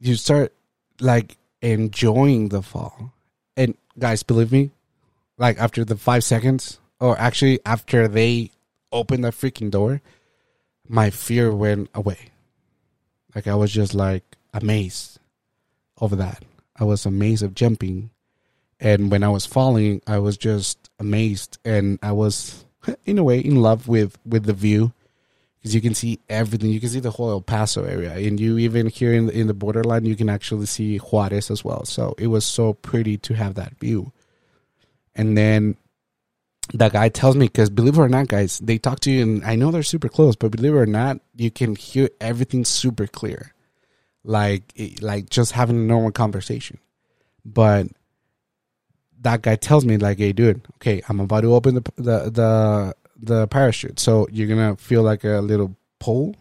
you 0.00 0.14
start 0.14 0.54
like 1.02 1.36
enjoying 1.60 2.48
the 2.48 2.62
fall. 2.62 3.12
And 3.58 3.76
guys, 3.98 4.22
believe 4.22 4.50
me, 4.50 4.70
like 5.36 5.58
after 5.58 5.84
the 5.84 5.96
five 5.96 6.24
seconds, 6.24 6.80
or 6.98 7.18
actually 7.18 7.60
after 7.66 8.08
they 8.08 8.52
opened 8.92 9.24
that 9.24 9.34
freaking 9.34 9.70
door, 9.70 10.00
my 10.88 11.10
fear 11.10 11.54
went 11.54 11.90
away. 11.94 12.18
Like 13.34 13.46
I 13.46 13.54
was 13.54 13.72
just 13.72 13.94
like 13.94 14.36
amazed 14.52 15.18
over 16.00 16.16
that. 16.16 16.44
I 16.76 16.84
was 16.84 17.06
amazed 17.06 17.42
of 17.42 17.54
jumping. 17.54 18.10
And 18.80 19.10
when 19.10 19.22
I 19.22 19.28
was 19.28 19.46
falling, 19.46 20.02
I 20.06 20.18
was 20.18 20.36
just 20.36 20.90
amazed 20.98 21.58
and 21.64 21.98
I 22.02 22.12
was 22.12 22.64
in 23.06 23.18
a 23.18 23.24
way 23.24 23.38
in 23.38 23.56
love 23.56 23.88
with 23.88 24.18
with 24.26 24.44
the 24.44 24.52
view 24.52 24.92
because 25.62 25.74
you 25.74 25.80
can 25.80 25.94
see 25.94 26.18
everything. 26.28 26.70
You 26.70 26.80
can 26.80 26.88
see 26.88 26.98
the 26.98 27.12
whole 27.12 27.30
El 27.30 27.40
Paso 27.40 27.84
area, 27.84 28.14
and 28.14 28.40
you 28.40 28.58
even 28.58 28.88
here 28.88 29.14
in 29.14 29.26
the, 29.26 29.32
in 29.32 29.46
the 29.46 29.54
borderline, 29.54 30.04
you 30.04 30.16
can 30.16 30.28
actually 30.28 30.66
see 30.66 30.98
Juarez 30.98 31.52
as 31.52 31.64
well. 31.64 31.84
So 31.84 32.16
it 32.18 32.26
was 32.26 32.44
so 32.44 32.72
pretty 32.72 33.16
to 33.18 33.34
have 33.34 33.54
that 33.54 33.78
view. 33.78 34.10
And 35.14 35.38
then 35.38 35.76
that 36.74 36.92
guy 36.92 37.08
tells 37.08 37.36
me 37.36 37.46
because 37.46 37.70
believe 37.70 37.98
it 37.98 38.00
or 38.00 38.08
not 38.08 38.28
guys 38.28 38.58
they 38.60 38.78
talk 38.78 39.00
to 39.00 39.10
you 39.10 39.22
and 39.22 39.44
i 39.44 39.54
know 39.54 39.70
they're 39.70 39.82
super 39.82 40.08
close 40.08 40.36
but 40.36 40.50
believe 40.52 40.72
it 40.72 40.76
or 40.76 40.86
not 40.86 41.18
you 41.34 41.50
can 41.50 41.74
hear 41.76 42.08
everything 42.20 42.64
super 42.64 43.06
clear. 43.06 43.52
Like 44.24 44.72
eh, 44.78 44.96
like 45.00 45.30
just 45.30 45.52
having 45.52 45.76
a 45.76 45.80
normal 45.80 46.12
conversation. 46.12 46.78
But 47.44 47.88
that 49.20 49.42
guy 49.42 49.56
tells 49.56 49.84
me 49.84 49.96
like 49.96 50.18
hey 50.18 50.32
dude 50.32 50.62
okay 50.74 51.00
i'm 51.08 51.20
about 51.20 51.42
to 51.42 51.54
open 51.54 51.76
the 51.76 51.82
the 51.96 52.30
the, 52.30 52.96
the 53.20 53.48
parachute. 53.48 53.98
So 53.98 54.26
you're 54.30 54.48
gonna 54.48 54.76
feel 54.76 55.02
like 55.02 55.24
a 55.24 55.40
little 55.40 55.76
pull 55.98 56.36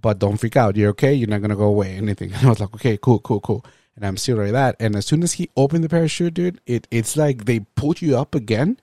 but 0.00 0.18
don't 0.18 0.36
freak 0.36 0.56
out. 0.56 0.76
You're 0.76 0.90
okay? 0.90 1.14
You're 1.14 1.28
not 1.28 1.40
gonna 1.40 1.56
go 1.56 1.64
away 1.64 1.96
anything. 1.96 2.32
And 2.34 2.46
i 2.46 2.48
was 2.48 2.60
like 2.60 2.74
okay 2.74 2.96
cool 2.96 3.18
cool 3.20 3.40
cool. 3.40 3.64
And 3.96 4.04
i'm 4.04 4.16
still 4.16 4.36
like 4.36 4.52
that. 4.52 4.76
And 4.78 4.96
as 4.96 5.06
soon 5.06 5.22
as 5.22 5.32
he 5.34 5.50
opened 5.56 5.82
the 5.84 5.88
parachute 5.88 6.34
dude 6.34 6.60
it, 6.66 6.86
it's 6.90 7.16
like 7.16 7.46
they 7.46 7.60
pulled 7.60 8.02
you 8.02 8.16
up 8.16 8.34
again 8.34 8.78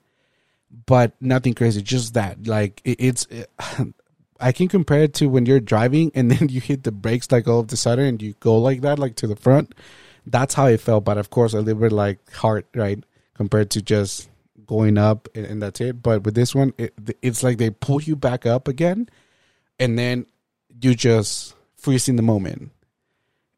but 0.85 1.13
nothing 1.21 1.53
crazy. 1.53 1.81
Just 1.81 2.13
that, 2.13 2.47
like 2.47 2.81
it, 2.83 2.97
it's. 2.99 3.25
It, 3.25 3.49
I 4.43 4.51
can 4.51 4.67
compare 4.67 5.03
it 5.03 5.13
to 5.15 5.27
when 5.27 5.45
you're 5.45 5.59
driving 5.59 6.11
and 6.15 6.31
then 6.31 6.49
you 6.49 6.59
hit 6.59 6.83
the 6.83 6.91
brakes 6.91 7.31
like 7.31 7.47
all 7.47 7.59
of 7.59 7.67
the 7.67 7.77
sudden 7.77 8.05
and 8.05 8.21
you 8.21 8.33
go 8.39 8.57
like 8.57 8.81
that, 8.81 8.97
like 8.97 9.15
to 9.17 9.27
the 9.27 9.35
front. 9.35 9.75
That's 10.25 10.55
how 10.55 10.65
it 10.65 10.81
felt, 10.81 11.05
but 11.05 11.17
of 11.17 11.29
course 11.29 11.53
a 11.53 11.61
little 11.61 11.79
bit 11.79 11.91
like 11.91 12.31
hard, 12.31 12.65
right, 12.75 13.03
compared 13.35 13.69
to 13.71 13.81
just 13.81 14.29
going 14.65 14.97
up 14.97 15.27
and, 15.35 15.45
and 15.45 15.61
that's 15.61 15.81
it. 15.81 16.01
But 16.01 16.23
with 16.23 16.33
this 16.35 16.55
one, 16.55 16.73
it, 16.77 16.93
it's 17.21 17.43
like 17.43 17.57
they 17.57 17.69
pull 17.69 18.01
you 18.01 18.15
back 18.15 18.45
up 18.45 18.67
again, 18.67 19.09
and 19.79 19.97
then 19.97 20.25
you 20.81 20.95
just 20.95 21.55
freeze 21.75 22.07
in 22.07 22.15
the 22.15 22.21
moment, 22.21 22.71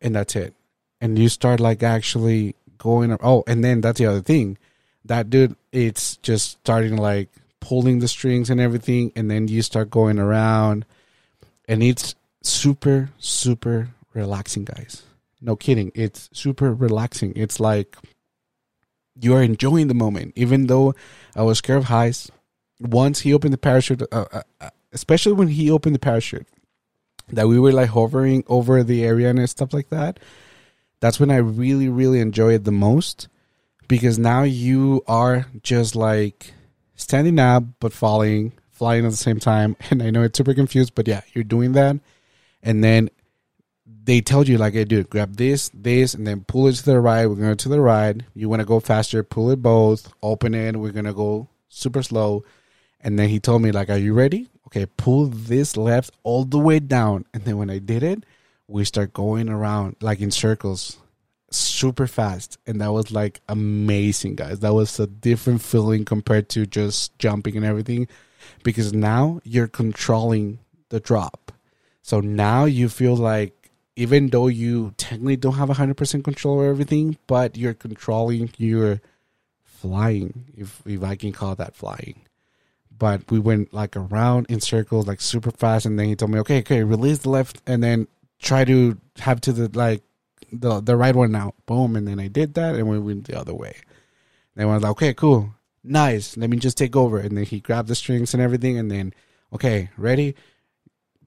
and 0.02 0.16
that's 0.16 0.36
it. 0.36 0.54
And 1.02 1.20
you 1.20 1.30
start 1.30 1.60
like 1.60 1.84
actually 1.84 2.56
going. 2.78 3.16
Oh, 3.22 3.44
and 3.46 3.64
then 3.64 3.82
that's 3.82 4.00
the 4.00 4.06
other 4.06 4.22
thing 4.22 4.58
that 5.06 5.30
dude, 5.30 5.56
it's 5.72 6.18
just 6.18 6.52
starting 6.60 6.98
like 6.98 7.30
pulling 7.60 8.00
the 8.00 8.08
strings 8.08 8.50
and 8.50 8.60
everything, 8.60 9.12
and 9.16 9.30
then 9.30 9.48
you 9.48 9.62
start 9.62 9.90
going 9.90 10.20
around, 10.20 10.86
and 11.68 11.82
it's 11.82 12.16
super, 12.42 13.10
super 13.18 13.90
relaxing, 14.14 14.66
guys. 14.66 15.04
No 15.42 15.56
kidding. 15.56 15.92
It's 15.94 16.30
super 16.34 16.74
relaxing. 16.74 17.34
It's 17.36 17.60
like 17.60 17.98
you 19.20 19.36
are 19.36 19.44
enjoying 19.44 19.88
the 19.88 19.94
moment, 19.94 20.34
even 20.36 20.68
though 20.68 20.96
I 21.36 21.44
was 21.44 21.60
scared 21.60 21.80
of 21.80 21.86
heights. 21.86 22.32
Once 22.80 23.22
he 23.22 23.34
opened 23.34 23.54
the 23.54 23.58
parachute, 23.58 24.02
uh, 24.12 24.26
uh, 24.32 24.42
uh, 24.60 24.70
especially 24.92 25.34
when 25.34 25.50
he 25.50 25.70
opened 25.70 25.96
the 25.96 26.00
parachute, 26.00 26.48
that 27.30 27.48
we 27.48 27.60
were 27.60 27.72
like 27.72 27.90
hovering 27.90 28.44
over 28.48 28.84
the 28.84 29.04
area 29.04 29.30
and 29.30 29.50
stuff 29.50 29.74
like 29.74 29.90
that. 29.90 30.20
That's 31.00 31.20
when 31.20 31.32
I 31.32 31.38
really, 31.38 31.90
really 31.90 32.20
enjoyed 32.20 32.64
the 32.64 32.72
most 32.72 33.28
because 33.88 34.18
now 34.20 34.44
you 34.44 35.04
are 35.08 35.48
just 35.62 35.96
like 35.96 36.54
standing 36.96 37.40
up 37.40 37.64
but 37.80 37.94
falling, 37.94 38.54
flying 38.72 39.06
at 39.06 39.12
the 39.12 39.18
same 39.18 39.40
time. 39.40 39.76
And 39.92 40.02
I 40.02 40.10
know 40.10 40.24
it's 40.24 40.38
super 40.38 40.54
confused, 40.54 40.96
but 40.96 41.08
yeah, 41.08 41.22
you're 41.34 41.44
doing 41.44 41.74
that. 41.74 41.98
And 42.62 42.84
then 42.84 43.10
they 44.06 44.22
told 44.22 44.48
you 44.48 44.58
like, 44.58 44.74
hey, 44.74 44.86
dude, 44.86 45.10
grab 45.10 45.38
this, 45.38 45.70
this, 45.74 46.14
and 46.14 46.26
then 46.28 46.42
pull 46.42 46.68
it 46.68 46.76
to 46.76 46.86
the 46.86 47.00
right. 47.00 47.26
We're 47.26 47.36
going 47.36 47.58
to 47.58 47.70
the 47.70 47.82
right. 47.82 48.22
You 48.34 48.50
want 48.50 48.62
to 48.62 48.66
go 48.66 48.80
faster, 48.80 49.24
pull 49.24 49.52
it 49.52 49.62
both, 49.62 50.14
open 50.22 50.54
it. 50.54 50.76
We're 50.76 50.92
going 50.92 51.06
to 51.06 51.14
go 51.14 51.48
super 51.70 52.04
slow. 52.04 52.44
And 53.02 53.20
then 53.20 53.30
he 53.30 53.40
told 53.40 53.62
me 53.62 53.72
like, 53.72 53.90
are 53.90 53.98
you 53.98 54.14
ready? 54.14 54.50
Okay, 54.68 54.86
pull 54.98 55.28
this 55.28 55.78
left 55.78 56.12
all 56.24 56.46
the 56.46 56.60
way 56.60 56.80
down. 56.80 57.26
And 57.34 57.44
then 57.44 57.58
when 57.58 57.70
I 57.70 57.80
did 57.80 58.02
it, 58.04 58.24
we 58.68 58.86
start 58.86 59.14
going 59.14 59.50
around 59.50 59.98
like 60.02 60.20
in 60.20 60.32
circles 60.32 60.98
super 61.54 62.08
fast 62.08 62.58
and 62.66 62.82
that 62.82 62.92
was 62.92 63.12
like 63.12 63.42
amazing 63.48 64.36
guys. 64.36 64.60
That 64.60 64.74
was 64.74 65.00
a 65.00 65.08
different 65.08 65.62
feeling 65.62 66.06
compared 66.06 66.50
to 66.50 66.66
just 66.66 67.18
jumping 67.20 67.56
and 67.56 67.66
everything 67.66 68.08
because 68.64 68.94
now 68.94 69.40
you're 69.44 69.68
controlling 69.68 70.60
the 70.90 71.00
drop. 71.00 71.52
So 72.02 72.20
now 72.20 72.66
you 72.66 72.90
feel 72.90 73.16
like 73.16 73.72
even 73.96 74.28
though 74.28 74.48
you 74.48 74.94
technically 74.98 75.36
don't 75.36 75.56
have 75.56 75.70
100% 75.70 76.24
control 76.24 76.56
over 76.56 76.70
everything 76.70 77.18
but 77.28 77.58
you're 77.58 77.74
controlling 77.74 78.50
your 78.58 79.02
flying 79.64 80.46
if, 80.58 80.82
if 80.86 81.04
i 81.04 81.16
can 81.16 81.32
call 81.32 81.56
that 81.56 81.76
flying. 81.76 82.22
But 82.96 83.30
we 83.30 83.40
went 83.40 83.74
like 83.74 83.98
around 83.98 84.46
in 84.50 84.62
circles 84.62 85.08
like 85.08 85.20
super 85.20 85.52
fast 85.52 85.86
and 85.86 86.00
then 86.00 86.08
he 86.08 86.16
told 86.16 86.32
me 86.32 86.40
okay 86.40 86.60
okay 86.60 86.84
release 86.84 87.20
the 87.20 87.30
left 87.30 87.62
and 87.68 87.84
then 87.84 88.08
try 88.40 88.66
to 88.66 88.98
have 89.20 89.42
to 89.42 89.52
the 89.52 89.70
like 89.78 90.04
the 90.60 90.82
the 90.82 90.96
right 90.96 91.16
one 91.16 91.36
out. 91.36 91.56
Boom, 91.66 91.96
and 91.96 92.08
then 92.08 92.20
I 92.20 92.28
did 92.28 92.54
that, 92.56 92.76
and 92.76 92.88
we 92.88 93.00
went 93.00 93.26
the 93.26 93.40
other 93.40 93.54
way. 93.54 93.76
Then 94.56 94.68
I 94.68 94.74
was 94.74 94.84
like, 94.84 94.92
okay, 94.92 95.14
cool, 95.14 95.54
nice. 95.84 96.38
Let 96.38 96.50
me 96.50 96.58
just 96.58 96.78
take 96.78 96.96
over. 96.96 97.20
And 97.20 97.38
then 97.38 97.46
he 97.46 97.60
grabbed 97.60 97.88
the 97.88 97.96
strings 97.96 98.34
and 98.34 98.42
everything, 98.42 98.78
and 98.78 98.92
then 98.92 99.14
okay, 99.52 99.90
ready. 99.98 100.36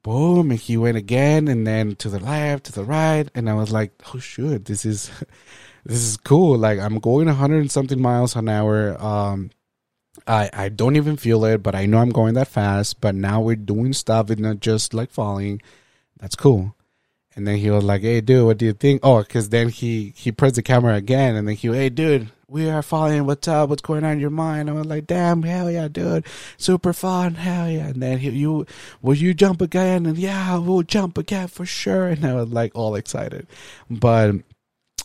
Boom, 0.03 0.51
and 0.51 0.59
he 0.59 0.77
went 0.77 0.95
again, 0.95 1.47
and 1.47 1.67
then 1.67 1.95
to 1.97 2.09
the 2.09 2.19
left, 2.19 2.65
to 2.65 2.71
the 2.71 2.85
right, 2.85 3.29
and 3.35 3.49
I 3.49 3.55
was 3.55 3.71
like, 3.71 3.91
oh 4.13 4.19
shoot, 4.19 4.65
this 4.65 4.85
is 4.85 5.11
this 5.85 6.01
is 6.01 6.17
cool. 6.17 6.57
Like 6.57 6.79
I'm 6.79 6.99
going 6.99 7.27
100 7.27 7.57
and 7.59 7.71
something 7.71 8.01
miles 8.01 8.35
an 8.35 8.47
hour. 8.47 9.01
Um, 9.01 9.51
I 10.25 10.49
I 10.53 10.69
don't 10.69 10.95
even 10.95 11.17
feel 11.17 11.43
it, 11.45 11.61
but 11.63 11.75
I 11.75 11.85
know 11.85 11.99
I'm 11.99 12.11
going 12.11 12.35
that 12.35 12.47
fast. 12.47 13.01
But 13.01 13.15
now 13.15 13.41
we're 13.41 13.55
doing 13.55 13.93
stuff, 13.93 14.31
it's 14.31 14.41
not 14.41 14.59
just 14.61 14.93
like 14.93 15.11
falling. 15.11 15.61
That's 16.19 16.35
cool. 16.35 16.76
And 17.37 17.47
then 17.47 17.57
he 17.57 17.69
was 17.69 17.83
like, 17.83 18.01
"Hey, 18.01 18.19
dude, 18.19 18.45
what 18.45 18.57
do 18.57 18.65
you 18.65 18.73
think?" 18.73 19.01
Oh, 19.03 19.19
because 19.19 19.49
then 19.49 19.69
he 19.69 20.11
he 20.17 20.31
pressed 20.31 20.55
the 20.55 20.63
camera 20.63 20.95
again, 20.95 21.35
and 21.35 21.47
then 21.47 21.55
he, 21.55 21.67
"Hey, 21.69 21.89
dude, 21.89 22.31
we 22.49 22.69
are 22.69 22.81
falling. 22.81 23.25
What's 23.25 23.47
up? 23.47 23.69
What's 23.69 23.81
going 23.81 24.03
on 24.03 24.13
in 24.13 24.19
your 24.19 24.29
mind? 24.29 24.69
I 24.69 24.73
was 24.73 24.85
like, 24.85 25.05
damn, 25.05 25.43
hell 25.43 25.69
yeah, 25.69 25.87
dude, 25.87 26.25
super 26.57 26.93
fun, 26.93 27.35
hell 27.35 27.69
yeah. 27.69 27.87
And 27.87 28.01
then 28.01 28.19
he, 28.19 28.29
you, 28.29 28.65
will 29.01 29.15
you 29.15 29.33
jump 29.33 29.61
again? 29.61 30.05
And 30.05 30.17
yeah, 30.17 30.57
we'll 30.57 30.83
jump 30.83 31.17
again 31.17 31.47
for 31.47 31.65
sure. 31.65 32.07
And 32.17 32.25
I 32.25 32.33
was 32.33 32.49
like 32.49 32.71
all 32.73 32.95
excited, 32.95 33.47
but 33.89 34.35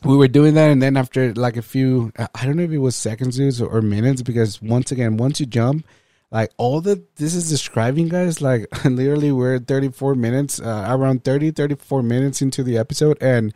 we 0.05 0.17
were 0.17 0.29
doing 0.29 0.55
that, 0.55 0.71
and 0.71 0.83
then 0.83 0.97
after 0.97 1.35
like 1.35 1.57
a 1.57 1.63
few, 1.63 2.13
I 2.17 2.47
don't 2.47 2.57
know 2.57 2.63
if 2.63 2.71
it 2.71 2.79
was 2.79 2.97
seconds 2.97 3.61
or 3.61 3.83
minutes, 3.83 4.23
because 4.23 4.63
once 4.63 4.91
again, 4.91 5.17
once 5.17 5.39
you 5.39 5.47
jump, 5.47 5.85
like 6.33 6.51
all 6.57 6.81
the 6.81 7.05
this 7.17 7.35
is 7.35 7.49
describing 7.49 8.09
guys 8.09 8.41
like 8.41 8.67
literally 8.85 9.31
we're 9.31 9.61
34 9.61 10.17
minutes 10.17 10.61
uh, 10.61 10.87
around 10.89 11.23
30 11.23 11.53
34 11.53 12.03
minutes 12.03 12.43
into 12.43 12.65
the 12.65 12.77
episode 12.77 13.17
and 13.21 13.55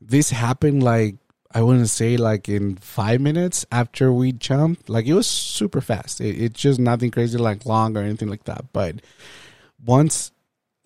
this 0.00 0.30
happened 0.30 0.82
like 0.82 1.16
I 1.50 1.62
wouldn't 1.62 1.88
say 1.88 2.16
like 2.16 2.48
in 2.48 2.76
five 2.76 3.20
minutes 3.20 3.64
after 3.72 4.12
we 4.12 4.32
jumped. 4.32 4.88
Like 4.88 5.06
it 5.06 5.14
was 5.14 5.26
super 5.26 5.80
fast. 5.80 6.20
It, 6.20 6.40
it's 6.40 6.60
just 6.60 6.78
nothing 6.78 7.10
crazy 7.10 7.38
like 7.38 7.64
long 7.64 7.96
or 7.96 8.00
anything 8.00 8.28
like 8.28 8.44
that. 8.44 8.66
But 8.72 8.96
once 9.84 10.32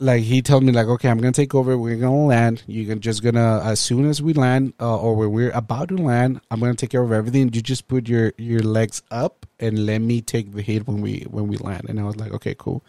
like 0.03 0.23
he 0.23 0.43
told 0.43 0.65
me 0.65 0.73
like 0.73 0.87
okay 0.87 1.09
i'm 1.09 1.19
gonna 1.19 1.33
take 1.33 1.55
over. 1.55 1.79
We're 1.79 1.97
gonna 1.97 2.27
land. 2.27 2.63
You're 2.67 2.97
just 2.97 3.23
gonna 3.23 3.61
as 3.65 3.81
soon 3.81 4.07
as 4.07 4.21
we 4.21 4.33
land 4.33 4.75
uh, 4.81 4.99
or 4.99 5.15
when 5.15 5.31
we're 5.31 5.51
about 5.53 5.89
to 5.89 5.97
land 5.97 6.41
i'm 6.51 6.61
gonna 6.61 6.75
take 6.75 6.91
care 6.91 7.03
of 7.03 7.13
everything. 7.13 7.53
You 7.53 7.63
just 7.63 7.89
put 7.89 8.09
your 8.09 8.33
your 8.37 8.63
legs 8.63 9.03
up 9.11 9.47
and 9.61 9.87
let 9.87 10.01
me 10.01 10.21
take 10.21 10.53
the 10.53 10.63
hit 10.63 10.87
when 10.87 11.01
we 11.01 11.27
when 11.31 11.49
we 11.49 11.57
land. 11.57 11.87
And 11.89 12.01
i 12.01 12.03
was 12.03 12.17
like 12.17 12.33
okay 12.33 12.55
cool. 12.59 12.85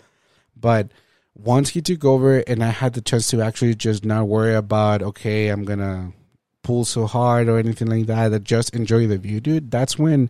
But 0.60 0.92
once 1.36 1.70
he 1.70 1.82
took 1.82 2.06
over 2.06 2.40
and 2.40 2.64
i 2.64 2.70
had 2.70 2.94
the 2.94 3.02
chance 3.02 3.28
to 3.30 3.42
actually 3.42 3.74
just 3.74 4.06
not 4.06 4.28
worry 4.28 4.54
about 4.54 5.02
okay 5.02 5.50
i'm 5.50 5.64
gonna 5.64 6.14
pull 6.62 6.86
so 6.86 7.06
hard 7.08 7.50
or 7.50 7.58
anything 7.58 7.88
like 7.88 8.06
that 8.06 8.30
that 8.30 8.44
just 8.44 8.76
enjoy 8.76 9.08
the 9.08 9.18
view 9.18 9.40
dude 9.40 9.72
that's 9.72 9.98
when 9.98 10.30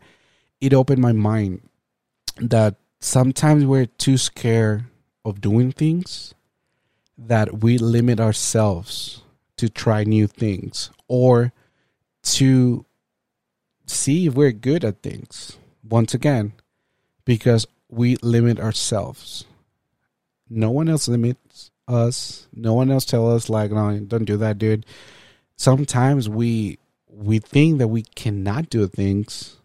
it 0.61 0.73
opened 0.73 1.01
my 1.01 1.11
mind 1.11 1.61
that 2.37 2.75
sometimes 3.01 3.65
we're 3.65 3.85
too 3.85 4.17
scared 4.17 4.85
of 5.25 5.41
doing 5.41 5.71
things 5.71 6.33
that 7.17 7.61
we 7.61 7.77
limit 7.77 8.19
ourselves 8.19 9.21
to 9.57 9.69
try 9.69 10.03
new 10.03 10.27
things 10.27 10.89
or 11.07 11.53
to 12.23 12.85
see 13.85 14.27
if 14.27 14.33
we're 14.33 14.51
good 14.51 14.83
at 14.83 15.01
things 15.01 15.57
once 15.87 16.13
again 16.13 16.53
because 17.25 17.67
we 17.89 18.15
limit 18.17 18.59
ourselves. 18.59 19.45
No 20.49 20.71
one 20.71 20.89
else 20.89 21.07
limits 21.07 21.71
us. 21.87 22.47
No 22.53 22.73
one 22.73 22.91
else 22.91 23.05
tell 23.05 23.33
us 23.33 23.49
like 23.49 23.71
no 23.71 23.99
don't 23.99 24.25
do 24.25 24.37
that 24.37 24.57
dude. 24.57 24.85
Sometimes 25.55 26.27
we 26.27 26.79
we 27.07 27.39
think 27.39 27.77
that 27.77 27.89
we 27.89 28.01
cannot 28.01 28.69
do 28.69 28.87
things 28.87 29.57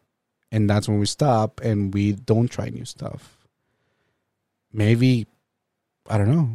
and 0.53 0.69
that's 0.69 0.89
when 0.89 0.99
we 0.99 1.07
stop 1.07 1.61
and 1.63 1.95
we 1.95 2.13
don't 2.13 2.49
try 2.49 2.69
new 2.69 2.85
stuff. 2.85 3.37
Maybe 4.73 5.27
i 6.11 6.17
don't 6.17 6.31
know 6.31 6.49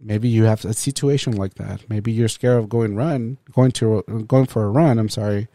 maybe 0.00 0.28
you 0.28 0.44
have 0.44 0.64
a 0.64 0.74
situation 0.74 1.36
like 1.36 1.54
that. 1.54 1.88
Maybe 1.88 2.12
you're 2.12 2.28
scared 2.28 2.58
of 2.58 2.68
going 2.68 2.96
run, 2.96 3.38
going 3.52 3.72
to 3.72 4.02
going 4.26 4.46
for 4.46 4.64
a 4.64 4.70
run. 4.70 4.98
I'm 4.98 5.08
sorry, 5.08 5.48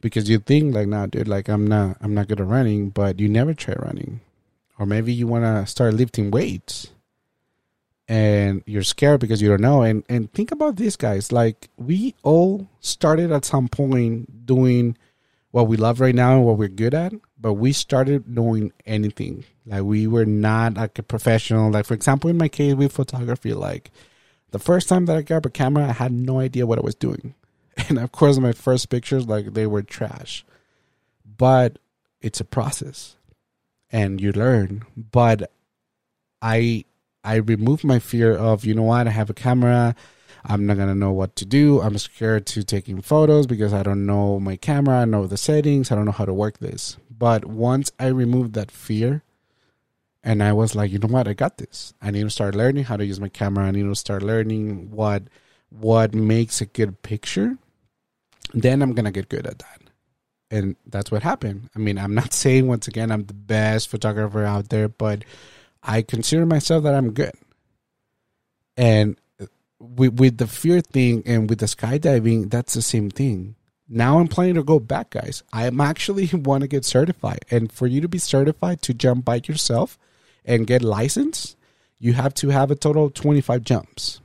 because 0.00 0.28
you 0.28 0.38
think 0.38 0.74
like, 0.74 0.88
nah, 0.88 1.06
dude, 1.06 1.28
like 1.28 1.48
I'm 1.48 1.66
not, 1.66 1.96
I'm 2.00 2.14
not 2.14 2.28
good 2.28 2.40
at 2.40 2.46
running, 2.46 2.90
but 2.90 3.20
you 3.20 3.28
never 3.28 3.54
try 3.54 3.74
running, 3.74 4.20
or 4.78 4.86
maybe 4.86 5.12
you 5.12 5.26
want 5.26 5.44
to 5.44 5.66
start 5.66 5.94
lifting 5.94 6.30
weights, 6.30 6.88
and 8.08 8.62
you're 8.66 8.82
scared 8.82 9.20
because 9.20 9.40
you 9.40 9.48
don't 9.48 9.60
know. 9.60 9.82
And 9.82 10.04
and 10.08 10.32
think 10.32 10.50
about 10.50 10.76
this, 10.76 10.96
guys. 10.96 11.32
Like 11.32 11.68
we 11.76 12.14
all 12.22 12.68
started 12.80 13.30
at 13.30 13.44
some 13.44 13.68
point 13.68 14.46
doing 14.46 14.96
what 15.52 15.66
we 15.66 15.76
love 15.76 16.00
right 16.00 16.14
now 16.14 16.36
and 16.36 16.44
what 16.44 16.58
we're 16.58 16.68
good 16.68 16.94
at, 16.94 17.12
but 17.40 17.54
we 17.54 17.72
started 17.72 18.28
knowing 18.28 18.72
anything. 18.86 19.44
Like 19.66 19.82
we 19.82 20.06
were 20.06 20.26
not 20.26 20.74
like 20.74 20.98
a 20.98 21.02
professional. 21.02 21.70
Like 21.70 21.86
for 21.86 21.94
example, 21.94 22.28
in 22.28 22.36
my 22.36 22.48
case 22.48 22.74
with 22.74 22.92
photography, 22.92 23.54
like 23.54 23.90
the 24.50 24.58
first 24.58 24.88
time 24.88 25.06
that 25.06 25.16
I 25.16 25.22
got 25.22 25.46
a 25.46 25.50
camera, 25.50 25.88
I 25.88 25.92
had 25.92 26.12
no 26.12 26.40
idea 26.40 26.66
what 26.66 26.78
I 26.78 26.82
was 26.82 26.94
doing. 26.94 27.34
And 27.88 27.98
of 27.98 28.12
course 28.12 28.38
my 28.38 28.52
first 28.52 28.90
pictures, 28.90 29.26
like 29.26 29.54
they 29.54 29.66
were 29.66 29.82
trash. 29.82 30.44
But 31.38 31.78
it's 32.20 32.40
a 32.40 32.44
process 32.44 33.16
and 33.90 34.20
you 34.20 34.32
learn. 34.32 34.82
But 34.96 35.50
I 36.42 36.84
I 37.22 37.36
removed 37.36 37.84
my 37.84 37.98
fear 37.98 38.34
of, 38.36 38.64
you 38.64 38.74
know 38.74 38.82
what, 38.82 39.06
I 39.06 39.10
have 39.10 39.30
a 39.30 39.34
camera, 39.34 39.94
I'm 40.44 40.66
not 40.66 40.76
gonna 40.76 40.94
know 40.94 41.12
what 41.12 41.36
to 41.36 41.44
do. 41.44 41.80
I'm 41.80 41.98
scared 41.98 42.46
to 42.46 42.62
taking 42.62 43.00
photos 43.00 43.46
because 43.46 43.72
I 43.72 43.82
don't 43.82 44.06
know 44.06 44.40
my 44.40 44.56
camera, 44.56 45.00
I 45.00 45.04
know 45.04 45.26
the 45.26 45.36
settings, 45.36 45.90
I 45.90 45.94
don't 45.94 46.06
know 46.06 46.12
how 46.12 46.24
to 46.24 46.34
work 46.34 46.58
this. 46.58 46.96
But 47.10 47.44
once 47.44 47.92
I 47.98 48.06
removed 48.06 48.54
that 48.54 48.70
fear 48.70 49.22
and 50.22 50.42
I 50.42 50.52
was 50.52 50.74
like, 50.74 50.90
you 50.90 50.98
know 50.98 51.08
what, 51.08 51.28
I 51.28 51.34
got 51.34 51.58
this. 51.58 51.94
I 52.00 52.10
need 52.10 52.22
to 52.22 52.30
start 52.30 52.54
learning 52.54 52.84
how 52.84 52.96
to 52.96 53.04
use 53.04 53.20
my 53.20 53.28
camera. 53.28 53.66
I 53.66 53.70
need 53.70 53.82
to 53.82 53.94
start 53.94 54.22
learning 54.22 54.90
what 54.90 55.24
what 55.68 56.14
makes 56.14 56.60
a 56.60 56.66
good 56.66 57.02
picture. 57.02 57.56
Then 58.52 58.82
I'm 58.82 58.92
gonna 58.92 59.12
get 59.12 59.28
good 59.28 59.46
at 59.46 59.58
that. 59.58 59.80
And 60.50 60.74
that's 60.84 61.12
what 61.12 61.22
happened. 61.22 61.70
I 61.76 61.78
mean, 61.78 61.98
I'm 61.98 62.14
not 62.14 62.32
saying 62.42 62.66
once 62.66 62.88
again 62.88 63.12
I'm 63.12 63.24
the 63.24 63.34
best 63.34 63.88
photographer 63.88 64.44
out 64.44 64.70
there, 64.70 64.88
but 64.88 65.24
I 65.82 66.02
consider 66.02 66.44
myself 66.46 66.84
that 66.84 66.94
I'm 66.94 67.12
good. 67.12 67.32
And 68.76 69.16
with 69.80 70.20
with 70.20 70.36
the 70.36 70.46
fear 70.46 70.80
thing 70.80 71.22
and 71.26 71.48
with 71.48 71.58
the 71.58 71.66
skydiving, 71.66 72.50
that's 72.50 72.74
the 72.74 72.82
same 72.82 73.10
thing. 73.10 73.56
Now 73.88 74.20
I'm 74.20 74.28
planning 74.28 74.54
to 74.54 74.62
go 74.62 74.78
back, 74.78 75.10
guys. 75.10 75.42
I'm 75.52 75.80
actually 75.80 76.26
want 76.32 76.62
to 76.62 76.68
get 76.68 76.84
certified, 76.84 77.44
and 77.50 77.72
for 77.72 77.86
you 77.86 78.00
to 78.00 78.08
be 78.08 78.18
certified 78.18 78.82
to 78.82 78.94
jump 78.94 79.24
by 79.24 79.40
yourself 79.44 79.98
and 80.44 80.66
get 80.66 80.82
licensed, 80.82 81.56
you 81.98 82.12
have 82.12 82.34
to 82.34 82.50
have 82.50 82.70
a 82.70 82.76
total 82.76 83.06
of 83.06 83.14
25 83.14 83.62
jumps. 83.62 84.20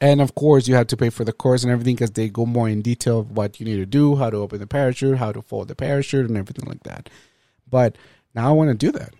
And 0.00 0.20
of 0.20 0.34
course, 0.34 0.68
you 0.68 0.74
have 0.76 0.86
to 0.88 0.96
pay 0.96 1.10
for 1.10 1.24
the 1.24 1.32
course 1.32 1.64
and 1.64 1.72
everything 1.72 1.96
because 1.96 2.12
they 2.12 2.28
go 2.28 2.46
more 2.46 2.68
in 2.68 2.82
detail 2.82 3.20
of 3.20 3.32
what 3.32 3.58
you 3.58 3.66
need 3.66 3.76
to 3.76 3.86
do, 3.86 4.16
how 4.16 4.30
to 4.30 4.36
open 4.36 4.60
the 4.60 4.66
parachute, 4.66 5.18
how 5.18 5.32
to 5.32 5.42
fold 5.42 5.68
the 5.68 5.74
parachute, 5.74 6.28
and 6.28 6.36
everything 6.36 6.68
like 6.68 6.84
that. 6.84 7.10
But 7.68 7.96
now 8.34 8.48
I 8.48 8.52
want 8.52 8.70
to 8.70 8.74
do 8.74 8.92
that. 8.92 9.14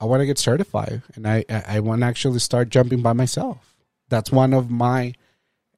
I 0.00 0.06
want 0.06 0.20
to 0.20 0.26
get 0.26 0.38
certified, 0.38 1.02
and 1.14 1.28
I 1.28 1.44
I 1.48 1.80
want 1.80 2.00
to 2.00 2.06
actually 2.06 2.40
start 2.40 2.70
jumping 2.70 3.02
by 3.02 3.12
myself. 3.12 3.71
That's 4.12 4.30
one 4.30 4.52
of 4.52 4.70
my 4.70 5.14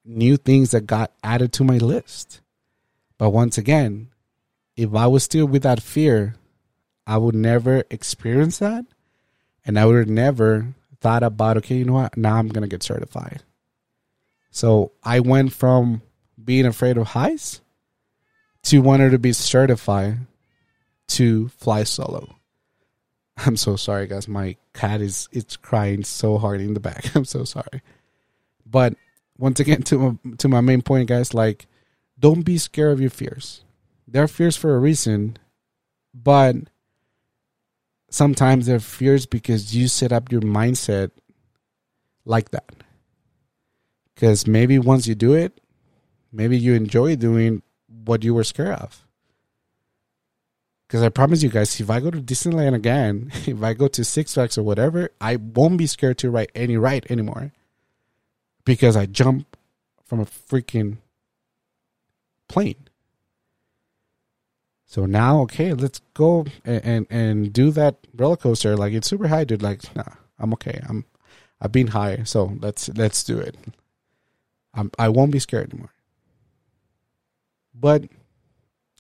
new 0.05 0.37
things 0.37 0.73
that 0.73 0.89
got 0.89 1.13
added 1.23 1.53
to 1.53 1.63
my 1.63 1.79
list. 1.79 2.41
But 3.17 3.31
once 3.31 3.57
again, 3.57 4.09
if 4.77 4.93
I 4.93 5.07
was 5.07 5.23
still 5.23 5.47
with 5.47 5.63
that 5.63 5.81
fear, 5.81 6.35
I 7.07 7.17
would 7.17 7.37
never 7.37 7.85
experience 7.91 8.59
that. 8.59 8.87
And 9.65 9.79
I 9.79 9.87
would 9.87 9.97
have 9.97 10.09
never 10.09 10.75
thought 11.01 11.23
about, 11.23 11.59
okay, 11.59 11.77
you 11.77 11.85
know 11.85 11.93
what? 11.93 12.17
Now 12.17 12.35
I'm 12.35 12.49
going 12.49 12.63
to 12.63 12.69
get 12.69 12.83
certified. 12.83 13.45
So 14.51 14.91
I 15.05 15.21
went 15.21 15.53
from 15.53 16.03
being 16.45 16.67
afraid 16.67 16.99
of 16.99 17.07
heights 17.07 17.61
to 18.65 18.83
wanting 18.83 19.13
to 19.13 19.19
be 19.21 19.33
certified 19.33 20.27
to 21.07 21.51
fly 21.51 21.85
solo. 21.85 22.35
I'm 23.37 23.57
so 23.57 23.77
sorry, 23.77 24.09
guys. 24.09 24.27
My 24.27 24.57
cat 24.73 25.01
is 25.01 25.29
it's 25.31 25.57
crying 25.57 26.03
so 26.03 26.37
hard 26.37 26.61
in 26.61 26.75
the 26.75 26.81
back. 26.81 27.05
I'm 27.15 27.25
so 27.25 27.45
sorry. 27.45 27.81
But 28.75 28.95
once 29.39 29.61
again, 29.61 29.83
to 29.91 30.19
to 30.39 30.49
my 30.49 30.61
main 30.61 30.83
point, 30.83 31.09
guys, 31.09 31.33
like 31.33 31.69
don't 32.19 32.43
be 32.43 32.59
scared 32.59 32.93
of 32.93 33.01
your 33.01 33.09
fears. 33.11 33.63
They're 34.09 34.27
fears 34.27 34.57
for 34.57 34.75
a 34.75 34.81
reason, 34.81 35.39
but 36.13 36.57
sometimes 38.11 38.67
they're 38.67 38.81
fears 38.81 39.27
because 39.27 39.77
you 39.77 39.87
set 39.87 40.11
up 40.11 40.33
your 40.33 40.41
mindset 40.41 41.13
like 42.25 42.51
that. 42.51 42.69
Because 44.13 44.45
maybe 44.47 44.81
once 44.81 45.07
you 45.07 45.15
do 45.15 45.35
it, 45.35 45.61
maybe 46.33 46.59
you 46.59 46.75
enjoy 46.75 47.15
doing 47.15 47.63
what 47.87 48.25
you 48.25 48.35
were 48.35 48.45
scared 48.45 48.81
of. 48.81 49.07
Because 50.87 51.03
I 51.03 51.11
promise 51.11 51.45
you 51.45 51.49
guys, 51.49 51.81
if 51.81 51.91
I 51.91 52.01
go 52.01 52.11
to 52.11 52.21
Disneyland 52.21 52.75
again, 52.75 53.31
if 53.47 53.63
I 53.63 53.73
go 53.73 53.87
to 53.87 54.05
Six 54.05 54.35
Flags 54.35 54.59
or 54.59 54.65
whatever, 54.65 55.11
I 55.21 55.37
won't 55.37 55.79
be 55.79 55.87
scared 55.87 56.19
to 56.19 56.31
ride 56.31 56.51
any 56.57 56.77
ride 56.77 57.07
anymore 57.09 57.53
because 58.65 58.97
I 58.97 59.07
jumped 59.07 59.57
from 60.05 60.21
a 60.21 60.25
freaking 60.25 60.99
plane. 62.49 62.89
So 64.87 65.07
now, 65.07 65.41
okay, 65.43 65.73
let's 65.73 66.01
go 66.15 66.47
and, 66.65 66.85
and, 66.85 67.07
and 67.11 67.53
do 67.53 67.71
that 67.73 67.97
roller 68.15 68.37
coaster. 68.37 68.77
Like 68.77 68.93
it's 68.93 69.09
super 69.09 69.29
high, 69.29 69.45
dude. 69.45 69.63
Like, 69.63 69.95
nah, 69.97 70.05
I'm 70.39 70.53
okay. 70.55 70.81
I'm 70.89 71.05
I've 71.61 71.73
been 71.73 71.89
high, 71.89 72.23
so 72.25 72.57
let's 72.61 72.89
let's 72.91 73.25
do 73.25 73.39
it. 73.39 73.57
I'm 74.73 74.91
I 74.99 75.09
won't 75.09 75.33
be 75.33 75.39
scared 75.41 75.73
anymore. 75.73 75.93
But 77.75 78.05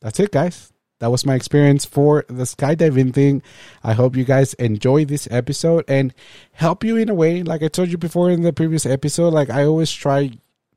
that's 0.03 0.19
it, 0.19 0.33
guys 0.33 0.74
that 1.05 1.11
was 1.11 1.27
my 1.27 1.35
experience 1.35 1.85
for 1.85 2.25
the 2.29 2.45
skydiving 2.45 3.13
thing. 3.13 3.43
I 3.83 3.93
hope 3.93 4.17
you 4.17 4.25
guys 4.25 4.55
enjoy 4.55 5.05
this 5.05 5.29
episode 5.31 5.85
and 5.87 6.15
help 6.53 6.83
you 6.83 6.97
in 6.97 7.11
a 7.11 7.15
way. 7.15 7.43
Like 7.43 7.63
I 7.63 7.69
told 7.69 7.91
you 7.91 7.99
before 7.99 8.31
in 8.31 8.41
the 8.41 8.55
previous 8.55 8.87
episode, 8.87 9.35
like 9.35 9.51
I 9.51 9.67
always 9.67 9.93
try 9.93 10.31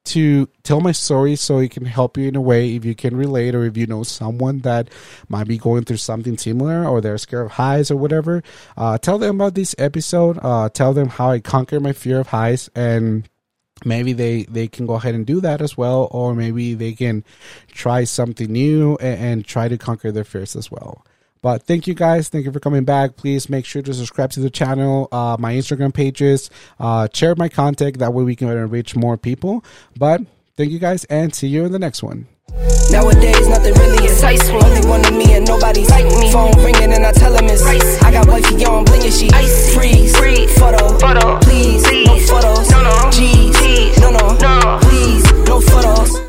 to 0.03 0.49
tell 0.63 0.81
my 0.81 0.91
story 0.91 1.37
so 1.37 1.59
it 1.59 1.71
can 1.71 1.85
help 1.85 2.17
you 2.17 2.27
in 2.27 2.35
a 2.35 2.41
way 2.41 2.75
if 2.75 2.83
you 2.83 2.93
can 2.93 3.15
relate 3.15 3.55
or 3.55 3.63
if 3.63 3.77
you 3.77 3.85
know 3.85 4.03
someone 4.03 4.59
that 4.59 4.89
might 5.29 5.47
be 5.47 5.57
going 5.57 5.85
through 5.85 5.95
something 5.95 6.37
similar 6.37 6.85
or 6.85 6.99
they're 6.99 7.17
scared 7.17 7.45
of 7.45 7.51
heights 7.53 7.89
or 7.89 7.95
whatever. 7.95 8.43
Uh, 8.75 8.97
tell 8.97 9.17
them 9.17 9.35
about 9.37 9.55
this 9.55 9.75
episode. 9.77 10.37
Uh, 10.43 10.67
tell 10.67 10.91
them 10.91 11.07
how 11.07 11.31
I 11.31 11.39
conquered 11.39 11.83
my 11.83 11.93
fear 11.93 12.19
of 12.19 12.27
heights 12.27 12.69
and 12.75 13.29
maybe 13.85 14.13
they 14.13 14.43
they 14.43 14.67
can 14.67 14.85
go 14.85 14.93
ahead 14.95 15.15
and 15.15 15.25
do 15.25 15.41
that 15.41 15.61
as 15.61 15.77
well 15.77 16.07
or 16.11 16.33
maybe 16.33 16.73
they 16.73 16.93
can 16.93 17.23
try 17.71 18.03
something 18.03 18.51
new 18.51 18.95
and, 18.97 19.19
and, 19.19 19.45
try 19.45 19.67
to 19.67 19.77
conquer 19.77 20.11
their 20.11 20.23
fears 20.23 20.55
as 20.55 20.71
well. 20.71 21.05
But 21.41 21.63
thank 21.63 21.87
you 21.87 21.93
guys. 21.93 22.29
Thank 22.29 22.45
you 22.45 22.51
for 22.51 22.59
coming 22.59 22.83
back. 22.83 23.15
Please 23.15 23.49
make 23.49 23.65
sure 23.65 23.81
to 23.81 23.93
subscribe 23.93 24.31
to 24.31 24.39
the 24.39 24.49
channel 24.49 25.07
uh, 25.11 25.37
my 25.39 25.53
instagram 25.53 25.93
pages 25.93 26.49
uh, 26.79 27.07
share 27.13 27.35
my 27.35 27.49
content. 27.49 27.99
That 27.99 28.13
way 28.13 28.23
we 28.23 28.35
can 28.35 28.47
reach 28.69 28.95
more 28.95 29.17
people. 29.17 29.63
But 29.95 30.21
thank 30.55 30.71
you 30.71 30.79
guys 30.79 31.03
and 31.05 31.33
see 31.33 31.47
you 31.47 31.65
in 31.65 31.71
the 31.71 31.79
next 31.79 32.03
one 32.03 32.27
Nowadays, 32.91 33.47
nothing 33.47 33.73
really 33.75 34.05
excites 34.05 34.47
me. 34.49 34.59
Only 34.59 34.87
one 34.87 35.05
of 35.05 35.13
me 35.13 35.33
and 35.33 35.45
nobody 35.47 35.85
like 35.85 36.05
me. 36.05 36.31
Phone 36.31 36.53
ringing 36.63 36.93
and 36.93 37.05
I 37.05 37.11
tell 37.11 37.35
him 37.35 37.45
it's 37.45 37.63
ice. 37.63 38.01
I 38.03 38.11
got 38.11 38.27
wifey 38.27 38.65
on, 38.65 38.85
blinging 38.85 39.17
she 39.17 39.29
icy. 39.31 39.73
Freeze, 39.75 40.17
freeze, 40.17 40.57
photo, 40.57 40.97
photo, 40.99 41.39
please, 41.39 41.83
please, 41.87 42.07
no 42.07 42.17
photos, 42.19 42.69
no, 42.71 42.81
no, 42.83 43.11
G's, 43.11 43.59
G's, 43.59 43.99
no, 43.99 44.09
no, 44.11 44.33
no, 44.37 44.79
please, 44.81 45.23
no 45.47 45.61
photos. 45.61 46.26